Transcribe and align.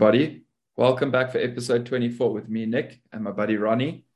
Hello, 0.00 0.08
everybody. 0.08 0.44
Welcome 0.78 1.10
back 1.10 1.30
for 1.30 1.36
episode 1.36 1.84
24 1.84 2.32
with 2.32 2.48
me, 2.48 2.64
Nick, 2.64 3.02
and 3.12 3.22
my 3.22 3.32
buddy 3.32 3.58
Ronnie. 3.58 4.06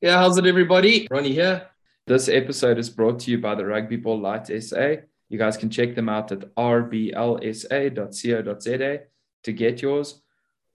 Yeah, 0.00 0.16
how's 0.16 0.38
it, 0.38 0.46
everybody? 0.46 1.06
Ronnie 1.10 1.34
here. 1.34 1.68
This 2.06 2.30
episode 2.30 2.78
is 2.78 2.88
brought 2.88 3.18
to 3.20 3.30
you 3.30 3.36
by 3.36 3.54
the 3.54 3.66
Rugby 3.66 3.96
Ball 3.96 4.18
Light 4.18 4.46
SA. 4.46 4.94
You 5.28 5.36
guys 5.38 5.58
can 5.58 5.68
check 5.68 5.94
them 5.94 6.08
out 6.08 6.32
at 6.32 6.54
rblsa.co.za 6.54 7.38
to 9.42 9.52
get 9.52 9.82
yours, 9.82 10.22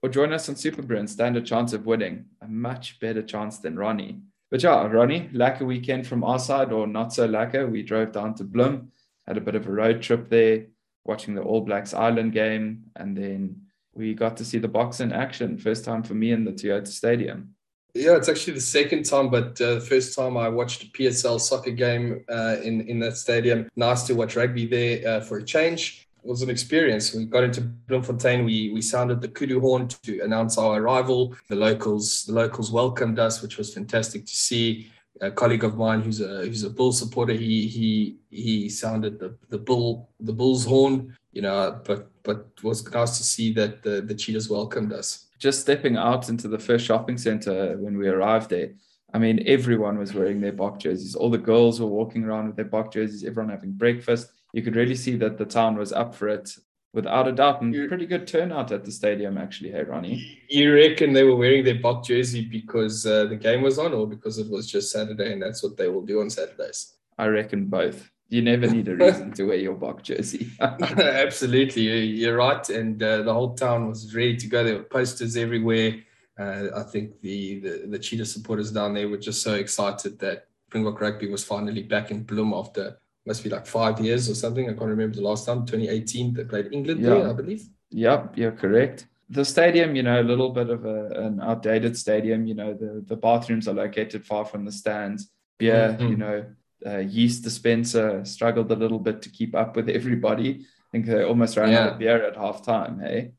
or 0.00 0.08
join 0.08 0.32
us 0.32 0.48
on 0.48 0.54
Superbru 0.54 0.96
and 0.96 1.10
stand 1.10 1.36
a 1.36 1.40
chance 1.40 1.72
of 1.72 1.84
winning. 1.84 2.26
A 2.40 2.46
much 2.46 3.00
better 3.00 3.22
chance 3.22 3.58
than 3.58 3.76
Ronnie. 3.76 4.20
But 4.48 4.62
yeah, 4.62 4.86
Ronnie, 4.86 5.28
lacquer 5.32 5.64
weekend 5.64 6.06
from 6.06 6.22
our 6.22 6.38
side, 6.38 6.70
or 6.70 6.86
not 6.86 7.12
so 7.12 7.26
lacquer. 7.26 7.66
We 7.66 7.82
drove 7.82 8.12
down 8.12 8.36
to 8.36 8.44
Bloem, 8.44 8.90
had 9.26 9.36
a 9.36 9.40
bit 9.40 9.56
of 9.56 9.66
a 9.66 9.72
road 9.72 10.02
trip 10.02 10.28
there, 10.28 10.66
watching 11.04 11.34
the 11.34 11.42
All 11.42 11.62
Blacks 11.62 11.92
Ireland 11.92 12.32
game, 12.32 12.84
and 12.94 13.16
then 13.16 13.61
we 13.94 14.14
got 14.14 14.36
to 14.38 14.44
see 14.44 14.58
the 14.58 14.68
Boks 14.68 15.00
in 15.00 15.12
action. 15.12 15.58
First 15.58 15.84
time 15.84 16.02
for 16.02 16.14
me 16.14 16.32
in 16.32 16.44
the 16.44 16.52
Toyota 16.52 16.88
Stadium. 16.88 17.54
Yeah, 17.94 18.16
it's 18.16 18.28
actually 18.28 18.54
the 18.54 18.60
second 18.60 19.04
time, 19.04 19.28
but 19.28 19.60
uh, 19.60 19.74
the 19.74 19.80
first 19.80 20.16
time 20.16 20.38
I 20.38 20.48
watched 20.48 20.82
a 20.82 20.86
PSL 20.86 21.38
soccer 21.38 21.72
game 21.72 22.24
uh, 22.30 22.56
in 22.62 22.80
in 22.88 22.98
that 23.00 23.18
stadium. 23.18 23.68
Nice 23.76 24.04
to 24.04 24.14
watch 24.14 24.34
rugby 24.34 24.66
there 24.66 25.06
uh, 25.06 25.20
for 25.20 25.38
a 25.38 25.44
change. 25.44 26.08
It 26.24 26.28
was 26.28 26.40
an 26.40 26.48
experience. 26.48 27.12
We 27.12 27.26
got 27.26 27.44
into 27.44 27.60
Bloemfontein. 27.60 28.46
We 28.46 28.70
we 28.72 28.80
sounded 28.80 29.20
the 29.20 29.28
kudu 29.28 29.60
horn 29.60 29.88
to 30.04 30.20
announce 30.20 30.56
our 30.56 30.80
arrival. 30.80 31.36
The 31.48 31.56
locals 31.56 32.24
the 32.24 32.32
locals 32.32 32.72
welcomed 32.72 33.18
us, 33.18 33.42
which 33.42 33.58
was 33.58 33.74
fantastic 33.74 34.24
to 34.24 34.34
see. 34.34 34.90
A 35.20 35.30
colleague 35.30 35.62
of 35.62 35.76
mine 35.76 36.00
who's 36.00 36.22
a 36.22 36.46
who's 36.46 36.64
a 36.64 36.70
bull 36.70 36.92
supporter, 36.92 37.34
he 37.34 37.68
he 37.68 38.16
he 38.30 38.70
sounded 38.70 39.18
the 39.18 39.36
the 39.50 39.58
bull 39.58 40.08
the 40.18 40.32
bull's 40.32 40.64
horn. 40.64 41.14
You 41.32 41.42
know, 41.42 41.80
but 41.84 42.10
but 42.22 42.48
it 42.56 42.62
was 42.62 42.88
nice 42.92 43.18
to 43.18 43.24
see 43.24 43.52
that 43.54 43.82
the 43.82 44.02
the 44.02 44.14
cheetahs 44.14 44.48
welcomed 44.48 44.92
us 44.92 45.28
just 45.42 45.60
stepping 45.60 45.96
out 45.96 46.28
into 46.28 46.46
the 46.46 46.58
first 46.58 46.86
shopping 46.86 47.18
center 47.18 47.76
when 47.76 47.98
we 47.98 48.06
arrived 48.06 48.48
there, 48.50 48.74
I 49.12 49.18
mean, 49.18 49.42
everyone 49.44 49.98
was 49.98 50.14
wearing 50.14 50.40
their 50.40 50.52
Bok 50.52 50.78
jerseys. 50.78 51.16
All 51.16 51.30
the 51.30 51.36
girls 51.36 51.80
were 51.80 51.88
walking 51.88 52.22
around 52.22 52.46
with 52.46 52.56
their 52.56 52.64
Bok 52.64 52.92
jerseys, 52.92 53.24
everyone 53.24 53.50
having 53.50 53.72
breakfast. 53.72 54.28
You 54.52 54.62
could 54.62 54.76
really 54.76 54.94
see 54.94 55.16
that 55.16 55.38
the 55.38 55.44
town 55.44 55.76
was 55.76 55.92
up 55.92 56.14
for 56.14 56.28
it 56.28 56.48
without 56.94 57.26
a 57.26 57.32
doubt. 57.32 57.60
And 57.60 57.74
pretty 57.88 58.06
good 58.06 58.28
turnout 58.28 58.70
at 58.70 58.84
the 58.84 58.92
stadium, 58.92 59.36
actually. 59.36 59.72
Hey, 59.72 59.82
Ronnie. 59.82 60.40
You 60.48 60.74
reckon 60.74 61.12
they 61.12 61.24
were 61.24 61.34
wearing 61.34 61.64
their 61.64 61.80
Bok 61.80 62.04
jersey 62.04 62.44
because 62.44 63.04
uh, 63.04 63.24
the 63.24 63.36
game 63.36 63.62
was 63.62 63.80
on 63.80 63.92
or 63.92 64.06
because 64.06 64.38
it 64.38 64.48
was 64.48 64.70
just 64.70 64.92
Saturday 64.92 65.32
and 65.32 65.42
that's 65.42 65.60
what 65.60 65.76
they 65.76 65.88
will 65.88 66.06
do 66.06 66.20
on 66.20 66.30
Saturdays? 66.30 66.94
I 67.18 67.26
reckon 67.26 67.66
both 67.66 68.11
you 68.32 68.40
never 68.40 68.66
need 68.66 68.88
a 68.88 68.96
reason 68.96 69.30
to 69.32 69.44
wear 69.44 69.56
your 69.56 69.74
Bok 69.74 70.02
jersey. 70.02 70.50
Absolutely, 70.60 71.82
you're 71.82 72.38
right. 72.38 72.66
And 72.70 73.02
uh, 73.02 73.22
the 73.22 73.32
whole 73.32 73.54
town 73.54 73.88
was 73.88 74.14
ready 74.14 74.38
to 74.38 74.46
go. 74.46 74.64
There 74.64 74.78
were 74.78 74.84
posters 74.84 75.36
everywhere. 75.36 75.96
Uh, 76.38 76.68
I 76.74 76.82
think 76.84 77.20
the, 77.20 77.60
the, 77.60 77.86
the 77.90 77.98
cheetah 77.98 78.24
supporters 78.24 78.72
down 78.72 78.94
there 78.94 79.10
were 79.10 79.18
just 79.18 79.42
so 79.42 79.54
excited 79.54 80.18
that 80.20 80.46
Springbok 80.68 80.98
rugby 80.98 81.28
was 81.28 81.44
finally 81.44 81.82
back 81.82 82.10
in 82.10 82.24
Bloem 82.24 82.58
after 82.58 82.98
must 83.26 83.44
be 83.44 83.50
like 83.50 83.66
five 83.66 84.00
years 84.00 84.30
or 84.30 84.34
something. 84.34 84.64
I 84.64 84.72
can't 84.72 84.88
remember 84.88 85.16
the 85.16 85.22
last 85.22 85.44
time. 85.44 85.66
2018 85.66 86.32
they 86.32 86.44
played 86.44 86.72
England 86.72 87.00
yeah. 87.00 87.10
there, 87.10 87.28
I 87.28 87.32
believe. 87.34 87.68
Yep, 87.90 88.38
you're 88.38 88.52
correct. 88.52 89.08
The 89.28 89.44
stadium, 89.44 89.94
you 89.94 90.02
know, 90.02 90.20
a 90.20 90.24
little 90.24 90.48
bit 90.48 90.70
of 90.70 90.86
a, 90.86 91.08
an 91.26 91.40
outdated 91.42 91.98
stadium. 91.98 92.46
You 92.46 92.54
know, 92.54 92.72
the 92.72 93.04
the 93.06 93.16
bathrooms 93.16 93.68
are 93.68 93.74
located 93.74 94.24
far 94.24 94.46
from 94.46 94.64
the 94.64 94.72
stands. 94.72 95.30
Beer, 95.58 95.94
mm-hmm. 95.98 96.08
you 96.08 96.16
know, 96.16 96.46
uh, 96.86 96.98
yeast 96.98 97.42
dispenser 97.42 98.24
struggled 98.24 98.70
a 98.72 98.76
little 98.76 98.98
bit 98.98 99.22
to 99.22 99.30
keep 99.30 99.54
up 99.54 99.76
with 99.76 99.88
everybody. 99.98 100.60
I 100.60 100.90
think 100.92 101.06
they 101.06 101.24
almost 101.24 101.56
ran 101.56 101.70
yeah. 101.70 101.80
out 101.80 101.92
of 101.92 101.98
beer 101.98 102.24
at 102.24 102.36
half 102.36 102.64
time. 102.64 103.00
Hey. 103.00 103.32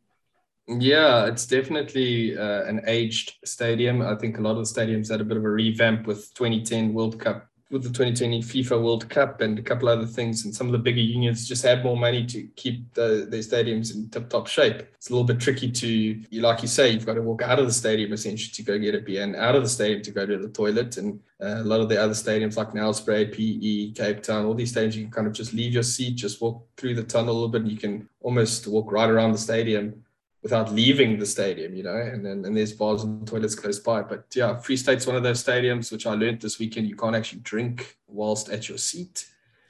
Yeah, 0.68 1.26
it's 1.26 1.46
definitely 1.46 2.38
uh, 2.38 2.64
an 2.64 2.82
aged 2.88 3.34
stadium. 3.44 4.02
I 4.02 4.16
think 4.16 4.38
a 4.38 4.42
lot 4.42 4.58
of 4.58 4.58
the 4.58 4.82
stadiums 4.82 5.12
had 5.12 5.20
a 5.20 5.26
bit 5.26 5.38
of 5.38 5.44
a 5.44 5.50
revamp 5.50 6.08
with 6.08 6.34
2010 6.36 6.94
World 6.94 7.20
Cup 7.20 7.50
with 7.74 7.82
the 7.82 7.90
2020 7.90 8.44
FIFA 8.44 8.84
World 8.84 9.10
Cup 9.10 9.42
and 9.42 9.58
a 9.58 9.62
couple 9.64 9.90
other 9.90 10.06
things, 10.06 10.46
and 10.46 10.56
some 10.56 10.68
of 10.68 10.74
the 10.74 10.78
bigger 10.78 11.02
unions 11.02 11.48
just 11.48 11.64
had 11.64 11.84
more 11.84 11.98
money 11.98 12.24
to 12.28 12.44
keep 12.56 12.94
the, 12.94 13.26
their 13.28 13.42
stadiums 13.42 13.96
in 13.96 14.08
tip-top 14.10 14.46
shape. 14.48 14.84
It's 14.94 15.10
a 15.10 15.12
little 15.12 15.26
bit 15.26 15.40
tricky 15.40 15.72
to, 15.72 16.22
like 16.40 16.62
you 16.62 16.68
say, 16.68 16.92
you've 16.92 17.08
got 17.08 17.16
to 17.16 17.24
walk 17.24 17.42
out 17.42 17.58
of 17.58 17.66
the 17.66 17.74
stadium 17.74 18.14
essentially 18.14 18.52
to 18.54 18.62
go 18.62 18.78
get 18.78 18.94
a 18.94 19.00
beer, 19.00 19.24
and 19.24 19.36
out 19.36 19.56
of 19.56 19.64
the 19.64 19.70
stadium 19.70 20.04
to 20.04 20.12
go 20.12 20.26
to 20.26 20.38
the 20.38 20.50
toilet. 20.50 20.98
And 20.98 21.20
uh, 21.42 21.62
a 21.62 21.64
lot 21.64 21.82
of 21.82 21.90
the 21.90 22.00
other 22.00 22.14
stadiums 22.14 22.58
like 22.58 22.74
Nelspruit, 22.74 23.34
PE, 23.34 23.94
Cape 23.94 24.22
Town, 24.22 24.46
all 24.46 24.54
these 24.54 24.72
stadiums, 24.72 24.94
you 24.94 25.04
can 25.06 25.12
kind 25.12 25.28
of 25.28 25.34
just 25.34 25.54
leave 25.54 25.74
your 25.74 25.84
seat, 25.84 26.16
just 26.16 26.42
walk 26.42 26.64
through 26.78 26.94
the 26.94 27.04
tunnel 27.04 27.34
a 27.34 27.34
little 27.34 27.50
bit, 27.50 27.64
and 27.64 27.72
you 27.72 27.78
can 27.78 28.08
almost 28.22 28.68
walk 28.68 28.92
right 28.92 29.10
around 29.10 29.32
the 29.32 29.38
stadium 29.40 30.03
without 30.44 30.74
leaving 30.74 31.18
the 31.18 31.26
stadium, 31.26 31.74
you 31.74 31.84
know, 31.84 31.96
and 31.96 32.24
then 32.24 32.44
and 32.46 32.56
there's 32.56 32.74
bars 32.74 33.04
and 33.04 33.26
toilets 33.26 33.56
close 33.56 33.80
by. 33.80 34.02
But 34.02 34.26
yeah, 34.36 34.60
Free 34.60 34.78
State's 34.78 35.08
one 35.08 35.16
of 35.16 35.24
those 35.24 35.44
stadiums 35.44 35.92
which 35.92 36.06
I 36.06 36.14
learned 36.14 36.42
this 36.42 36.60
weekend 36.60 36.88
you 36.88 36.96
can't 36.96 37.16
actually 37.16 37.42
drink 37.42 37.98
whilst 38.08 38.50
at 38.50 38.68
your 38.68 38.78
seat. 38.78 39.26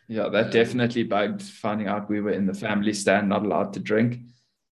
Yeah, 0.08 0.28
that 0.30 0.46
um, 0.46 0.52
definitely 0.52 1.04
bugged 1.04 1.44
finding 1.44 1.88
out 1.88 2.10
we 2.10 2.20
were 2.20 2.32
in 2.32 2.48
the 2.48 2.54
family 2.54 2.94
stand, 2.94 3.30
not 3.30 3.46
allowed 3.46 3.72
to 3.74 3.80
drink. 3.80 4.20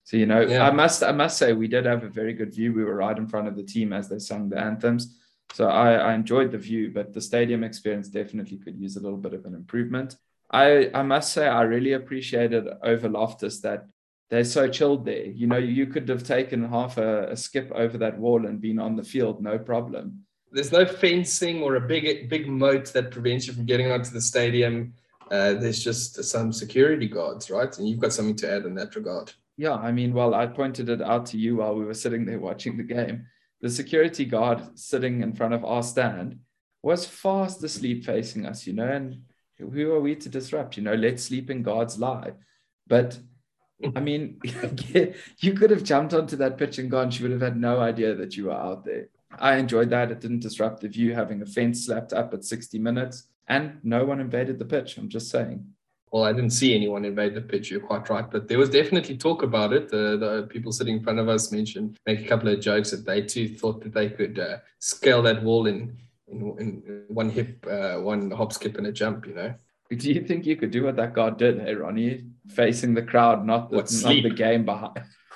So 0.03 0.17
you 0.17 0.25
know, 0.25 0.41
yeah. 0.41 0.67
I 0.67 0.71
must 0.71 1.03
I 1.03 1.11
must 1.11 1.37
say 1.37 1.53
we 1.53 1.67
did 1.67 1.85
have 1.85 2.03
a 2.03 2.09
very 2.09 2.33
good 2.33 2.53
view. 2.53 2.73
We 2.73 2.83
were 2.83 2.95
right 2.95 3.17
in 3.17 3.27
front 3.27 3.47
of 3.47 3.55
the 3.55 3.63
team 3.63 3.93
as 3.93 4.09
they 4.09 4.19
sung 4.19 4.49
the 4.49 4.59
anthems. 4.59 5.17
So 5.53 5.67
I, 5.67 5.93
I 5.93 6.13
enjoyed 6.13 6.51
the 6.51 6.57
view, 6.57 6.91
but 6.93 7.13
the 7.13 7.21
stadium 7.21 7.63
experience 7.63 8.07
definitely 8.07 8.57
could 8.57 8.77
use 8.77 8.95
a 8.95 9.01
little 9.01 9.17
bit 9.17 9.33
of 9.33 9.45
an 9.45 9.53
improvement. 9.53 10.15
I, 10.49 10.89
I 10.93 11.03
must 11.03 11.33
say 11.33 11.47
I 11.47 11.61
really 11.63 11.93
appreciated 11.93 12.67
over 12.83 13.07
Loftus 13.09 13.59
that 13.61 13.87
they're 14.31 14.45
so 14.45 14.67
chilled 14.69 15.05
there. 15.05 15.25
You 15.25 15.45
know, 15.45 15.57
you 15.57 15.85
could 15.85 16.07
have 16.07 16.23
taken 16.23 16.63
half 16.63 16.97
a, 16.97 17.31
a, 17.31 17.37
skip 17.37 17.69
over 17.75 17.97
that 17.97 18.17
wall 18.17 18.47
and 18.47 18.61
been 18.61 18.79
on 18.79 18.95
the 18.95 19.03
field, 19.03 19.43
no 19.43 19.59
problem. 19.59 20.25
There's 20.53 20.71
no 20.71 20.85
fencing 20.85 21.61
or 21.61 21.75
a 21.75 21.81
big 21.81 22.29
big 22.29 22.47
moat 22.47 22.85
that 22.93 23.11
prevents 23.11 23.45
you 23.45 23.53
from 23.53 23.65
getting 23.65 23.91
onto 23.91 24.09
the 24.09 24.21
stadium. 24.21 24.93
Uh, 25.29 25.53
there's 25.53 25.83
just 25.83 26.23
some 26.23 26.51
security 26.51 27.07
guards, 27.07 27.49
right? 27.49 27.77
And 27.77 27.87
you've 27.87 27.99
got 27.99 28.13
something 28.13 28.35
to 28.37 28.51
add 28.51 28.65
in 28.65 28.73
that 28.75 28.95
regard. 28.95 29.31
Yeah, 29.57 29.75
I 29.75 29.91
mean, 29.91 30.13
well, 30.13 30.33
I 30.33 30.47
pointed 30.47 30.89
it 30.89 31.01
out 31.01 31.25
to 31.27 31.37
you 31.37 31.57
while 31.57 31.75
we 31.75 31.85
were 31.85 31.93
sitting 31.93 32.25
there 32.25 32.39
watching 32.39 32.77
the 32.77 32.83
game. 32.83 33.27
The 33.61 33.69
security 33.69 34.25
guard 34.25 34.77
sitting 34.77 35.21
in 35.21 35.33
front 35.33 35.53
of 35.53 35.63
our 35.63 35.83
stand 35.83 36.39
was 36.81 37.05
fast 37.05 37.63
asleep 37.63 38.05
facing 38.05 38.45
us, 38.45 38.65
you 38.65 38.73
know, 38.73 38.87
and 38.87 39.21
who 39.57 39.91
are 39.91 40.01
we 40.01 40.15
to 40.15 40.29
disrupt? 40.29 40.77
You 40.77 40.83
know, 40.83 40.95
let 40.95 41.19
sleeping 41.19 41.63
guards 41.63 41.99
lie. 41.99 42.31
But 42.87 43.19
I 43.95 43.99
mean, 43.99 44.39
you 45.39 45.53
could 45.53 45.69
have 45.69 45.83
jumped 45.83 46.13
onto 46.13 46.35
that 46.37 46.57
pitch 46.57 46.77
and 46.77 46.89
gone. 46.89 47.11
She 47.11 47.23
would 47.23 47.31
have 47.31 47.41
had 47.41 47.57
no 47.57 47.79
idea 47.79 48.15
that 48.15 48.35
you 48.35 48.45
were 48.45 48.53
out 48.53 48.85
there. 48.85 49.07
I 49.39 49.57
enjoyed 49.57 49.89
that. 49.91 50.11
It 50.11 50.19
didn't 50.19 50.41
disrupt 50.41 50.81
the 50.81 50.87
view 50.87 51.13
having 51.13 51.41
a 51.41 51.45
fence 51.45 51.85
slapped 51.85 52.13
up 52.13 52.33
at 52.33 52.43
60 52.43 52.79
minutes 52.79 53.27
and 53.47 53.79
no 53.83 54.05
one 54.05 54.19
invaded 54.19 54.59
the 54.59 54.65
pitch. 54.65 54.97
I'm 54.97 55.09
just 55.09 55.29
saying. 55.29 55.65
Well, 56.11 56.25
I 56.25 56.33
didn't 56.33 56.51
see 56.51 56.75
anyone 56.75 57.05
invade 57.05 57.35
the 57.35 57.41
pitch. 57.41 57.71
You're 57.71 57.79
quite 57.79 58.09
right, 58.09 58.29
but 58.29 58.49
there 58.49 58.57
was 58.57 58.69
definitely 58.69 59.17
talk 59.17 59.43
about 59.43 59.71
it. 59.71 59.87
The, 59.87 60.17
the 60.17 60.47
people 60.49 60.73
sitting 60.73 60.97
in 60.97 61.03
front 61.03 61.19
of 61.19 61.29
us 61.29 61.53
mentioned, 61.53 61.97
make 62.05 62.19
a 62.19 62.27
couple 62.27 62.49
of 62.49 62.59
jokes 62.59 62.91
that 62.91 63.05
they 63.05 63.21
too 63.21 63.47
thought 63.47 63.81
that 63.83 63.93
they 63.93 64.09
could 64.09 64.37
uh, 64.37 64.57
scale 64.79 65.21
that 65.21 65.41
wall 65.41 65.67
in 65.67 65.97
in, 66.27 66.57
in 66.59 67.03
one 67.07 67.29
hip, 67.29 67.65
uh, 67.69 67.95
one 67.95 68.31
hop, 68.31 68.51
skip, 68.53 68.77
and 68.77 68.87
a 68.87 68.91
jump. 68.91 69.25
You 69.25 69.35
know. 69.35 69.53
Do 69.97 70.11
you 70.11 70.21
think 70.21 70.45
you 70.45 70.55
could 70.55 70.71
do 70.71 70.83
what 70.85 70.95
that 70.95 71.13
guy 71.13 71.31
did, 71.31 71.59
hey 71.59 71.75
Ronnie? 71.75 72.23
Facing 72.47 72.93
the 72.93 73.01
crowd, 73.01 73.45
not 73.45 73.69
the, 73.69 73.77
what, 73.77 73.91
not 74.03 74.23
the 74.23 74.29
game 74.29 74.65
behind. 74.65 75.01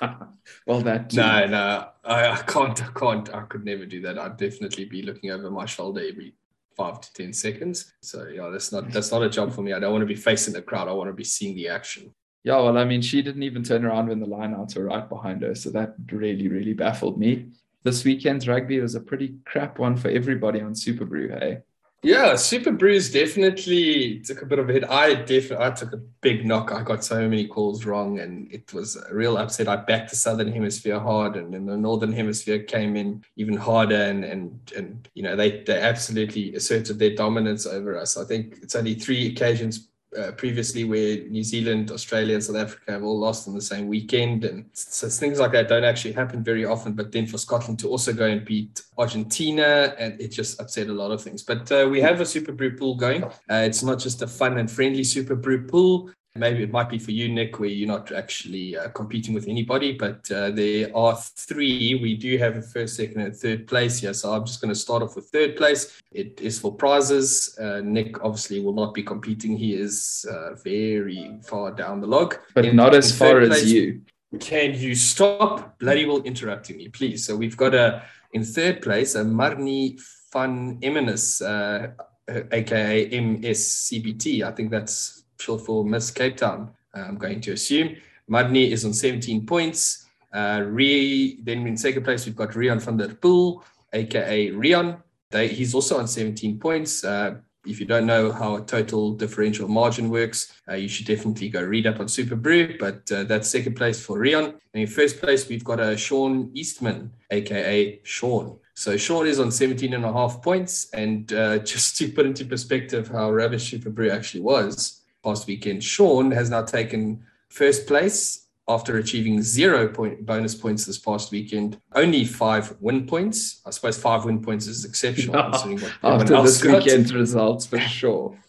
well, 0.66 0.80
that 0.80 1.10
too. 1.10 1.18
no, 1.18 1.46
no, 1.46 1.88
I, 2.04 2.28
I 2.30 2.36
can't, 2.36 2.82
I 2.82 2.88
can't, 2.98 3.34
I 3.34 3.42
could 3.42 3.64
never 3.64 3.84
do 3.84 4.00
that. 4.02 4.18
I'd 4.18 4.38
definitely 4.38 4.86
be 4.86 5.02
looking 5.02 5.30
over 5.30 5.50
my 5.50 5.66
shoulder 5.66 6.00
every 6.06 6.34
five 6.74 7.00
to 7.02 7.12
ten 7.12 7.32
seconds. 7.32 7.92
So 8.00 8.26
yeah, 8.28 8.48
that's 8.50 8.72
not 8.72 8.90
that's 8.90 9.12
not 9.12 9.22
a 9.22 9.28
job 9.28 9.52
for 9.52 9.62
me. 9.62 9.74
I 9.74 9.78
don't 9.78 9.92
want 9.92 10.02
to 10.02 10.06
be 10.06 10.14
facing 10.14 10.54
the 10.54 10.62
crowd. 10.62 10.88
I 10.88 10.92
want 10.92 11.08
to 11.08 11.14
be 11.14 11.24
seeing 11.24 11.54
the 11.54 11.68
action. 11.68 12.14
Yeah, 12.44 12.56
well, 12.56 12.78
I 12.78 12.84
mean, 12.84 13.02
she 13.02 13.22
didn't 13.22 13.42
even 13.42 13.64
turn 13.64 13.84
around 13.84 14.08
when 14.08 14.20
the 14.20 14.26
lineouts 14.26 14.76
were 14.76 14.84
right 14.84 15.08
behind 15.08 15.42
her, 15.42 15.54
so 15.54 15.70
that 15.70 15.96
really, 16.12 16.48
really 16.48 16.74
baffled 16.74 17.18
me. 17.18 17.48
This 17.82 18.04
weekend's 18.04 18.46
rugby 18.46 18.78
was 18.78 18.94
a 18.94 19.00
pretty 19.00 19.36
crap 19.44 19.80
one 19.80 19.96
for 19.96 20.08
everybody 20.08 20.60
on 20.60 20.72
Superbru, 20.72 21.36
hey? 21.38 21.58
Yeah, 22.06 22.36
Super 22.36 22.70
Superbru's 22.70 23.10
definitely 23.10 24.20
took 24.20 24.40
a 24.40 24.46
bit 24.46 24.60
of 24.60 24.70
a 24.70 24.72
hit. 24.72 24.88
I 24.88 25.14
definitely 25.14 25.66
I 25.66 25.70
took 25.72 25.92
a 25.92 25.96
big 25.96 26.46
knock. 26.46 26.70
I 26.70 26.84
got 26.84 27.02
so 27.02 27.28
many 27.28 27.48
calls 27.48 27.84
wrong, 27.84 28.20
and 28.20 28.46
it 28.54 28.72
was 28.72 28.94
a 28.94 29.12
real 29.12 29.36
upset. 29.36 29.66
I 29.66 29.74
backed 29.74 30.10
the 30.10 30.16
Southern 30.16 30.52
Hemisphere 30.52 31.00
hard, 31.00 31.34
and 31.34 31.52
then 31.52 31.66
the 31.66 31.76
Northern 31.76 32.12
Hemisphere 32.12 32.62
came 32.62 32.94
in 32.94 33.24
even 33.34 33.56
harder, 33.56 33.96
and 33.96 34.24
and 34.24 34.72
and 34.76 35.08
you 35.14 35.24
know 35.24 35.34
they 35.34 35.62
they 35.62 35.80
absolutely 35.80 36.54
asserted 36.54 37.00
their 37.00 37.16
dominance 37.16 37.66
over 37.66 37.98
us. 37.98 38.16
I 38.16 38.24
think 38.24 38.58
it's 38.62 38.76
only 38.76 38.94
three 38.94 39.26
occasions 39.26 39.88
uh, 40.18 40.32
previously 40.32 40.84
where 40.84 41.28
New 41.28 41.42
Zealand, 41.42 41.90
Australia, 41.90 42.34
and 42.34 42.44
South 42.44 42.56
Africa 42.56 42.92
have 42.92 43.02
all 43.04 43.18
lost 43.18 43.48
on 43.48 43.54
the 43.54 43.60
same 43.60 43.86
weekend. 43.86 44.44
And 44.44 44.66
so 44.72 45.08
things 45.08 45.38
like 45.38 45.52
that 45.52 45.68
don't 45.68 45.84
actually 45.84 46.12
happen 46.12 46.42
very 46.42 46.64
often. 46.64 46.92
But 46.92 47.12
then 47.12 47.26
for 47.26 47.38
Scotland 47.38 47.78
to 47.80 47.88
also 47.88 48.12
go 48.12 48.26
and 48.26 48.44
beat 48.44 48.82
Argentina, 48.98 49.94
and 49.98 50.20
it 50.20 50.28
just 50.28 50.60
upset 50.60 50.88
a 50.88 50.92
lot 50.92 51.10
of 51.10 51.22
things. 51.22 51.42
But 51.42 51.70
uh, 51.72 51.88
we 51.90 52.00
have 52.00 52.20
a 52.20 52.24
Superbru 52.24 52.78
pool 52.78 52.96
going. 52.96 53.24
Uh, 53.24 53.30
it's 53.48 53.82
not 53.82 53.98
just 53.98 54.22
a 54.22 54.26
fun 54.26 54.58
and 54.58 54.70
friendly 54.70 55.02
Superbru 55.02 55.68
pool. 55.68 56.10
Maybe 56.38 56.62
it 56.62 56.70
might 56.70 56.88
be 56.88 56.98
for 56.98 57.10
you, 57.10 57.28
Nick, 57.28 57.58
where 57.58 57.68
you're 57.68 57.88
not 57.88 58.12
actually 58.12 58.76
uh, 58.76 58.88
competing 58.88 59.34
with 59.34 59.48
anybody, 59.48 59.92
but 59.92 60.30
uh, 60.30 60.50
there 60.50 60.94
are 60.96 61.16
three. 61.16 61.98
We 62.00 62.16
do 62.16 62.38
have 62.38 62.56
a 62.56 62.62
first, 62.62 62.96
second, 62.96 63.20
and 63.20 63.34
third 63.34 63.66
place 63.66 64.00
here. 64.00 64.14
So 64.14 64.32
I'm 64.32 64.44
just 64.44 64.60
going 64.60 64.72
to 64.72 64.78
start 64.78 65.02
off 65.02 65.16
with 65.16 65.26
third 65.28 65.56
place. 65.56 66.00
It 66.12 66.40
is 66.40 66.58
for 66.58 66.74
prizes. 66.74 67.58
Uh, 67.58 67.80
Nick 67.84 68.22
obviously 68.24 68.60
will 68.60 68.74
not 68.74 68.94
be 68.94 69.02
competing. 69.02 69.56
He 69.56 69.74
is 69.74 70.26
uh, 70.30 70.54
very 70.54 71.38
far 71.42 71.72
down 71.72 72.00
the 72.00 72.06
log. 72.06 72.36
But 72.54 72.64
in, 72.64 72.76
not 72.76 72.94
as 72.94 73.16
far 73.16 73.40
place, 73.40 73.62
as 73.62 73.72
you. 73.72 74.02
Can 74.40 74.74
you 74.74 74.94
stop 74.94 75.78
bloody 75.78 76.04
well 76.04 76.22
interrupting 76.22 76.76
me, 76.76 76.88
please? 76.88 77.24
So 77.24 77.36
we've 77.36 77.56
got 77.56 77.74
a 77.74 78.02
in 78.32 78.44
third 78.44 78.82
place 78.82 79.14
a 79.14 79.24
Marnie 79.24 80.00
van 80.32 80.78
Emmenis, 80.80 81.40
uh, 81.42 81.88
aka 82.28 83.10
MSCBT. 83.10 84.42
I 84.42 84.50
think 84.52 84.70
that's 84.70 85.15
short 85.46 85.60
for 85.60 85.84
Miss 85.84 86.10
Cape 86.10 86.36
Town. 86.36 86.70
Uh, 86.94 87.02
I'm 87.08 87.18
going 87.18 87.40
to 87.42 87.52
assume 87.52 87.96
Marnie 88.28 88.70
is 88.70 88.84
on 88.84 88.92
17 88.92 89.46
points. 89.46 90.06
Uh, 90.32 90.62
Re, 90.66 91.38
then 91.42 91.66
in 91.66 91.76
second 91.76 92.02
place 92.02 92.26
we've 92.26 92.36
got 92.36 92.50
Rian 92.50 92.80
van 92.80 92.96
der 92.96 93.14
Poel, 93.14 93.62
aka 93.92 94.50
Rian. 94.50 95.00
They, 95.30 95.48
he's 95.48 95.74
also 95.74 95.98
on 95.98 96.08
17 96.08 96.58
points. 96.58 97.04
Uh, 97.04 97.36
if 97.64 97.80
you 97.80 97.86
don't 97.86 98.06
know 98.06 98.30
how 98.30 98.56
a 98.56 98.60
total 98.60 99.12
differential 99.12 99.68
margin 99.68 100.08
works, 100.08 100.52
uh, 100.68 100.74
you 100.74 100.88
should 100.88 101.06
definitely 101.06 101.48
go 101.48 101.62
read 101.62 101.86
up 101.86 101.98
on 102.00 102.06
Superbru. 102.06 102.78
But 102.78 103.10
uh, 103.10 103.24
that's 103.24 103.50
second 103.50 103.74
place 103.74 104.00
for 104.04 104.18
Rian. 104.18 104.44
And 104.44 104.82
in 104.82 104.86
first 104.86 105.20
place, 105.20 105.48
we've 105.48 105.64
got 105.64 105.80
a 105.80 105.92
uh, 105.92 105.96
Sean 105.96 106.50
Eastman, 106.54 107.10
aka 107.30 108.00
Sean. 108.04 108.58
So 108.74 108.96
Sean 108.96 109.26
is 109.26 109.40
on 109.40 109.50
17 109.50 109.94
and 109.94 110.04
a 110.04 110.12
half 110.12 110.42
points. 110.42 110.90
And 110.92 111.32
uh, 111.32 111.58
just 111.72 111.96
to 111.98 112.10
put 112.10 112.26
into 112.26 112.44
perspective 112.44 113.08
how 113.08 113.32
rubbish 113.32 113.72
Superbru 113.72 114.10
actually 114.10 114.42
was 114.42 114.95
past 115.26 115.48
weekend, 115.48 115.82
Sean 115.82 116.30
has 116.30 116.50
now 116.50 116.62
taken 116.62 117.20
first 117.48 117.88
place 117.88 118.46
after 118.68 118.98
achieving 118.98 119.42
zero 119.42 119.88
point 119.88 120.24
bonus 120.24 120.54
points 120.54 120.84
this 120.84 120.98
past 120.98 121.32
weekend, 121.32 121.80
only 121.94 122.24
five 122.24 122.74
win 122.80 123.06
points. 123.06 123.60
I 123.66 123.70
suppose 123.70 123.98
five 123.98 124.24
win 124.24 124.40
points 124.40 124.66
is 124.68 124.84
exceptional 124.84 125.36
after 126.02 126.42
this 126.42 126.64
weekend's 126.64 127.12
results 127.12 127.66
for 127.66 127.78
sure. 127.78 128.36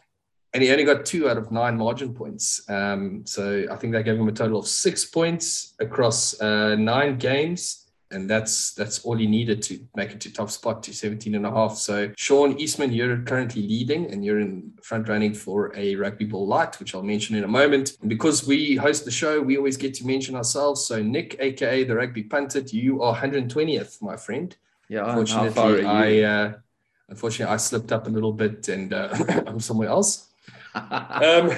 And 0.54 0.64
he 0.64 0.72
only 0.72 0.86
got 0.86 1.06
two 1.06 1.30
out 1.30 1.38
of 1.38 1.52
nine 1.52 1.78
margin 1.78 2.16
points. 2.16 2.68
Um, 2.68 3.24
so 3.26 3.66
I 3.70 3.76
think 3.76 3.94
that 3.94 4.04
gave 4.04 4.18
him 4.18 4.28
a 4.28 4.32
total 4.32 4.58
of 4.58 4.68
six 4.68 5.06
points 5.06 5.76
across 5.80 6.40
uh, 6.42 6.74
nine 6.76 7.18
games 7.18 7.87
and 8.12 8.30
that's 8.30 8.74
that's 8.74 9.04
all 9.04 9.16
he 9.18 9.28
needed 9.28 9.62
to 9.64 9.80
make 9.96 10.12
it 10.12 10.22
to 10.22 10.32
top 10.32 10.50
spot 10.50 10.84
to 10.84 10.94
17 10.94 11.36
and 11.36 11.46
a 11.46 11.52
half. 11.52 11.78
So 11.78 12.12
Sean 12.18 12.58
Eastman, 12.60 12.94
you're 12.94 13.18
currently 13.18 13.62
leading 13.62 14.12
and 14.12 14.24
you're 14.24 14.40
in 14.40 14.74
front 14.82 15.10
running 15.10 15.34
for 15.34 15.76
a 15.76 15.96
rugby 15.96 16.26
ball 16.26 16.48
light, 16.48 16.80
which 16.80 16.96
I'll 16.96 17.04
mention 17.04 17.36
in 17.36 17.44
a 17.44 17.48
moment. 17.48 17.98
And 18.02 18.10
because 18.10 18.48
we 18.48 18.76
host 18.76 19.06
the 19.06 19.12
show, 19.12 19.42
we 19.42 19.58
always 19.58 19.78
get 19.78 19.94
to 19.96 20.08
mention 20.08 20.36
ourselves. 20.36 20.86
So 20.86 21.02
Nick, 21.02 21.36
aka 21.40 21.84
the 21.84 21.96
rugby 21.96 22.24
pundit, 22.24 22.74
you 22.74 23.02
are 23.02 23.16
120th, 23.16 24.02
my 24.02 24.16
friend. 24.16 24.56
Yeah, 24.90 25.06
unfortunately, 25.06 25.86
I 25.86 26.22
uh, 26.22 26.54
unfortunately 27.10 27.54
I 27.54 27.58
slipped 27.58 27.92
up 27.92 28.08
a 28.08 28.10
little 28.10 28.34
bit 28.34 28.68
and 28.70 28.94
uh, 28.94 29.10
I'm 29.48 29.60
somewhere 29.60 29.90
else. 29.90 30.28
um, 30.76 31.52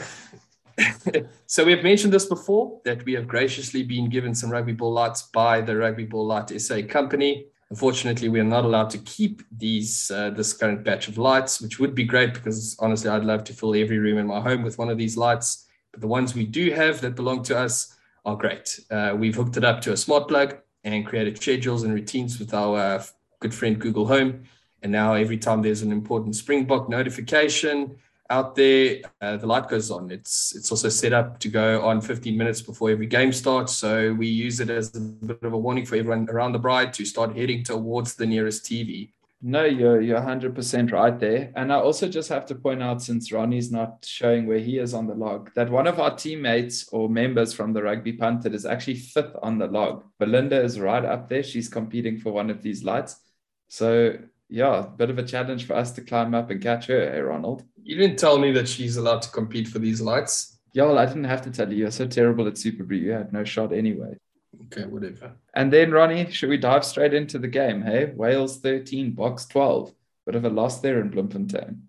so 1.46 1.66
we 1.66 1.72
have 1.72 1.84
mentioned 1.84 2.14
this 2.14 2.26
before 2.26 2.80
that 2.86 3.04
we 3.06 3.14
have 3.14 3.28
graciously 3.28 3.84
been 3.84 4.10
given 4.10 4.34
some 4.34 4.50
rugby 4.50 4.74
ball 4.74 4.94
lights 4.94 5.24
by 5.24 5.62
the 5.62 5.76
Rugby 5.76 6.06
Ball 6.06 6.26
Light 6.26 6.50
SA 6.62 6.81
company. 6.88 7.48
Unfortunately, 7.70 8.30
we 8.30 8.40
are 8.40 8.46
not 8.46 8.66
allowed 8.66 8.90
to 8.92 8.98
keep 9.00 9.44
these 9.56 10.10
uh, 10.10 10.31
this 10.31 10.54
current 10.54 10.84
batch 10.84 11.08
of 11.08 11.18
lights, 11.18 11.62
which 11.62 11.80
would 11.80 11.94
be 11.94 12.04
great 12.04 12.34
because 12.34 12.76
honestly, 12.80 13.10
I'd 13.10 13.24
love 13.24 13.44
to 13.46 13.54
fill 13.54 13.76
every 13.76 14.00
room 14.00 14.18
in 14.18 14.28
my 14.28 14.42
home 14.42 14.64
with 14.64 14.78
one 14.78 14.90
of 14.90 14.98
these 14.98 15.18
lights. 15.18 15.68
But 15.92 16.02
the 16.02 16.08
ones 16.08 16.34
we 16.34 16.46
do 16.46 16.72
have 16.72 17.02
that 17.02 17.16
belong 17.16 17.44
to 17.44 17.58
us 17.58 17.96
are 18.26 18.36
great. 18.36 18.80
Uh, 18.90 19.16
we've 19.18 19.36
hooked 19.36 19.58
it 19.58 19.64
up 19.64 19.81
to 19.81 19.94
a 19.94 19.98
smart 19.98 20.28
plug 20.28 20.58
and 20.84 21.06
created 21.06 21.38
schedules 21.38 21.84
and 21.84 21.94
routines 21.94 22.40
with 22.40 22.54
our 22.54 22.78
uh, 22.78 23.04
good 23.40 23.54
friend 23.54 23.80
Google 23.80 24.08
Home. 24.08 24.44
And 24.81 24.92
now 24.92 25.14
every 25.14 25.38
time 25.38 25.62
there's 25.62 25.81
an 25.81 25.92
important 25.92 26.36
Springbok 26.36 26.90
notification, 26.90 27.98
out 28.30 28.56
there, 28.56 29.02
uh, 29.22 29.38
the 29.38 29.48
light 29.48 29.68
goes 29.68 29.90
on. 29.90 30.12
It's 30.12 30.56
it's 30.56 30.72
also 30.72 30.90
set 30.90 31.14
up 31.14 31.40
to 31.40 31.50
go 31.50 31.81
on 31.81 32.02
15 32.02 32.38
minutes 32.38 32.62
before 32.62 32.90
every 32.92 33.08
game 33.08 33.34
starts. 33.34 33.74
So 33.74 34.14
we 34.14 34.28
use 34.28 34.60
it 34.60 34.70
as 34.70 34.96
a 34.96 35.00
bit 35.00 35.44
of 35.44 35.54
a 35.54 35.58
warning 35.58 35.86
for 35.86 35.96
everyone 35.96 36.30
around 36.30 36.54
the 36.54 36.60
braai 36.60 36.92
to 36.94 37.06
start 37.06 37.36
heading 37.36 37.64
towards 37.64 38.16
the 38.16 38.26
nearest 38.26 38.66
TV. 38.66 39.12
No, 39.42 39.64
you're 39.64 40.02
you're 40.02 40.20
100% 40.20 40.92
right 40.92 41.18
there. 41.18 41.52
And 41.56 41.72
I 41.72 41.78
also 41.78 42.10
just 42.10 42.28
have 42.30 42.46
to 42.48 42.56
point 42.56 42.84
out, 42.84 43.02
since 43.02 43.31
Ronnie's 43.31 43.72
not 43.72 44.06
showing 44.06 44.46
where 44.46 44.60
he 44.60 44.78
is 44.80 44.94
on 44.94 45.08
the 45.08 45.16
log, 45.16 45.52
that 45.56 45.70
one 45.70 45.88
of 45.88 45.98
our 46.00 46.16
teammates 46.16 46.90
or 46.90 47.08
members 47.08 47.54
from 47.54 47.72
the 47.72 47.81
rugby 47.81 48.14
pundit 48.14 48.54
is 48.54 48.66
actually 48.66 48.96
fifth 48.96 49.36
on 49.42 49.58
the 49.58 49.68
log. 49.68 50.04
Belinda 50.20 50.62
is 50.62 50.80
right 50.80 51.06
up 51.06 51.30
there. 51.30 51.42
She's 51.42 51.70
competing 51.70 52.20
for 52.20 52.34
one 52.34 52.50
of 52.50 52.62
these 52.62 52.84
lights. 52.84 53.22
So 53.70 54.18
yeah, 54.50 54.80
a 54.80 54.88
bit 54.88 55.10
of 55.10 55.18
a 55.18 55.24
challenge 55.24 55.66
for 55.66 55.75
us 55.75 55.92
to 55.94 56.01
climb 56.01 56.34
up 56.34 56.50
and 56.50 56.62
catch 56.62 56.88
her, 56.88 57.12
hey 57.12 57.19
Ronald. 57.19 57.63
You 57.84 57.96
didn't 57.96 58.19
tell 58.19 58.38
me 58.38 58.51
that 58.54 58.68
she's 58.68 58.98
allowed 58.98 59.22
to 59.22 59.31
compete 59.31 59.68
for 59.68 59.80
these 59.80 60.01
lights. 60.01 60.60
Yeah, 60.74 60.86
well, 60.86 61.00
I 61.00 61.06
didn't 61.06 61.24
have 61.25 61.42
to 61.44 61.51
tell 61.51 61.72
you. 61.72 61.80
You're 61.80 61.92
so 61.92 62.07
terrible 62.07 62.48
at 62.48 62.54
Superbru. 62.54 63.00
You 63.00 63.12
had 63.12 63.34
no 63.34 63.44
shot 63.44 63.74
anyway. 63.74 64.18
Okay, 64.66 64.86
whatever. 64.86 65.34
And 65.54 65.74
then, 65.74 65.92
Ronnie, 65.92 66.31
should 66.31 66.50
we 66.50 66.57
dive 66.57 66.86
straight 66.86 67.13
into 67.13 67.40
the 67.40 67.48
game? 67.48 67.81
Hey, 67.81 68.12
Wales 68.16 68.60
13, 68.60 69.16
Boks 69.16 69.50
12. 69.50 69.94
Bit 70.25 70.36
of 70.36 70.46
a 70.46 70.50
loss 70.50 70.80
there 70.81 71.00
in 71.00 71.10
Bloemfontein. 71.10 71.89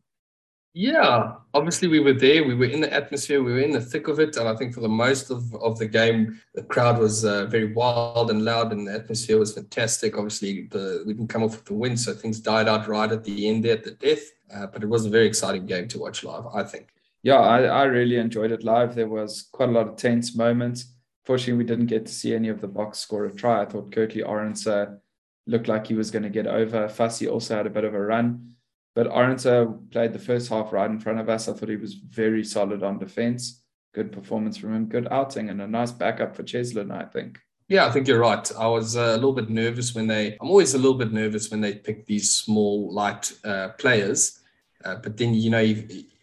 Yeah, 0.73 1.35
obviously 1.53 1.89
we 1.89 1.99
were 1.99 2.13
there. 2.13 2.45
We 2.45 2.55
were 2.55 2.67
in 2.67 2.81
the 2.81 2.93
atmosphere. 2.93 3.43
We 3.43 3.53
were 3.53 3.61
in 3.61 3.73
the 3.73 3.81
thick 3.81 4.07
of 4.07 4.21
it, 4.21 4.37
and 4.37 4.49
I 4.49 4.55
think 4.55 4.73
for 4.73 4.81
the 4.81 4.89
most 4.89 5.31
of, 5.31 5.53
of 5.57 5.79
the 5.79 5.87
game, 5.87 6.41
the 6.55 6.63
crowd 6.63 6.99
was 6.99 7.25
uh, 7.25 7.47
very 7.47 7.73
wild 7.73 8.31
and 8.31 8.45
loud, 8.45 8.73
and 8.73 8.87
the 8.87 8.95
atmosphere 8.95 9.39
was 9.39 9.53
fantastic. 9.53 10.17
Obviously, 10.17 10.69
the, 10.71 11.03
we 11.05 11.13
didn't 11.13 11.29
come 11.29 11.43
off 11.43 11.57
with 11.57 11.65
the 11.65 11.75
win, 11.75 11.97
so 11.97 12.15
things 12.15 12.39
died 12.39 12.69
out 12.69 12.87
right 12.87 13.11
at 13.11 13.25
the 13.25 13.49
end 13.49 13.65
there 13.65 13.73
at 13.73 13.85
the 13.85 13.91
death. 13.93 14.23
Uh, 14.55 14.67
but 14.67 14.83
it 14.85 14.89
was 14.89 15.07
a 15.07 15.11
very 15.11 15.27
exciting 15.27 15.67
game 15.67 15.89
to 15.89 15.99
watch 15.99 16.23
live. 16.23 16.47
I 16.55 16.63
think. 16.63 16.89
Yeah, 17.23 17.41
I, 17.41 17.63
I 17.63 17.83
really 17.85 18.17
enjoyed 18.17 18.53
it 18.53 18.63
live. 18.63 18.95
There 18.95 19.09
was 19.09 19.49
quite 19.51 19.69
a 19.69 19.73
lot 19.73 19.89
of 19.89 19.97
tense 19.97 20.37
moments. 20.37 20.87
Fortunately, 21.25 21.55
we 21.55 21.65
didn't 21.65 21.87
get 21.87 22.07
to 22.07 22.13
see 22.13 22.35
any 22.35 22.49
of 22.49 22.61
the 22.61 22.69
Boks 22.69 22.97
score 22.97 23.27
a 23.27 23.35
try. 23.35 23.63
I 23.63 23.67
thought 23.67 23.93
Kurt-Lee 23.93 24.23
Arendse 24.23 24.99
looked 25.47 25.69
like 25.69 25.87
he 25.87 25.95
was 25.95 26.11
going 26.11 26.23
to 26.23 26.31
get 26.31 26.47
over. 26.47 26.89
Fassi 26.89 27.31
also 27.31 27.57
had 27.57 27.67
a 27.67 27.71
bit 27.71 27.85
of 27.85 27.95
a 27.95 28.01
run. 28.01 28.55
But 28.95 29.09
Arendse 29.09 29.91
played 29.91 30.13
the 30.13 30.19
first 30.19 30.49
half 30.49 30.73
right 30.73 30.91
in 30.91 30.99
front 30.99 31.21
of 31.21 31.29
us. 31.29 31.49
I 31.49 31.53
thought 31.53 31.69
he 31.69 31.77
was 31.77 31.95
very 31.95 32.45
solid 32.45 32.83
on 32.83 32.99
defense. 32.99 33.63
Good 33.95 34.13
performance 34.13 34.57
from 34.57 34.75
him, 34.75 34.87
good 34.87 35.09
outing, 35.11 35.49
and 35.49 35.61
a 35.61 35.67
nice 35.67 35.93
backup 35.93 36.37
for 36.37 36.43
Cheslin, 36.43 36.93
I 36.93 37.05
think. 37.05 37.39
Yeah, 37.69 37.87
I 37.87 37.91
think 37.93 38.09
you're 38.09 38.21
right. 38.21 38.51
I 38.59 38.67
was 38.67 38.97
uh, 38.97 39.13
a 39.13 39.15
little 39.15 39.33
bit 39.33 39.49
nervous 39.49 39.95
when 39.95 40.09
they, 40.09 40.37
I'm 40.41 40.49
always 40.49 40.75
a 40.75 40.79
little 40.79 40.99
bit 40.99 41.13
nervous 41.13 41.51
when 41.51 41.61
they 41.61 41.75
pick 41.75 42.05
these 42.05 42.35
small, 42.35 42.93
light 42.93 43.33
uh, 43.45 43.69
players. 43.79 44.41
Uh, 44.85 44.97
but 44.97 45.17
then, 45.17 45.35
you 45.35 45.51
know, 45.51 45.63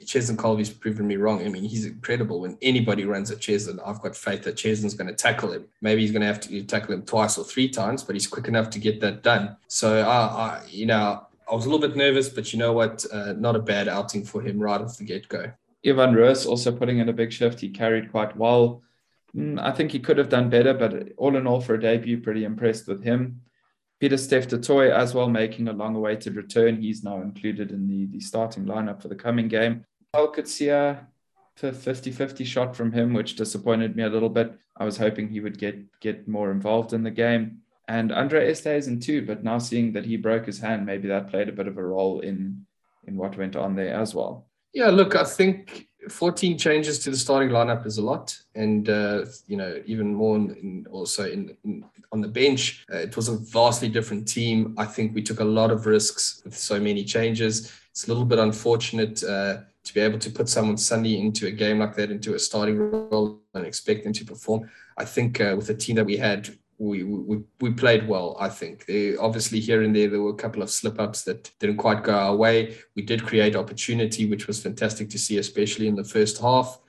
Cheslin 0.03 0.36
Kolbe's 0.36 0.69
proven 0.69 1.07
me 1.07 1.15
wrong. 1.15 1.45
I 1.45 1.50
mean, 1.50 1.63
he's 1.63 1.86
incredible. 1.86 2.41
When 2.41 2.57
anybody 2.62 3.05
runs 3.05 3.31
at 3.31 3.39
Cheslin, 3.39 3.79
I've 3.86 4.01
got 4.01 4.15
faith 4.15 4.43
that 4.43 4.55
Cheslin's 4.55 4.93
going 4.93 5.07
to 5.07 5.13
tackle 5.13 5.51
him. 5.51 5.65
Maybe 5.81 6.01
he's 6.01 6.12
going 6.12 6.21
to 6.21 6.27
have 6.27 6.39
to 6.41 6.63
tackle 6.63 6.93
him 6.93 7.03
twice 7.03 7.38
or 7.38 7.45
three 7.45 7.69
times, 7.69 8.03
but 8.03 8.15
he's 8.15 8.27
quick 8.27 8.47
enough 8.47 8.69
to 8.71 8.79
get 8.79 9.00
that 9.01 9.24
done. 9.24 9.57
So, 9.67 10.01
I 10.01 10.62
you 10.69 10.86
know, 10.86 11.26
I 11.49 11.55
was 11.55 11.65
a 11.65 11.69
little 11.69 11.87
bit 11.87 11.97
nervous, 11.97 12.29
but 12.29 12.51
you 12.51 12.59
know 12.59 12.73
what? 12.73 13.05
Uh, 13.11 13.33
not 13.33 13.55
a 13.55 13.59
bad 13.59 13.87
outing 13.87 14.25
for 14.25 14.41
him 14.41 14.59
right 14.59 14.81
off 14.81 14.97
the 14.97 15.05
get 15.05 15.27
go. 15.29 15.51
Evan 15.85 16.13
Roos 16.13 16.45
also 16.45 16.71
putting 16.71 16.99
in 16.99 17.09
a 17.09 17.13
big 17.13 17.31
shift. 17.31 17.59
He 17.59 17.69
carried 17.69 18.11
quite 18.11 18.35
well. 18.35 18.81
Mm, 19.35 19.59
I 19.61 19.71
think 19.71 19.91
he 19.91 19.99
could 19.99 20.17
have 20.17 20.29
done 20.29 20.49
better, 20.49 20.73
but 20.73 21.09
all 21.17 21.35
in 21.37 21.47
all, 21.47 21.61
for 21.61 21.75
a 21.75 21.79
debut, 21.79 22.21
pretty 22.21 22.43
impressed 22.43 22.87
with 22.87 23.03
him. 23.03 23.41
Peter 23.99 24.15
Toit 24.15 24.91
as 24.91 25.13
well 25.13 25.29
making 25.29 25.67
a 25.67 25.73
long 25.73 25.95
awaited 25.95 26.35
return. 26.35 26.81
He's 26.81 27.03
now 27.03 27.21
included 27.21 27.71
in 27.71 27.87
the, 27.87 28.05
the 28.07 28.19
starting 28.19 28.65
lineup 28.65 29.01
for 29.01 29.07
the 29.07 29.15
coming 29.15 29.47
game. 29.47 29.85
I 30.13 30.27
could 30.33 30.47
see 30.47 30.69
a 30.69 31.07
50 31.55 32.11
50 32.11 32.43
shot 32.43 32.75
from 32.75 32.91
him, 32.91 33.13
which 33.13 33.35
disappointed 33.35 33.95
me 33.95 34.03
a 34.03 34.09
little 34.09 34.29
bit. 34.29 34.53
I 34.75 34.85
was 34.85 34.97
hoping 34.97 35.29
he 35.29 35.39
would 35.39 35.57
get, 35.57 35.99
get 35.99 36.27
more 36.27 36.51
involved 36.51 36.93
in 36.93 37.03
the 37.03 37.11
game. 37.11 37.61
And 37.88 38.12
Andre 38.12 38.51
Esterhuizen 38.51 39.01
too, 39.01 39.25
but 39.25 39.44
now 39.44 39.60
seeing 39.60 39.94
that 39.94 40.06
he 40.06 40.17
broke 40.17 40.46
his 40.46 40.60
hand, 40.60 40.86
maybe 40.86 41.08
that 41.08 41.29
played 41.29 41.48
a 41.48 41.53
bit 41.53 41.67
of 41.67 41.77
a 41.77 41.84
role 41.84 42.20
in 42.20 42.65
in 43.06 43.15
what 43.15 43.38
went 43.38 43.56
on 43.56 43.75
there 43.75 43.96
as 43.96 44.13
well. 44.13 44.48
Yeah, 44.74 44.89
look, 44.89 45.15
I 45.15 45.24
think 45.24 45.88
14 46.10 46.58
changes 46.58 47.00
to 47.00 47.12
the 47.12 47.17
starting 47.17 47.50
lineup 47.50 47.86
is 47.86 47.98
a 47.98 48.01
lot, 48.03 48.38
and 48.56 48.89
uh, 48.89 49.25
you 49.48 49.58
know 49.58 49.82
even 49.86 50.13
more 50.13 50.36
in, 50.36 50.56
in 50.56 50.86
also 50.91 51.29
in, 51.29 51.56
in, 51.63 51.84
on 52.12 52.22
the 52.22 52.27
bench, 52.27 52.86
uh, 52.91 52.98
it 52.98 53.15
was 53.15 53.29
a 53.29 53.38
vastly 53.38 53.89
different 53.89 54.27
team. 54.27 54.75
I 54.77 54.86
think 54.86 55.15
we 55.15 55.24
took 55.24 55.39
a 55.39 55.46
lot 55.46 55.72
of 55.72 55.86
risks 55.86 56.41
with 56.44 56.58
so 56.58 56.79
many 56.79 57.03
changes. 57.03 57.72
It's 57.91 58.06
a 58.06 58.10
little 58.10 58.25
bit 58.25 58.39
unfortunate 58.39 59.24
uh, 59.24 59.58
to 59.84 59.94
be 59.94 60.01
able 60.01 60.20
to 60.20 60.29
put 60.29 60.50
someone 60.50 60.77
suddenly 60.77 61.20
into 61.20 61.48
a 61.48 61.51
game 61.51 61.79
like 61.79 61.96
that, 61.96 62.12
into 62.12 62.36
a 62.36 62.39
starting 62.39 62.77
role, 62.77 63.41
and 63.53 63.65
expect 63.65 64.03
them 64.03 64.13
to 64.13 64.25
perform. 64.25 64.70
I 64.98 65.06
think 65.06 65.41
uh, 65.41 65.53
with 65.58 65.67
the 65.67 65.74
team 65.74 65.96
that 65.96 66.06
we 66.06 66.17
had, 66.17 66.50
we, 66.79 67.03
we 67.03 67.43
we 67.60 67.72
played 67.72 68.07
well. 68.07 68.38
I 68.39 68.50
think 68.50 68.86
they, 68.86 69.15
obviously 69.17 69.60
here 69.60 69.81
and 69.81 69.96
there 69.96 70.10
there 70.10 70.22
were 70.22 70.31
a 70.31 70.36
couple 70.36 70.62
of 70.62 70.69
slip 70.69 71.00
ups 71.00 71.24
that 71.24 71.51
didn't 71.60 71.77
quite 71.77 72.03
go 72.03 72.13
our 72.13 72.36
way. 72.36 72.77
We 72.96 73.01
did 73.01 73.25
create 73.25 73.55
opportunity, 73.55 74.25
which 74.29 74.48
was 74.48 74.62
fantastic 74.62 75.10
to 75.10 75.19
see, 75.19 75.38
especially 75.38 75.88
in 75.88 75.96
the 75.96 76.03
first 76.03 76.39
half. 76.39 76.79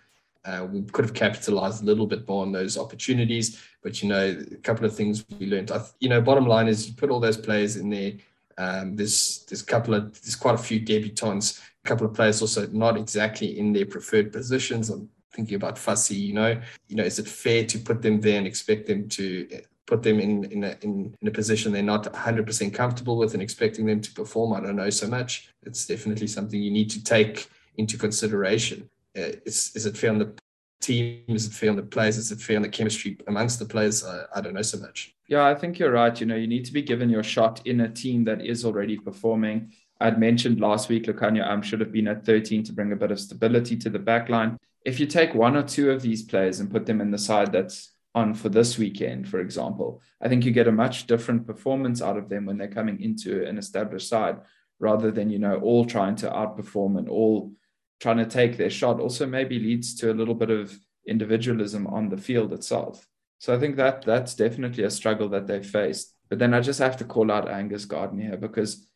Uh, 0.45 0.67
we 0.71 0.83
could 0.83 1.05
have 1.05 1.15
capitalized 1.15 1.83
a 1.83 1.87
little 1.87 2.07
bit 2.07 2.27
more 2.29 2.43
on 2.43 2.53
those 2.53 2.79
opportunities, 2.79 3.63
but 3.83 4.03
you 4.03 4.09
know, 4.09 4.39
a 4.53 4.57
couple 4.57 4.85
of 4.85 4.95
things 4.95 5.25
we 5.39 5.47
learned. 5.47 5.71
I, 5.71 5.85
You 6.01 6.09
know, 6.09 6.21
bottom 6.21 6.47
line 6.47 6.69
is 6.69 6.89
you 6.89 6.95
put 6.95 7.11
all 7.11 7.21
those 7.21 7.37
players 7.37 7.77
in 7.77 7.91
there. 7.91 8.13
Um, 8.59 8.97
there's 8.97 9.45
there's 9.49 9.63
a 9.63 9.67
couple 9.67 9.95
of 9.95 10.21
there's 10.23 10.37
quite 10.37 10.55
a 10.55 10.59
few 10.59 10.81
debutants, 10.81 11.61
a 11.85 11.89
couple 11.89 12.07
of 12.07 12.15
players 12.15 12.43
also 12.43 12.67
not 12.69 12.97
exactly 12.97 13.59
in 13.59 13.73
their 13.73 13.87
preferred 13.87 14.33
positions. 14.33 14.91
I'm 14.91 15.09
thinking 15.33 15.55
about 15.55 15.77
Fassi. 15.77 16.19
You 16.19 16.35
know, 16.35 16.61
you 16.89 16.97
know, 16.97 17.05
is 17.05 17.19
it 17.19 17.29
fair 17.29 17.65
to 17.65 17.79
put 17.79 18.03
them 18.03 18.21
there 18.21 18.37
and 18.39 18.47
expect 18.47 18.87
them 18.87 19.09
to 19.11 19.49
put 19.89 20.03
them 20.03 20.21
in 20.21 20.45
in 20.45 20.63
a, 20.65 20.77
in, 20.83 21.15
in 21.21 21.29
a 21.29 21.31
position 21.31 21.73
they're 21.73 21.83
not 21.83 22.05
100% 22.05 22.75
comfortable 22.75 23.17
with 23.17 23.33
and 23.33 23.43
expecting 23.43 23.87
them 23.87 24.01
to 24.03 24.13
perform? 24.13 24.53
I 24.53 24.61
don't 24.61 24.77
know 24.77 24.91
so 24.91 25.09
much. 25.09 25.49
It's 25.65 25.87
definitely 25.87 26.29
something 26.29 26.63
you 26.63 26.71
need 26.71 26.91
to 26.91 27.03
take 27.03 27.49
into 27.79 27.97
consideration. 27.97 28.89
Uh, 29.17 29.33
is, 29.47 29.73
is 29.75 29.87
it 29.87 29.97
fair 29.97 30.11
on 30.11 30.19
the 30.19 30.33
team? 30.81 31.25
Is 31.29 31.47
it 31.47 31.53
fair 31.53 31.71
on 31.71 31.77
the 31.77 31.83
players? 31.83 32.19
Is 32.19 32.31
it 32.31 32.41
fair 32.41 32.57
on 32.57 32.63
the 32.63 32.69
chemistry 32.69 33.19
amongst 33.27 33.59
the 33.59 33.65
players? 33.65 34.05
I, 34.05 34.25
I 34.37 34.41
don't 34.43 34.55
know 34.55 34.63
so 34.63 34.79
much. 34.79 35.15
Yeah, 35.27 35.47
I 35.47 35.55
think 35.55 35.79
you're 35.79 35.93
right. 35.93 36.19
You 36.21 36.27
know, 36.27 36.37
you 36.37 36.47
need 36.47 36.67
to 36.67 36.73
be 36.73 36.83
given 36.83 37.09
your 37.09 37.23
shot 37.23 37.67
in 37.67 37.81
a 37.81 37.89
team 37.89 38.25
that 38.25 38.45
is 38.45 38.65
already 38.65 38.99
performing. 38.99 39.73
I'd 40.01 40.21
mentioned 40.21 40.61
last 40.61 40.89
week, 40.89 41.05
Lukhanyo 41.05 41.45
Am 41.45 41.63
should 41.63 41.81
have 41.81 41.93
been 41.93 42.09
at 42.09 42.25
13 42.25 42.63
to 42.65 42.73
bring 42.73 42.93
a 42.93 42.97
bit 42.97 43.11
of 43.11 43.19
stability 43.19 43.77
to 43.79 43.91
the 43.91 43.99
back 43.99 44.29
line. 44.29 44.59
If 44.85 45.01
you 45.01 45.07
take 45.07 45.35
one 45.35 45.57
or 45.57 45.63
two 45.63 45.91
of 45.91 46.03
these 46.03 46.23
players 46.23 46.61
and 46.61 46.71
put 46.71 46.87
them 46.87 47.01
in 47.01 47.11
the 47.11 47.19
side 47.19 47.53
that's 47.53 47.91
on 48.15 48.35
for 48.35 48.49
this 48.49 48.79
weekend, 48.79 49.29
for 49.29 49.41
example, 49.41 50.01
I 50.21 50.29
think 50.29 50.45
you 50.45 50.51
get 50.51 50.69
a 50.69 50.73
much 50.73 51.07
different 51.07 51.47
performance 51.47 52.03
out 52.03 52.17
of 52.17 52.29
them 52.29 52.47
when 52.47 52.59
they're 52.59 52.69
coming 52.69 53.01
into 53.01 53.47
an 53.47 53.59
established 53.59 54.09
side 54.09 54.39
rather 54.81 55.11
than, 55.11 55.31
you 55.31 55.39
know, 55.39 55.57
all 55.61 55.85
trying 55.85 56.17
to 56.17 56.31
outperform 56.31 56.99
and 56.99 57.09
all 57.09 57.53
trying 58.01 58.19
to 58.19 58.27
take 58.27 58.57
their 58.57 58.71
shot 58.71 59.01
also 59.01 59.27
maybe 59.27 59.59
leads 59.59 59.95
to 59.97 60.11
a 60.11 60.15
little 60.15 60.35
bit 60.35 60.51
of 60.51 60.79
individualism 61.07 61.87
on 61.87 62.09
the 62.09 62.17
field 62.17 62.53
itself. 62.53 63.07
So 63.39 63.55
I 63.55 63.59
think 63.59 63.77
that 63.77 64.03
that's 64.03 64.35
definitely 64.35 64.85
a 64.85 64.91
struggle 64.91 65.29
that 65.31 65.47
they 65.47 65.63
faced. 65.63 66.15
But 66.29 66.39
then 66.39 66.55
I 66.55 66.61
just 66.61 66.81
have 66.81 66.97
to 66.99 67.05
call 67.05 67.31
out 67.31 67.49
Angus 67.49 67.85
Gardner 67.85 68.23
here 68.23 68.37
because 68.37 68.87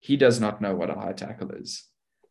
he 0.00 0.16
does 0.16 0.40
not 0.40 0.60
know 0.60 0.74
what 0.74 0.90
a 0.90 0.94
high 0.94 1.12
tackle 1.12 1.52
is. 1.52 1.84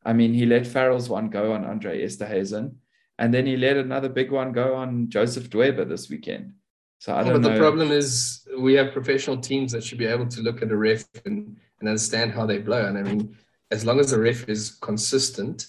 I 0.04 0.14
mean, 0.14 0.34
he 0.34 0.46
let 0.46 0.68
Farrell's 0.68 1.10
one 1.10 1.30
go 1.30 1.54
on 1.54 1.64
Andre 1.64 2.04
Esterhuizen, 2.04 2.76
and 3.22 3.32
then 3.32 3.46
he 3.46 3.56
let 3.56 3.78
another 3.78 4.10
big 4.10 4.32
one 4.32 4.52
go 4.52 4.74
on 4.74 5.08
Joseph 5.08 5.48
Dweba 5.52 5.88
this 5.88 6.10
weekend. 6.10 6.54
So 6.98 7.16
I 7.16 7.24
don't 7.24 7.34
but 7.34 7.48
know. 7.48 7.54
the 7.54 7.60
problem 7.60 7.92
is 7.92 8.48
we 8.60 8.74
have 8.74 8.92
professional 8.94 9.38
teams 9.38 9.72
that 9.74 9.84
should 9.84 10.00
be 10.00 10.08
able 10.08 10.28
to 10.28 10.42
look 10.42 10.64
at 10.64 10.72
a 10.72 10.76
ref 10.76 11.06
and, 11.26 11.56
and 11.80 11.88
understand 11.88 12.32
how 12.32 12.48
they 12.48 12.58
blow. 12.58 12.84
And 12.84 12.98
I 12.98 13.04
mean, 13.04 13.38
as 13.70 13.86
long 13.86 14.00
as 14.00 14.10
the 14.10 14.20
ref 14.20 14.50
is 14.50 14.72
consistent 14.72 15.68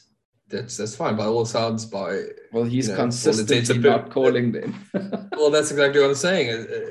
that's 0.49 0.79
that's 0.79 0.97
fine 0.97 1.17
by 1.17 1.27
all 1.27 1.45
sounds. 1.45 1.85
By 1.85 2.25
well, 2.53 2.65
he's 2.65 2.89
you 2.89 2.95
know, 2.95 3.01
consistently 3.01 3.79
not 3.79 4.11
calling 4.11 4.53
them. 4.53 4.75
well, 5.37 5.51
that's 5.51 5.71
exactly 5.71 6.01
what 6.01 6.11
I'm 6.11 6.15
saying. 6.15 6.49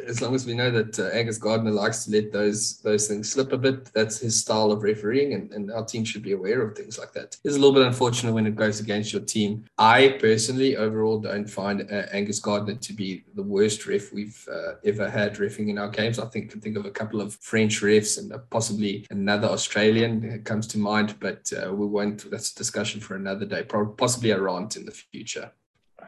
As 0.08 0.22
long 0.22 0.36
as 0.36 0.46
we 0.46 0.54
know 0.54 0.72
that 0.72 1.00
uh, 1.00 1.16
Angus 1.16 1.38
Gardner 1.38 1.72
likes 1.72 2.06
to 2.06 2.12
let 2.12 2.32
those 2.32 2.80
those 2.82 3.08
things 3.08 3.32
slip 3.32 3.52
a 3.52 3.58
bit, 3.58 3.86
that's 3.94 4.20
his 4.20 4.40
style 4.40 4.72
of 4.72 4.84
refereeing, 4.84 5.34
and, 5.34 5.52
and 5.52 5.72
our 5.72 5.86
team 5.86 6.04
should 6.04 6.24
be 6.24 6.34
aware 6.34 6.62
of 6.62 6.76
things 6.76 7.00
like 7.00 7.14
that. 7.14 7.38
It's 7.44 7.56
a 7.56 7.60
little 7.60 7.74
bit 7.74 7.86
unfortunate 7.86 8.34
when 8.34 8.46
it 8.48 8.56
goes 8.56 8.80
against 8.80 9.14
your 9.14 9.22
team. 9.22 9.66
I 9.78 10.18
personally, 10.20 10.78
overall, 10.78 11.20
don't 11.20 11.50
find 11.50 11.82
uh, 11.82 12.06
Angus 12.12 12.40
Gardner 12.40 12.76
to 12.76 12.94
be 12.94 13.24
the 13.36 13.44
worst 13.44 13.88
ref 13.88 14.12
we've 14.12 14.48
uh, 14.52 14.74
ever 14.84 15.10
had 15.10 15.36
refing 15.36 15.70
in 15.70 15.78
our 15.78 15.90
games. 15.90 16.20
I 16.20 16.26
think 16.26 16.52
can 16.52 16.62
think 16.62 16.78
of 16.78 16.86
a 16.86 16.92
couple 16.92 17.22
of 17.22 17.36
French 17.36 17.82
refs 17.82 18.20
and 18.20 18.34
possibly 18.50 19.06
another 19.10 19.48
Australian 19.48 20.44
comes 20.44 20.68
to 20.68 20.78
mind, 20.78 21.16
but 21.20 21.52
uh, 21.54 21.74
we 21.74 21.86
won't. 21.86 22.30
That's 22.30 22.52
a 22.52 22.56
discussion 22.56 23.00
for 23.00 23.16
another 23.16 23.46
day, 23.46 23.64
possibly 23.64 24.32
a 24.32 24.42
rant 24.42 24.76
in 24.76 24.86
the 24.86 24.92
future. 24.92 25.51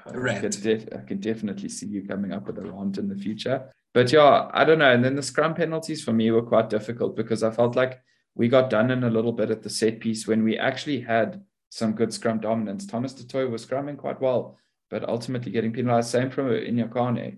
I, 0.06 0.40
can 0.40 0.52
def- 0.52 0.90
I 0.94 1.02
can 1.02 1.20
definitely 1.20 1.70
see 1.70 1.88
you 1.88 2.08
coming 2.08 2.32
up 2.34 2.48
with 2.48 2.58
a 2.58 2.62
rant 2.62 2.98
in 2.98 3.08
the 3.08 3.16
future. 3.16 3.70
But 3.94 4.12
yeah, 4.12 4.50
I 4.54 4.66
don't 4.66 4.80
know. 4.80 4.92
And 4.92 5.04
then 5.04 5.16
the 5.16 5.24
scrum 5.24 5.54
penalties 5.54 6.04
for 6.04 6.14
me 6.14 6.32
were 6.32 6.42
quite 6.42 6.70
difficult 6.70 7.16
because 7.16 7.44
I 7.44 7.52
felt 7.52 7.76
like 7.76 8.02
we 8.36 8.48
got 8.48 8.70
done 8.70 8.92
in 8.92 9.04
a 9.04 9.10
little 9.10 9.32
bit 9.32 9.52
at 9.52 9.62
the 9.62 9.70
set 9.70 10.00
piece 10.00 10.28
when 10.28 10.44
we 10.44 10.58
actually 10.58 11.02
had 11.02 11.44
some 11.70 11.94
good 11.94 12.14
scrum 12.14 12.40
dominance. 12.40 12.86
Thomas 12.86 13.14
du 13.14 13.26
Toit 13.26 13.50
was 13.50 13.66
scrumming 13.66 13.98
quite 13.98 14.20
well, 14.20 14.58
but 14.90 15.08
ultimately 15.08 15.52
getting 15.52 15.74
penalized. 15.74 16.10
Same 16.10 16.30
from 16.30 16.48
Inyakane. 16.48 17.38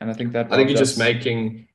And 0.00 0.10
I 0.10 0.14
think 0.14 0.32
that 0.32 0.50
I 0.50 0.56
think 0.56 0.70
you're 0.70 0.78
just 0.78 0.98
making 0.98 1.68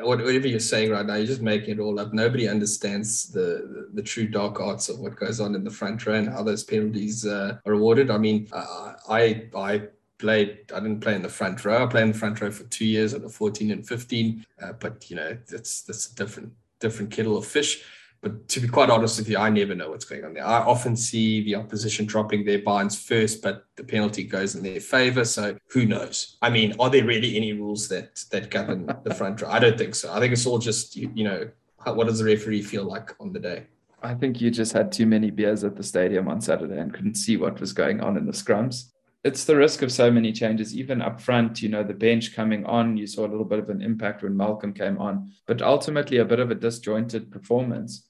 whatever 0.00 0.48
you're 0.48 0.60
saying 0.60 0.90
right 0.90 1.04
now, 1.04 1.14
you're 1.14 1.26
just 1.26 1.42
making 1.42 1.70
it 1.70 1.80
all 1.80 2.00
up. 2.00 2.12
Nobody 2.12 2.48
understands 2.48 3.28
the, 3.28 3.40
the, 3.40 3.90
the 3.94 4.02
true 4.02 4.26
dark 4.26 4.60
arts 4.60 4.88
of 4.88 4.98
what 4.98 5.16
goes 5.16 5.40
on 5.40 5.54
in 5.54 5.64
the 5.64 5.70
front 5.70 6.04
row 6.06 6.14
and 6.14 6.28
how 6.28 6.42
those 6.42 6.64
penalties 6.64 7.26
uh, 7.26 7.58
are 7.66 7.72
awarded. 7.72 8.10
I 8.10 8.18
mean, 8.18 8.48
uh, 8.52 8.94
I 9.08 9.48
I 9.54 9.82
played. 10.18 10.72
I 10.74 10.80
didn't 10.80 11.00
play 11.00 11.14
in 11.14 11.22
the 11.22 11.28
front 11.28 11.64
row. 11.64 11.82
I 11.82 11.86
played 11.86 12.04
in 12.04 12.12
the 12.12 12.18
front 12.18 12.40
row 12.40 12.50
for 12.50 12.64
two 12.64 12.86
years 12.86 13.14
under 13.14 13.28
14 13.28 13.70
and 13.70 13.86
15. 13.86 14.46
Uh, 14.62 14.72
but 14.72 15.10
you 15.10 15.16
know, 15.16 15.36
that's 15.48 15.82
that's 15.82 16.10
a 16.10 16.14
different 16.14 16.52
different 16.80 17.10
kettle 17.10 17.36
of 17.36 17.46
fish. 17.46 17.84
But 18.26 18.48
to 18.48 18.58
be 18.58 18.66
quite 18.66 18.90
honest 18.90 19.20
with 19.20 19.28
you, 19.28 19.38
I 19.38 19.50
never 19.50 19.72
know 19.72 19.90
what's 19.90 20.04
going 20.04 20.24
on 20.24 20.34
there. 20.34 20.44
I 20.44 20.58
often 20.58 20.96
see 20.96 21.44
the 21.44 21.54
opposition 21.54 22.06
dropping 22.06 22.44
their 22.44 22.58
binds 22.58 23.00
first, 23.00 23.40
but 23.40 23.66
the 23.76 23.84
penalty 23.84 24.24
goes 24.24 24.56
in 24.56 24.64
their 24.64 24.80
favor. 24.80 25.24
So 25.24 25.56
who 25.68 25.86
knows? 25.86 26.36
I 26.42 26.50
mean, 26.50 26.74
are 26.80 26.90
there 26.90 27.04
really 27.04 27.36
any 27.36 27.52
rules 27.52 27.86
that 27.86 28.24
that 28.32 28.50
govern 28.50 28.92
the 29.04 29.14
front 29.14 29.42
row? 29.42 29.48
I 29.48 29.60
don't 29.60 29.78
think 29.78 29.94
so. 29.94 30.12
I 30.12 30.18
think 30.18 30.32
it's 30.32 30.44
all 30.44 30.58
just 30.58 30.96
you, 30.96 31.08
you 31.14 31.22
know, 31.22 31.48
what 31.84 32.08
does 32.08 32.18
the 32.18 32.24
referee 32.24 32.62
feel 32.62 32.82
like 32.82 33.14
on 33.20 33.32
the 33.32 33.38
day? 33.38 33.68
I 34.02 34.12
think 34.14 34.40
you 34.40 34.50
just 34.50 34.72
had 34.72 34.90
too 34.90 35.06
many 35.06 35.30
beers 35.30 35.62
at 35.62 35.76
the 35.76 35.84
stadium 35.84 36.26
on 36.26 36.40
Saturday 36.40 36.80
and 36.80 36.92
couldn't 36.92 37.14
see 37.14 37.36
what 37.36 37.60
was 37.60 37.72
going 37.72 38.00
on 38.00 38.16
in 38.16 38.26
the 38.26 38.32
scrums. 38.32 38.90
It's 39.22 39.44
the 39.44 39.54
risk 39.54 39.82
of 39.82 39.92
so 39.92 40.10
many 40.10 40.32
changes, 40.32 40.76
even 40.76 41.00
up 41.00 41.20
front. 41.20 41.62
You 41.62 41.68
know, 41.68 41.84
the 41.84 41.94
bench 41.94 42.34
coming 42.34 42.66
on, 42.66 42.96
you 42.96 43.06
saw 43.06 43.24
a 43.24 43.30
little 43.30 43.44
bit 43.44 43.60
of 43.60 43.70
an 43.70 43.82
impact 43.82 44.24
when 44.24 44.36
Malcolm 44.36 44.72
came 44.72 44.98
on, 44.98 45.30
but 45.46 45.62
ultimately 45.62 46.18
a 46.18 46.24
bit 46.24 46.40
of 46.40 46.50
a 46.50 46.56
disjointed 46.56 47.30
performance. 47.30 48.02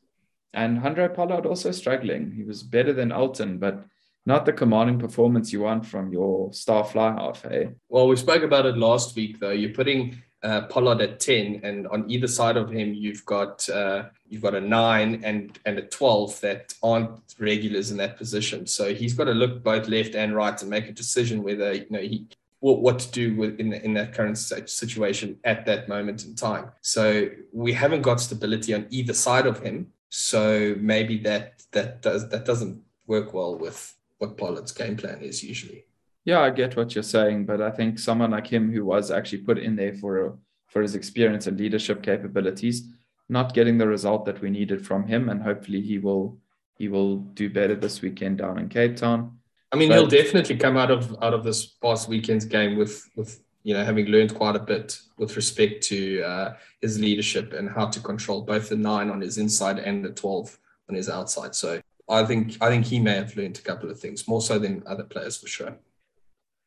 And 0.56 0.80
Handré 0.80 1.14
Pollard 1.14 1.46
also 1.46 1.70
struggling. 1.70 2.32
He 2.32 2.42
was 2.42 2.62
better 2.62 2.92
than 2.92 3.12
Elton, 3.12 3.58
but 3.58 3.84
not 4.24 4.46
the 4.46 4.52
commanding 4.52 4.98
performance 4.98 5.52
you 5.52 5.60
want 5.60 5.86
from 5.86 6.12
your 6.12 6.52
star 6.52 6.82
fly 6.82 7.12
half, 7.12 7.42
hey? 7.42 7.68
Well, 7.88 8.08
we 8.08 8.16
spoke 8.16 8.42
about 8.42 8.66
it 8.66 8.78
last 8.78 9.14
week, 9.14 9.38
though. 9.38 9.50
You're 9.50 9.74
putting 9.74 10.20
uh, 10.42 10.62
Pollard 10.62 11.00
at 11.02 11.20
10, 11.20 11.60
and 11.62 11.86
on 11.88 12.10
either 12.10 12.26
side 12.26 12.56
of 12.56 12.70
him, 12.70 12.94
you've 12.94 13.24
got 13.26 13.68
uh, 13.68 14.04
you've 14.28 14.42
got 14.42 14.54
a 14.54 14.60
nine 14.60 15.20
and 15.24 15.58
and 15.64 15.78
a 15.78 15.82
12 15.82 16.40
that 16.40 16.74
aren't 16.82 17.10
regulars 17.38 17.90
in 17.90 17.98
that 17.98 18.16
position. 18.16 18.66
So 18.66 18.94
he's 18.94 19.14
got 19.14 19.24
to 19.24 19.32
look 19.32 19.62
both 19.62 19.88
left 19.88 20.14
and 20.14 20.34
right 20.34 20.60
and 20.60 20.70
make 20.70 20.88
a 20.88 20.92
decision 20.92 21.42
whether 21.42 21.74
you 21.74 21.86
know 21.90 22.00
he 22.00 22.26
what, 22.60 22.80
what 22.80 22.98
to 22.98 23.10
do 23.10 23.36
with 23.36 23.60
in, 23.60 23.72
in 23.72 23.94
that 23.94 24.12
current 24.12 24.38
situation 24.38 25.38
at 25.44 25.66
that 25.66 25.88
moment 25.88 26.24
in 26.24 26.34
time. 26.34 26.70
So 26.80 27.28
we 27.52 27.72
haven't 27.72 28.02
got 28.02 28.20
stability 28.20 28.74
on 28.74 28.86
either 28.90 29.12
side 29.12 29.46
of 29.46 29.60
him. 29.60 29.92
So 30.08 30.74
maybe 30.78 31.18
that 31.18 31.62
that 31.72 32.02
does 32.02 32.28
that 32.30 32.44
doesn't 32.44 32.82
work 33.06 33.34
well 33.34 33.56
with 33.56 33.94
what 34.18 34.36
Pollard's 34.36 34.72
game 34.72 34.96
plan 34.96 35.20
is 35.20 35.42
usually. 35.42 35.86
Yeah, 36.24 36.40
I 36.40 36.50
get 36.50 36.76
what 36.76 36.94
you're 36.94 37.04
saying, 37.04 37.46
but 37.46 37.60
I 37.60 37.70
think 37.70 37.98
someone 37.98 38.32
like 38.32 38.48
him 38.48 38.72
who 38.72 38.84
was 38.84 39.10
actually 39.10 39.42
put 39.42 39.58
in 39.58 39.76
there 39.76 39.94
for 39.94 40.26
a, 40.26 40.32
for 40.66 40.82
his 40.82 40.96
experience 40.96 41.46
and 41.46 41.56
leadership 41.56 42.02
capabilities, 42.02 42.88
not 43.28 43.54
getting 43.54 43.78
the 43.78 43.86
result 43.86 44.24
that 44.26 44.40
we 44.40 44.50
needed 44.50 44.84
from 44.84 45.06
him, 45.06 45.28
and 45.28 45.42
hopefully 45.42 45.80
he 45.80 45.98
will 45.98 46.38
he 46.78 46.88
will 46.88 47.16
do 47.16 47.48
better 47.48 47.74
this 47.74 48.02
weekend 48.02 48.38
down 48.38 48.58
in 48.58 48.68
Cape 48.68 48.96
Town. 48.96 49.38
I 49.72 49.76
mean, 49.76 49.88
but, 49.88 49.98
he'll 49.98 50.06
definitely 50.06 50.56
come 50.56 50.76
out 50.76 50.90
of 50.90 51.16
out 51.22 51.34
of 51.34 51.44
this 51.44 51.66
past 51.66 52.08
weekend's 52.08 52.44
game 52.44 52.76
with 52.76 53.08
with 53.16 53.40
you 53.66 53.74
know, 53.74 53.84
having 53.84 54.06
learned 54.06 54.32
quite 54.32 54.54
a 54.54 54.60
bit 54.60 54.96
with 55.18 55.34
respect 55.34 55.82
to 55.82 56.22
uh, 56.22 56.54
his 56.80 57.00
leadership 57.00 57.52
and 57.52 57.68
how 57.68 57.84
to 57.84 57.98
control 57.98 58.42
both 58.42 58.68
the 58.68 58.76
nine 58.76 59.10
on 59.10 59.20
his 59.20 59.38
inside 59.38 59.80
and 59.80 60.04
the 60.04 60.10
12 60.10 60.56
on 60.88 60.94
his 60.94 61.08
outside. 61.08 61.52
So 61.52 61.80
I 62.08 62.24
think 62.24 62.58
I 62.60 62.68
think 62.68 62.84
he 62.84 63.00
may 63.00 63.16
have 63.16 63.36
learned 63.36 63.58
a 63.58 63.62
couple 63.62 63.90
of 63.90 63.98
things 63.98 64.28
more 64.28 64.40
so 64.40 64.60
than 64.60 64.84
other 64.86 65.02
players 65.02 65.36
for 65.36 65.48
sure. 65.48 65.76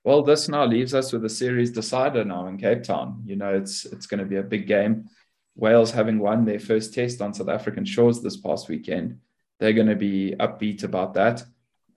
Well, 0.03 0.24
this 0.24 0.50
now 0.50 0.65
leaves 0.65 0.94
us 0.94 1.13
with 1.13 1.24
a 1.24 1.29
series 1.29 1.72
decider 1.72 2.25
now 2.25 2.48
in 2.48 2.58
Cape 2.58 2.84
Town. 2.84 3.24
You 3.25 3.38
know, 3.38 3.53
it's 3.53 3.86
it's 3.86 4.06
going 4.06 4.20
to 4.20 4.25
be 4.25 4.36
a 4.36 4.44
big 4.44 4.68
game. 4.68 5.06
Wales 5.56 5.91
having 5.91 6.20
won 6.20 6.44
their 6.44 6.60
first 6.60 6.94
test 6.94 7.22
on 7.22 7.34
South 7.34 7.48
African 7.48 7.86
shores 7.86 8.22
this 8.22 8.36
past 8.36 8.68
weekend, 8.68 9.20
they're 9.58 9.79
going 9.79 9.88
to 9.88 9.96
be 9.96 10.36
upbeat 10.38 10.84
about 10.84 11.13
that. 11.13 11.46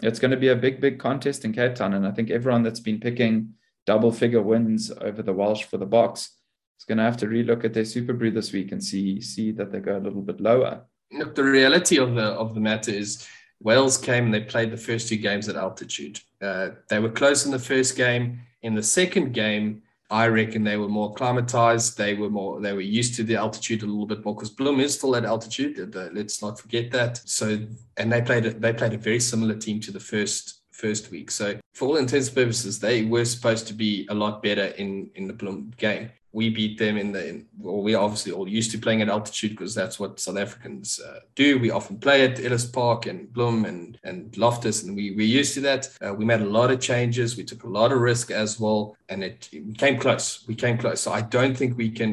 It's 0.01 0.21
going 0.21 0.31
to 0.31 0.37
be 0.37 0.51
a 0.51 0.63
big, 0.65 0.81
big 0.81 1.01
contest 1.01 1.45
in 1.45 1.53
Cape 1.53 1.75
Town, 1.75 1.95
and 1.95 2.07
I 2.07 2.13
think 2.13 2.31
everyone 2.31 2.63
that's 2.63 2.79
been 2.79 3.01
picking 3.01 3.55
double 3.87 4.13
figure 4.13 4.43
wins 4.43 4.91
over 5.01 5.23
the 5.23 5.33
Welsh 5.33 5.65
for 5.65 5.77
the 5.77 5.87
Boks. 5.87 6.29
It's 6.77 6.85
going 6.87 6.99
to 6.99 7.05
have 7.05 7.17
to 7.19 7.27
relook 7.27 7.65
at 7.65 7.75
their 7.75 7.85
SuperBru 7.85 8.35
this 8.35 8.53
week 8.53 8.73
and 8.73 8.83
see 8.83 9.21
see 9.21 9.53
that 9.53 9.71
they 9.71 9.81
go 9.81 9.97
a 9.97 10.01
little 10.01 10.23
bit 10.23 10.41
lower. 10.41 10.83
Look, 11.13 11.35
the 11.35 11.45
reality 11.45 11.99
of 11.99 12.15
the 12.15 12.25
of 12.25 12.55
the 12.55 12.61
matter 12.61 12.91
is 12.91 13.27
Wales 13.61 13.99
came 13.99 14.25
and 14.27 14.35
they 14.35 14.41
played 14.41 14.73
the 14.73 14.77
first 14.77 15.09
two 15.09 15.17
games 15.17 15.49
at 15.49 15.57
altitude. 15.57 16.21
Uh, 16.41 16.71
they 16.89 16.99
were 16.99 17.11
close 17.11 17.45
in 17.45 17.53
the 17.53 17.59
first 17.59 17.97
game. 17.97 18.41
In 18.63 18.75
the 18.75 18.83
second 18.83 19.33
game, 19.33 19.83
I 20.11 20.27
reckon 20.27 20.63
they 20.63 20.77
were 20.77 20.89
more 20.89 21.11
acclimatized. 21.11 21.97
They 21.97 22.15
were 22.15 22.29
more, 22.29 22.61
they 22.61 22.73
were 22.73 22.81
used 22.81 23.15
to 23.15 23.25
the 23.25 23.37
altitude 23.37 23.83
a 23.83 23.87
little 23.87 24.07
bit 24.07 24.25
more 24.25 24.35
because 24.35 24.55
Bloem 24.55 24.81
is 24.81 24.95
still 24.95 25.17
at 25.17 25.25
altitude. 25.25 25.95
Let's 25.95 26.43
not 26.43 26.61
forget 26.61 26.91
that. 26.91 27.23
So, 27.25 27.61
and 27.97 28.13
they 28.13 28.21
played, 28.21 28.45
a, 28.45 28.53
they 28.53 28.73
played 28.73 28.93
a 28.93 28.99
very 28.99 29.21
similar 29.21 29.55
team 29.55 29.81
to 29.81 29.91
the 29.91 30.01
first 30.01 30.62
first 30.83 31.11
week. 31.13 31.31
So 31.31 31.59
for 31.75 31.89
all 31.89 31.97
intents 31.97 32.27
and 32.29 32.37
purposes, 32.37 32.81
they 32.81 33.05
were 33.05 33.25
supposed 33.25 33.67
to 33.69 33.75
be 33.75 34.07
a 34.11 34.15
lot 34.15 34.43
better 34.43 34.67
in 34.83 35.11
in 35.15 35.27
the 35.29 35.35
Bloem 35.35 35.77
game. 35.77 36.11
We 36.35 36.49
beat 36.49 36.79
them 36.79 36.97
in 36.97 37.13
the 37.13 37.29
in, 37.29 37.47
well 37.59 37.83
we're 37.83 37.99
obviously 37.99 38.33
all 38.33 38.49
used 38.49 38.71
to 38.73 38.79
playing 38.79 39.03
at 39.03 39.11
altitude 39.11 39.51
because 39.51 39.75
that's 39.75 40.01
what 40.01 40.19
south 40.19 40.39
africans 40.39 40.99
uh, 40.99 41.21
do. 41.35 41.59
We 41.59 41.71
often 41.71 41.99
play 41.99 42.19
at 42.25 42.43
ellis 42.43 42.65
park 42.65 43.01
and 43.11 43.29
bloem 43.37 43.67
and 43.71 43.99
and 44.03 44.35
loftus 44.39 44.83
and 44.83 44.97
we 44.97 45.05
we're 45.19 45.37
used 45.41 45.55
to 45.55 45.61
that. 45.69 45.83
Uh, 46.05 46.15
we 46.15 46.25
made 46.25 46.41
a 46.41 46.55
lot 46.59 46.71
of 46.71 46.81
changes. 46.81 47.37
We 47.37 47.45
took 47.45 47.65
a 47.65 47.75
lot 47.79 47.93
of 47.93 48.01
risk 48.01 48.31
as 48.31 48.59
well 48.59 48.97
and 49.11 49.23
it, 49.23 49.49
it 49.53 49.77
came 49.77 49.99
close. 49.99 50.27
We 50.49 50.55
came 50.55 50.79
close. 50.79 51.01
So 51.03 51.13
i 51.13 51.23
don't 51.37 51.57
think 51.59 51.77
we 51.77 51.91
can 52.01 52.11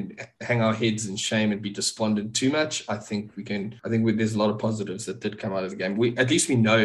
hang 0.47 0.61
our 0.61 0.75
heads 0.83 1.07
in 1.09 1.15
shame 1.15 1.53
and 1.53 1.61
be 1.61 1.71
despondent 1.81 2.35
too 2.41 2.51
much. 2.59 2.73
I 2.95 2.97
think 3.07 3.23
we 3.38 3.43
can 3.51 3.61
i 3.85 3.88
think 3.89 4.03
we, 4.05 4.11
there's 4.11 4.35
a 4.35 4.43
lot 4.43 4.51
of 4.53 4.59
positives 4.59 5.05
that 5.05 5.21
did 5.21 5.39
come 5.41 5.53
out 5.53 5.63
of 5.63 5.71
the 5.71 5.81
game. 5.83 5.95
We 5.95 6.07
at 6.17 6.29
least 6.29 6.49
we 6.49 6.55
know 6.69 6.81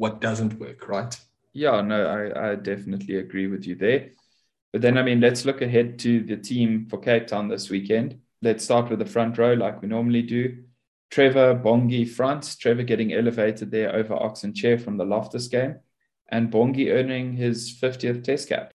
what 0.00 0.20
doesn't 0.20 0.58
work 0.58 0.88
right 0.88 1.14
yeah 1.52 1.80
no 1.80 2.00
i, 2.16 2.50
I 2.50 2.54
definitely 2.54 3.16
agree 3.16 3.46
with 3.46 3.66
you 3.66 3.74
there 3.74 4.10
but 4.72 4.82
then, 4.82 4.98
I 4.98 5.02
mean, 5.02 5.20
let's 5.20 5.44
look 5.44 5.62
ahead 5.62 5.98
to 6.00 6.22
the 6.22 6.36
team 6.36 6.86
for 6.88 6.98
Cape 6.98 7.26
Town 7.26 7.48
this 7.48 7.70
weekend. 7.70 8.20
Let's 8.40 8.64
start 8.64 8.88
with 8.88 9.00
the 9.00 9.06
front 9.06 9.36
row 9.36 9.54
like 9.54 9.82
we 9.82 9.88
normally 9.88 10.22
do. 10.22 10.62
Trevor 11.10 11.56
Bongi 11.56 12.08
front, 12.08 12.56
Trevor 12.60 12.84
getting 12.84 13.12
elevated 13.12 13.72
there 13.72 13.94
over 13.94 14.14
Ox 14.14 14.42
Nché 14.42 14.80
from 14.80 14.96
the 14.96 15.04
Loftus 15.04 15.48
game, 15.48 15.80
and 16.28 16.52
Bongi 16.52 16.92
earning 16.92 17.32
his 17.32 17.76
50th 17.82 18.22
test 18.22 18.48
cap. 18.48 18.70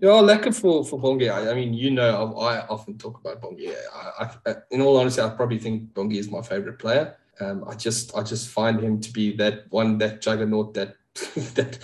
Yeah, 0.00 0.22
lekker 0.22 0.54
for, 0.54 0.84
for 0.84 1.00
Bongi. 1.00 1.28
I, 1.28 1.50
I, 1.50 1.54
mean, 1.54 1.74
you 1.74 1.90
know, 1.90 2.32
I, 2.38 2.58
I 2.58 2.66
often 2.68 2.96
talk 2.96 3.18
about 3.18 3.42
Bongi. 3.42 3.74
I, 3.92 4.30
I, 4.46 4.54
in 4.70 4.80
all 4.80 4.96
honesty, 4.98 5.20
I 5.20 5.30
probably 5.30 5.58
think 5.58 5.92
Bongi 5.92 6.18
is 6.18 6.30
my 6.30 6.42
favorite 6.42 6.78
player. 6.78 7.16
Um, 7.40 7.64
I 7.66 7.74
just 7.74 8.14
I 8.16 8.22
just 8.22 8.48
find 8.48 8.80
him 8.80 9.00
to 9.00 9.12
be 9.12 9.36
that 9.36 9.64
one, 9.70 9.98
that 9.98 10.20
juggernaut 10.20 10.74
that 10.74 10.96
that 11.54 11.78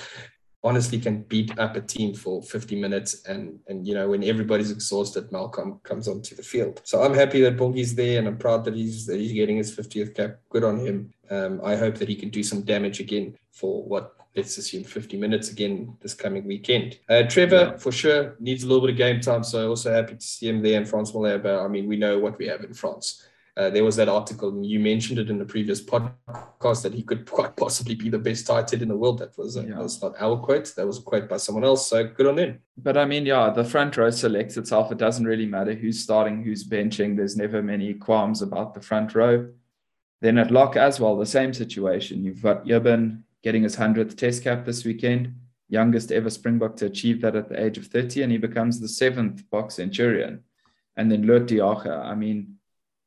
honestly 0.64 0.98
can 0.98 1.22
beat 1.22 1.56
up 1.58 1.76
a 1.76 1.80
team 1.80 2.12
for 2.12 2.42
50 2.42 2.80
minutes 2.80 3.22
and 3.26 3.60
and 3.68 3.86
you 3.86 3.94
know 3.94 4.08
when 4.08 4.24
everybody's 4.24 4.72
exhausted 4.72 5.30
malcolm 5.30 5.78
comes 5.84 6.08
onto 6.08 6.34
the 6.34 6.42
field 6.42 6.80
so 6.82 7.02
i'm 7.02 7.14
happy 7.14 7.40
that 7.40 7.56
bongi's 7.56 7.94
there 7.94 8.18
and 8.18 8.26
i'm 8.26 8.36
proud 8.36 8.64
that 8.64 8.74
he's 8.74 9.06
that 9.06 9.20
he's 9.20 9.32
getting 9.32 9.58
his 9.58 9.76
50th 9.76 10.14
cap 10.16 10.38
good 10.48 10.64
on 10.64 10.78
him 10.78 11.12
um, 11.30 11.60
i 11.62 11.76
hope 11.76 11.94
that 11.96 12.08
he 12.08 12.16
can 12.16 12.30
do 12.30 12.42
some 12.42 12.62
damage 12.62 12.98
again 12.98 13.36
for 13.52 13.84
what 13.84 14.16
let's 14.36 14.58
assume 14.58 14.84
50 14.84 15.16
minutes 15.16 15.50
again 15.50 15.96
this 16.00 16.12
coming 16.12 16.46
weekend. 16.46 16.98
Uh, 17.08 17.22
Trevor, 17.22 17.70
yeah. 17.72 17.76
for 17.78 17.90
sure, 17.90 18.36
needs 18.38 18.62
a 18.62 18.66
little 18.66 18.82
bit 18.86 18.90
of 18.90 18.98
game 18.98 19.20
time. 19.20 19.42
So 19.42 19.64
I'm 19.64 19.70
also 19.70 19.92
happy 19.92 20.14
to 20.14 20.20
see 20.20 20.48
him 20.48 20.62
there. 20.62 20.76
And 20.76 20.86
Frans 20.86 21.12
Malherbe, 21.12 21.64
I 21.64 21.68
mean, 21.68 21.86
we 21.86 21.96
know 21.96 22.18
what 22.18 22.38
we 22.38 22.46
have 22.46 22.62
in 22.62 22.74
Frans. 22.74 23.26
Uh, 23.56 23.70
there 23.70 23.84
was 23.84 23.96
that 23.96 24.08
article, 24.08 24.50
and 24.50 24.66
you 24.66 24.78
mentioned 24.78 25.18
it 25.18 25.30
in 25.30 25.38
the 25.38 25.44
previous 25.44 25.82
podcast 25.82 26.82
that 26.82 26.92
he 26.92 27.02
could 27.02 27.28
quite 27.30 27.56
possibly 27.56 27.94
be 27.94 28.10
the 28.10 28.18
best 28.18 28.46
tighthead 28.46 28.82
in 28.82 28.88
the 28.88 28.96
world. 28.96 29.18
That 29.18 29.36
was, 29.38 29.56
a, 29.56 29.62
yeah. 29.62 29.76
that's 29.78 30.02
not 30.02 30.14
our 30.20 30.36
quote. 30.36 30.74
That 30.76 30.86
was 30.86 30.98
a 30.98 31.02
quote 31.02 31.26
by 31.26 31.38
someone 31.38 31.64
else. 31.64 31.88
So 31.88 32.06
good 32.06 32.26
on 32.26 32.38
him. 32.38 32.60
But 32.76 32.98
I 32.98 33.06
mean, 33.06 33.24
yeah, 33.24 33.48
the 33.48 33.64
front 33.64 33.96
row 33.96 34.10
selects 34.10 34.58
itself. 34.58 34.92
It 34.92 34.98
doesn't 34.98 35.24
really 35.24 35.46
matter 35.46 35.72
who's 35.72 36.02
starting, 36.02 36.42
who's 36.42 36.68
benching. 36.68 37.16
There's 37.16 37.38
never 37.38 37.62
many 37.62 37.94
qualms 37.94 38.42
about 38.42 38.74
the 38.74 38.82
front 38.82 39.14
row. 39.14 39.48
Then 40.20 40.36
at 40.36 40.50
lock 40.50 40.76
as 40.76 41.00
well, 41.00 41.16
the 41.16 41.24
same 41.24 41.54
situation. 41.54 42.24
You've 42.24 42.42
got 42.42 42.70
Eben 42.70 43.24
getting 43.42 43.62
his 43.62 43.76
100th 43.76 44.18
test 44.18 44.44
cap 44.44 44.66
this 44.66 44.84
weekend, 44.84 45.34
youngest 45.68 46.12
ever 46.12 46.28
Springbok 46.28 46.76
to 46.76 46.86
achieve 46.86 47.22
that 47.22 47.36
at 47.36 47.48
the 47.48 47.62
age 47.62 47.78
of 47.78 47.86
30, 47.86 48.22
and 48.22 48.32
he 48.32 48.38
becomes 48.38 48.80
the 48.80 48.88
seventh 48.88 49.44
Boks 49.50 49.72
Centurion. 49.72 50.40
And 50.96 51.10
then 51.10 51.22
de 51.22 51.40
Jager, 51.40 52.02
I 52.02 52.14
mean, 52.14 52.55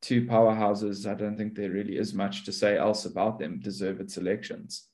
two 0.00 0.24
powerhouses, 0.24 1.10
I 1.10 1.14
don't 1.14 1.36
think 1.36 1.54
there 1.54 1.70
really 1.70 1.96
is 1.96 2.14
much 2.14 2.44
to 2.44 2.52
say 2.52 2.78
else 2.78 3.04
about 3.04 3.38
them, 3.38 3.60
deserved 3.60 4.10
selections. 4.10 4.88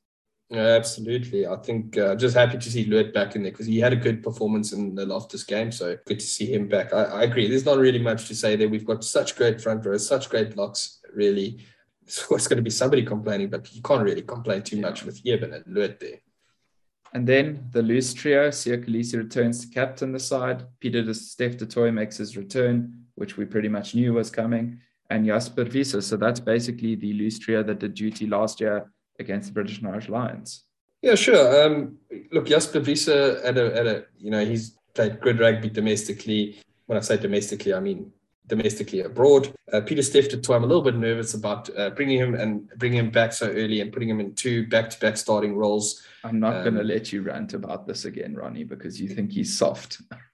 Yeah, 0.49 0.77
absolutely. 0.77 1.47
I 1.47 1.57
think 1.57 1.99
uh, 1.99 2.14
just 2.14 2.37
happy 2.37 2.59
to 2.59 2.71
see 2.71 2.85
Lood 2.85 3.12
back 3.12 3.35
in 3.35 3.42
there 3.42 3.51
because 3.51 3.66
he 3.66 3.81
had 3.81 3.92
a 3.92 3.97
good 3.97 4.23
performance 4.23 4.73
in 4.73 4.95
the 4.95 5.05
Loftus 5.05 5.42
game. 5.42 5.73
So 5.73 5.97
good 6.07 6.21
to 6.21 6.27
see 6.27 6.53
him 6.53 6.69
back. 6.69 6.92
I, 6.92 7.03
I, 7.03 7.23
agree. 7.25 7.49
There's 7.49 7.64
not 7.64 7.79
really 7.79 7.99
much 7.99 8.29
to 8.29 8.35
say 8.35 8.55
there. 8.55 8.69
We've 8.69 8.87
got 8.87 9.03
such 9.03 9.35
great 9.35 9.61
front 9.61 9.85
rows, 9.85 10.07
such 10.07 10.31
great 10.31 10.55
blocks, 10.55 11.01
really. 11.14 11.59
So 12.09 12.37
it's 12.37 12.47
going 12.47 12.59
to 12.59 12.62
be 12.62 12.71
somebody 12.71 13.05
complaining, 13.05 13.51
but 13.51 13.75
you 13.75 13.83
can't 13.83 14.05
really 14.05 14.23
complain 14.23 14.62
too 14.62 14.81
much 14.81 15.03
with 15.03 15.21
Eben 15.27 15.53
and 15.53 15.64
Lood 15.66 15.99
there. 15.99 16.21
And 17.12 17.27
then 17.27 17.66
the 17.73 17.83
loose 17.83 18.14
trio, 18.14 18.51
Kolisi 18.51 19.19
returns 19.19 19.62
to 19.62 19.75
captain 19.75 20.12
the 20.12 20.21
side. 20.21 20.69
Peter 20.79 21.03
de 21.03 21.12
Steph 21.12 21.57
du 21.57 21.66
Toit 21.66 21.92
makes 21.92 22.19
his 22.19 22.37
return, 22.37 23.07
which 23.16 23.37
we 23.37 23.45
pretty 23.45 23.69
much 23.69 23.97
knew 23.97 24.12
was 24.12 24.31
coming 24.31 24.79
and 25.11 25.27
Jasper 25.27 25.64
Wiese. 25.64 26.07
So 26.07 26.16
that's 26.16 26.40
basically 26.40 26.95
the 26.95 27.12
loose 27.14 27.38
trio 27.38 27.62
that 27.62 27.79
did 27.79 27.95
duty 27.95 28.27
last 28.27 28.61
year 28.61 28.90
against 29.19 29.49
the 29.49 29.55
British 29.55 29.79
and 29.79 29.88
Irish 29.88 30.09
Lions. 30.09 30.64
Yeah, 31.03 31.14
sure. 31.14 31.64
Um, 31.64 31.99
look, 32.33 32.47
Jasper 32.47 32.81
Wiese 32.81 33.09
at 33.09 33.57
a, 33.57 33.77
at 33.77 33.87
a, 33.87 34.05
you 34.19 34.31
know, 34.31 34.45
he's 34.45 34.77
played 34.95 35.21
good 35.21 35.38
rugby 35.38 35.71
domestically. 35.71 36.61
When 36.87 36.99
I 36.99 37.01
say 37.01 37.16
domestically, 37.16 37.75
I 37.75 37.81
mean 37.81 38.12
domestically 38.47 39.01
abroad. 39.01 39.53
Uh, 39.73 39.81
Pieter-Steph 39.81 40.29
to 40.29 40.55
I'm 40.55 40.64
a 40.64 40.66
little 40.66 40.83
bit 40.83 40.97
nervous 40.97 41.35
about 41.35 41.69
uh, 41.77 41.90
bringing 41.90 42.19
him 42.19 42.35
and 42.35 42.69
bringing 42.77 42.99
him 42.99 43.11
back 43.11 43.33
so 43.33 43.49
early 43.49 43.81
and 43.81 43.92
putting 43.92 44.09
him 44.09 44.21
in 44.21 44.35
two 44.35 44.66
back-to-back 44.69 45.16
starting 45.16 45.57
roles. 45.57 46.03
I'm 46.25 46.38
not 46.38 46.57
um, 46.57 46.62
going 46.62 46.75
to 46.77 46.85
let 46.85 47.12
you 47.12 47.23
rant 47.23 47.55
about 47.55 47.87
this 47.87 48.05
again, 48.05 48.35
Ronnie, 48.35 48.64
because 48.64 49.01
you 49.01 49.09
think 49.09 49.33
he's 49.33 49.57
soft. 49.57 50.01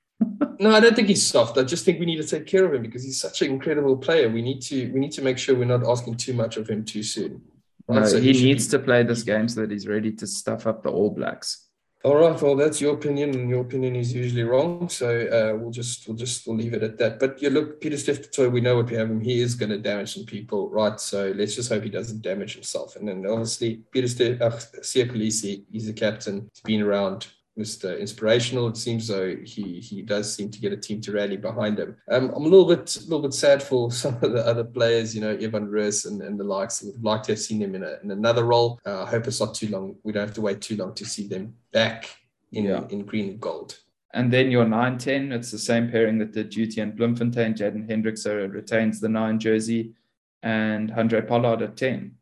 no, 0.59 0.71
I 0.71 0.81
don't 0.81 0.95
think 0.95 1.09
he's 1.09 1.27
soft. 1.27 1.59
I 1.59 1.65
just 1.65 1.85
think 1.85 1.99
we 1.99 2.07
need 2.07 2.21
to 2.23 2.27
take 2.27 2.47
care 2.47 2.65
of 2.65 2.75
him 2.75 2.83
because 2.83 3.05
he's 3.05 3.21
such 3.21 3.43
an 3.43 3.51
incredible 3.51 3.97
player. 3.97 4.29
We 4.29 4.43
need 4.43 4.61
to 4.63 4.93
we 4.93 5.01
need 5.01 5.13
to 5.13 5.23
make 5.23 5.39
sure 5.39 5.55
we're 5.55 5.65
not 5.65 5.87
asking 5.87 6.17
too 6.17 6.35
much 6.35 6.57
of 6.57 6.69
him 6.69 6.85
too 6.85 7.03
soon. 7.03 7.43
Right? 7.89 8.01
No, 8.01 8.07
so 8.07 8.21
he, 8.21 8.33
he 8.33 8.45
needs 8.45 8.67
be... 8.67 8.79
to 8.79 8.85
play 8.85 9.03
this 9.03 9.23
game 9.23 9.49
so 9.49 9.63
that 9.63 9.71
he's 9.71 9.89
ready 9.89 10.13
to 10.13 10.27
stuff 10.27 10.67
up 10.67 10.83
the 10.83 10.91
All 10.91 11.11
Blacks. 11.11 11.69
All 12.05 12.17
right, 12.17 12.43
well, 12.43 12.57
that's 12.57 12.81
your 12.81 12.95
opinion, 12.95 13.31
and 13.31 13.49
your 13.49 13.61
opinion 13.61 13.95
is 13.95 14.13
usually 14.13 14.43
wrong. 14.43 14.89
So 14.89 15.09
uh, 15.09 15.57
we'll 15.57 15.71
just 15.71 16.09
we'll 16.09 16.17
just 16.17 16.47
we'll 16.47 16.57
leave 16.57 16.75
it 16.75 16.83
at 16.83 16.99
that. 16.99 17.21
But 17.21 17.41
you 17.41 17.49
look, 17.51 17.81
Pieter-Steph 17.81 18.37
we 18.51 18.61
know 18.61 18.77
what 18.77 18.91
we 18.91 18.97
have 18.97 19.09
him. 19.09 19.21
He 19.21 19.41
is 19.41 19.55
going 19.55 19.71
to 19.71 19.79
damage 19.79 20.15
some 20.15 20.25
people, 20.25 20.69
right? 20.69 20.99
So 20.99 21.33
let's 21.37 21.55
just 21.55 21.69
hope 21.69 21.85
he 21.85 21.91
doesn't 21.91 22.23
damage 22.23 22.55
himself. 22.55 22.97
And 22.97 23.07
then 23.07 23.25
obviously 23.25 23.83
Pieter-Steph, 23.93 24.41
uh, 24.41 24.51
he's 24.81 25.43
the 25.87 25.93
captain. 25.95 26.51
He's 26.53 26.63
been 26.63 26.83
around 26.83 27.29
Mr. 27.59 27.99
Inspirational. 27.99 28.69
It 28.69 28.77
seems 28.77 29.07
though 29.07 29.37
he 29.37 29.81
he 29.81 30.03
does 30.03 30.35
seem 30.35 30.51
to 30.51 30.61
get 30.61 30.73
a 30.73 30.77
team 30.77 31.01
to 31.03 31.13
rally 31.13 31.37
behind 31.37 31.79
him. 31.79 31.97
Um, 32.11 32.31
I'm 32.35 32.45
a 32.45 32.49
little 32.49 32.67
bit 32.67 32.97
a 32.97 33.01
little 33.01 33.23
bit 33.23 33.35
sad 33.35 33.63
for 33.63 33.91
some 34.03 34.15
of 34.23 34.33
the 34.33 34.47
other 34.47 34.65
players, 34.65 35.15
you 35.15 35.21
know, 35.21 35.37
Evan 35.37 35.69
Roos 35.69 36.07
and, 36.07 36.23
and 36.23 36.39
the 36.39 36.45
likes. 36.45 36.83
We'd 36.83 37.03
like 37.03 37.23
to 37.25 37.33
have 37.33 37.39
seen 37.39 37.61
them 37.61 37.75
in, 37.75 37.85
a, 37.85 37.99
in 38.03 38.11
another 38.11 38.45
role. 38.45 38.81
Uh, 38.87 39.03
I 39.03 39.07
hope 39.07 39.27
it's 39.27 39.41
not 39.41 39.55
too 39.55 39.69
long. 39.69 39.97
We 40.03 40.13
don't 40.13 40.27
have 40.27 40.35
to 40.35 40.41
wait 40.41 40.61
too 40.61 40.77
long 40.77 40.95
to 40.95 41.05
see 41.05 41.29
them 41.29 41.55
back 41.73 42.09
in 42.53 42.65
yeah. 42.65 42.85
in 42.91 43.05
green 43.05 43.29
and 43.31 43.41
gold. 43.41 43.79
And 44.15 44.31
then 44.31 44.51
your 44.51 44.67
9 44.67 44.99
10, 44.99 45.33
it's 45.33 45.51
the 45.51 45.59
same 45.59 45.91
pairing 45.91 46.19
that 46.19 46.33
did 46.33 46.51
duty 46.51 46.81
in 46.81 46.93
Bloemfontein. 46.93 47.55
Jaden 47.55 47.89
Hendrikse 47.89 48.53
retains 48.53 49.01
the 49.01 49.09
9 49.09 49.39
jersey 49.39 49.95
and 50.43 50.91
Handré 50.91 51.27
Pollard 51.27 51.63
at 51.63 51.77
10. 51.77 52.15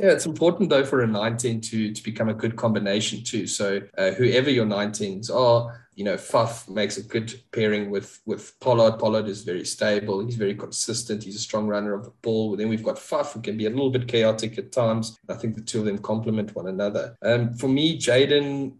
Yeah, 0.00 0.12
it's 0.12 0.24
important 0.24 0.70
though 0.70 0.86
for 0.86 1.02
a 1.02 1.06
19 1.06 1.60
to 1.60 1.92
to 1.92 2.02
become 2.02 2.30
a 2.30 2.34
good 2.34 2.56
combination 2.56 3.22
too. 3.22 3.46
So 3.46 3.82
uh, 3.98 4.12
whoever 4.12 4.48
your 4.48 4.64
19s 4.64 5.30
are, 5.30 5.86
you 5.94 6.04
know, 6.04 6.14
Faf 6.14 6.70
makes 6.70 6.96
a 6.96 7.02
good 7.02 7.38
pairing 7.52 7.90
with 7.90 8.18
with 8.24 8.58
Pollard. 8.60 8.98
Pollard 8.98 9.28
is 9.28 9.42
very 9.42 9.66
stable. 9.66 10.24
He's 10.24 10.36
very 10.36 10.54
consistent. 10.54 11.22
He's 11.22 11.36
a 11.36 11.46
strong 11.48 11.66
runner 11.66 11.92
of 11.92 12.04
the 12.04 12.14
ball. 12.22 12.56
Then 12.56 12.70
we've 12.70 12.82
got 12.82 12.96
Faf, 12.96 13.34
who 13.34 13.42
can 13.42 13.58
be 13.58 13.66
a 13.66 13.70
little 13.70 13.90
bit 13.90 14.08
chaotic 14.08 14.56
at 14.56 14.72
times. 14.72 15.18
I 15.28 15.34
think 15.34 15.54
the 15.54 15.60
two 15.60 15.80
of 15.80 15.84
them 15.84 15.98
complement 15.98 16.56
one 16.56 16.68
another. 16.68 17.14
Um, 17.20 17.52
for 17.52 17.68
me, 17.68 17.98
Jaden 17.98 18.76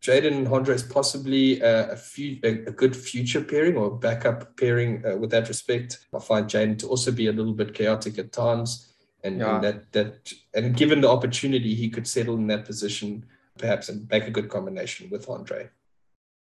Jaden 0.00 0.34
and 0.34 0.46
Handré 0.46 0.74
is 0.76 0.82
possibly 0.82 1.60
a, 1.60 1.92
a, 1.92 1.96
few, 1.96 2.38
a, 2.42 2.50
a, 2.68 2.72
good 2.72 2.94
future 2.94 3.42
pairing 3.42 3.76
or 3.76 3.90
backup 3.90 4.54
pairing 4.58 5.02
uh, 5.06 5.16
with 5.16 5.30
that 5.30 5.48
respect. 5.48 6.06
I 6.14 6.20
find 6.20 6.46
Jaden 6.46 6.78
to 6.80 6.88
also 6.88 7.10
be 7.10 7.28
a 7.28 7.32
little 7.32 7.54
bit 7.54 7.74
chaotic 7.74 8.18
at 8.18 8.32
times 8.32 8.93
and, 9.24 9.38
yeah. 9.38 9.54
and 9.54 9.64
that 9.64 9.92
that 9.92 10.32
and 10.52 10.76
given 10.76 11.00
the 11.00 11.08
opportunity, 11.08 11.74
he 11.74 11.88
could 11.88 12.06
settle 12.06 12.36
in 12.36 12.46
that 12.48 12.66
position 12.66 13.24
perhaps 13.58 13.88
and 13.88 14.08
make 14.10 14.26
a 14.26 14.30
good 14.30 14.48
combination 14.48 15.08
with 15.10 15.28
Andre. 15.28 15.70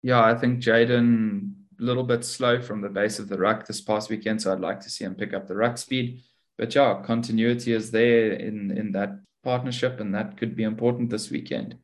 Yeah, 0.03 0.25
I 0.25 0.35
think 0.35 0.61
Jaden 0.61 1.53
a 1.81 1.83
little 1.83 2.05
bit 2.05 2.25
slow 2.25 2.61
from 2.61 2.81
the 2.81 2.89
base 2.89 3.19
of 3.19 3.29
the 3.29 3.39
ruck 3.39 3.67
this 3.67 3.81
past 3.81 4.11
weekend, 4.11 4.41
so 4.41 4.53
I'd 4.53 4.61
like 4.61 4.81
to 4.81 4.91
see 4.91 5.05
him 5.05 5.15
pick 5.15 5.35
up 5.35 5.47
the 5.47 5.57
ruck 5.57 5.77
speed. 5.77 6.23
But 6.57 6.75
yeah, 6.75 7.03
continuity 7.05 7.73
is 7.73 7.91
there 7.91 8.33
in 8.33 8.71
in 8.71 8.93
that 8.93 9.21
partnership, 9.43 9.99
and 10.01 10.15
that 10.15 10.37
could 10.37 10.55
be 10.55 10.63
important 10.63 11.11
this 11.11 11.31
weekend. 11.31 11.77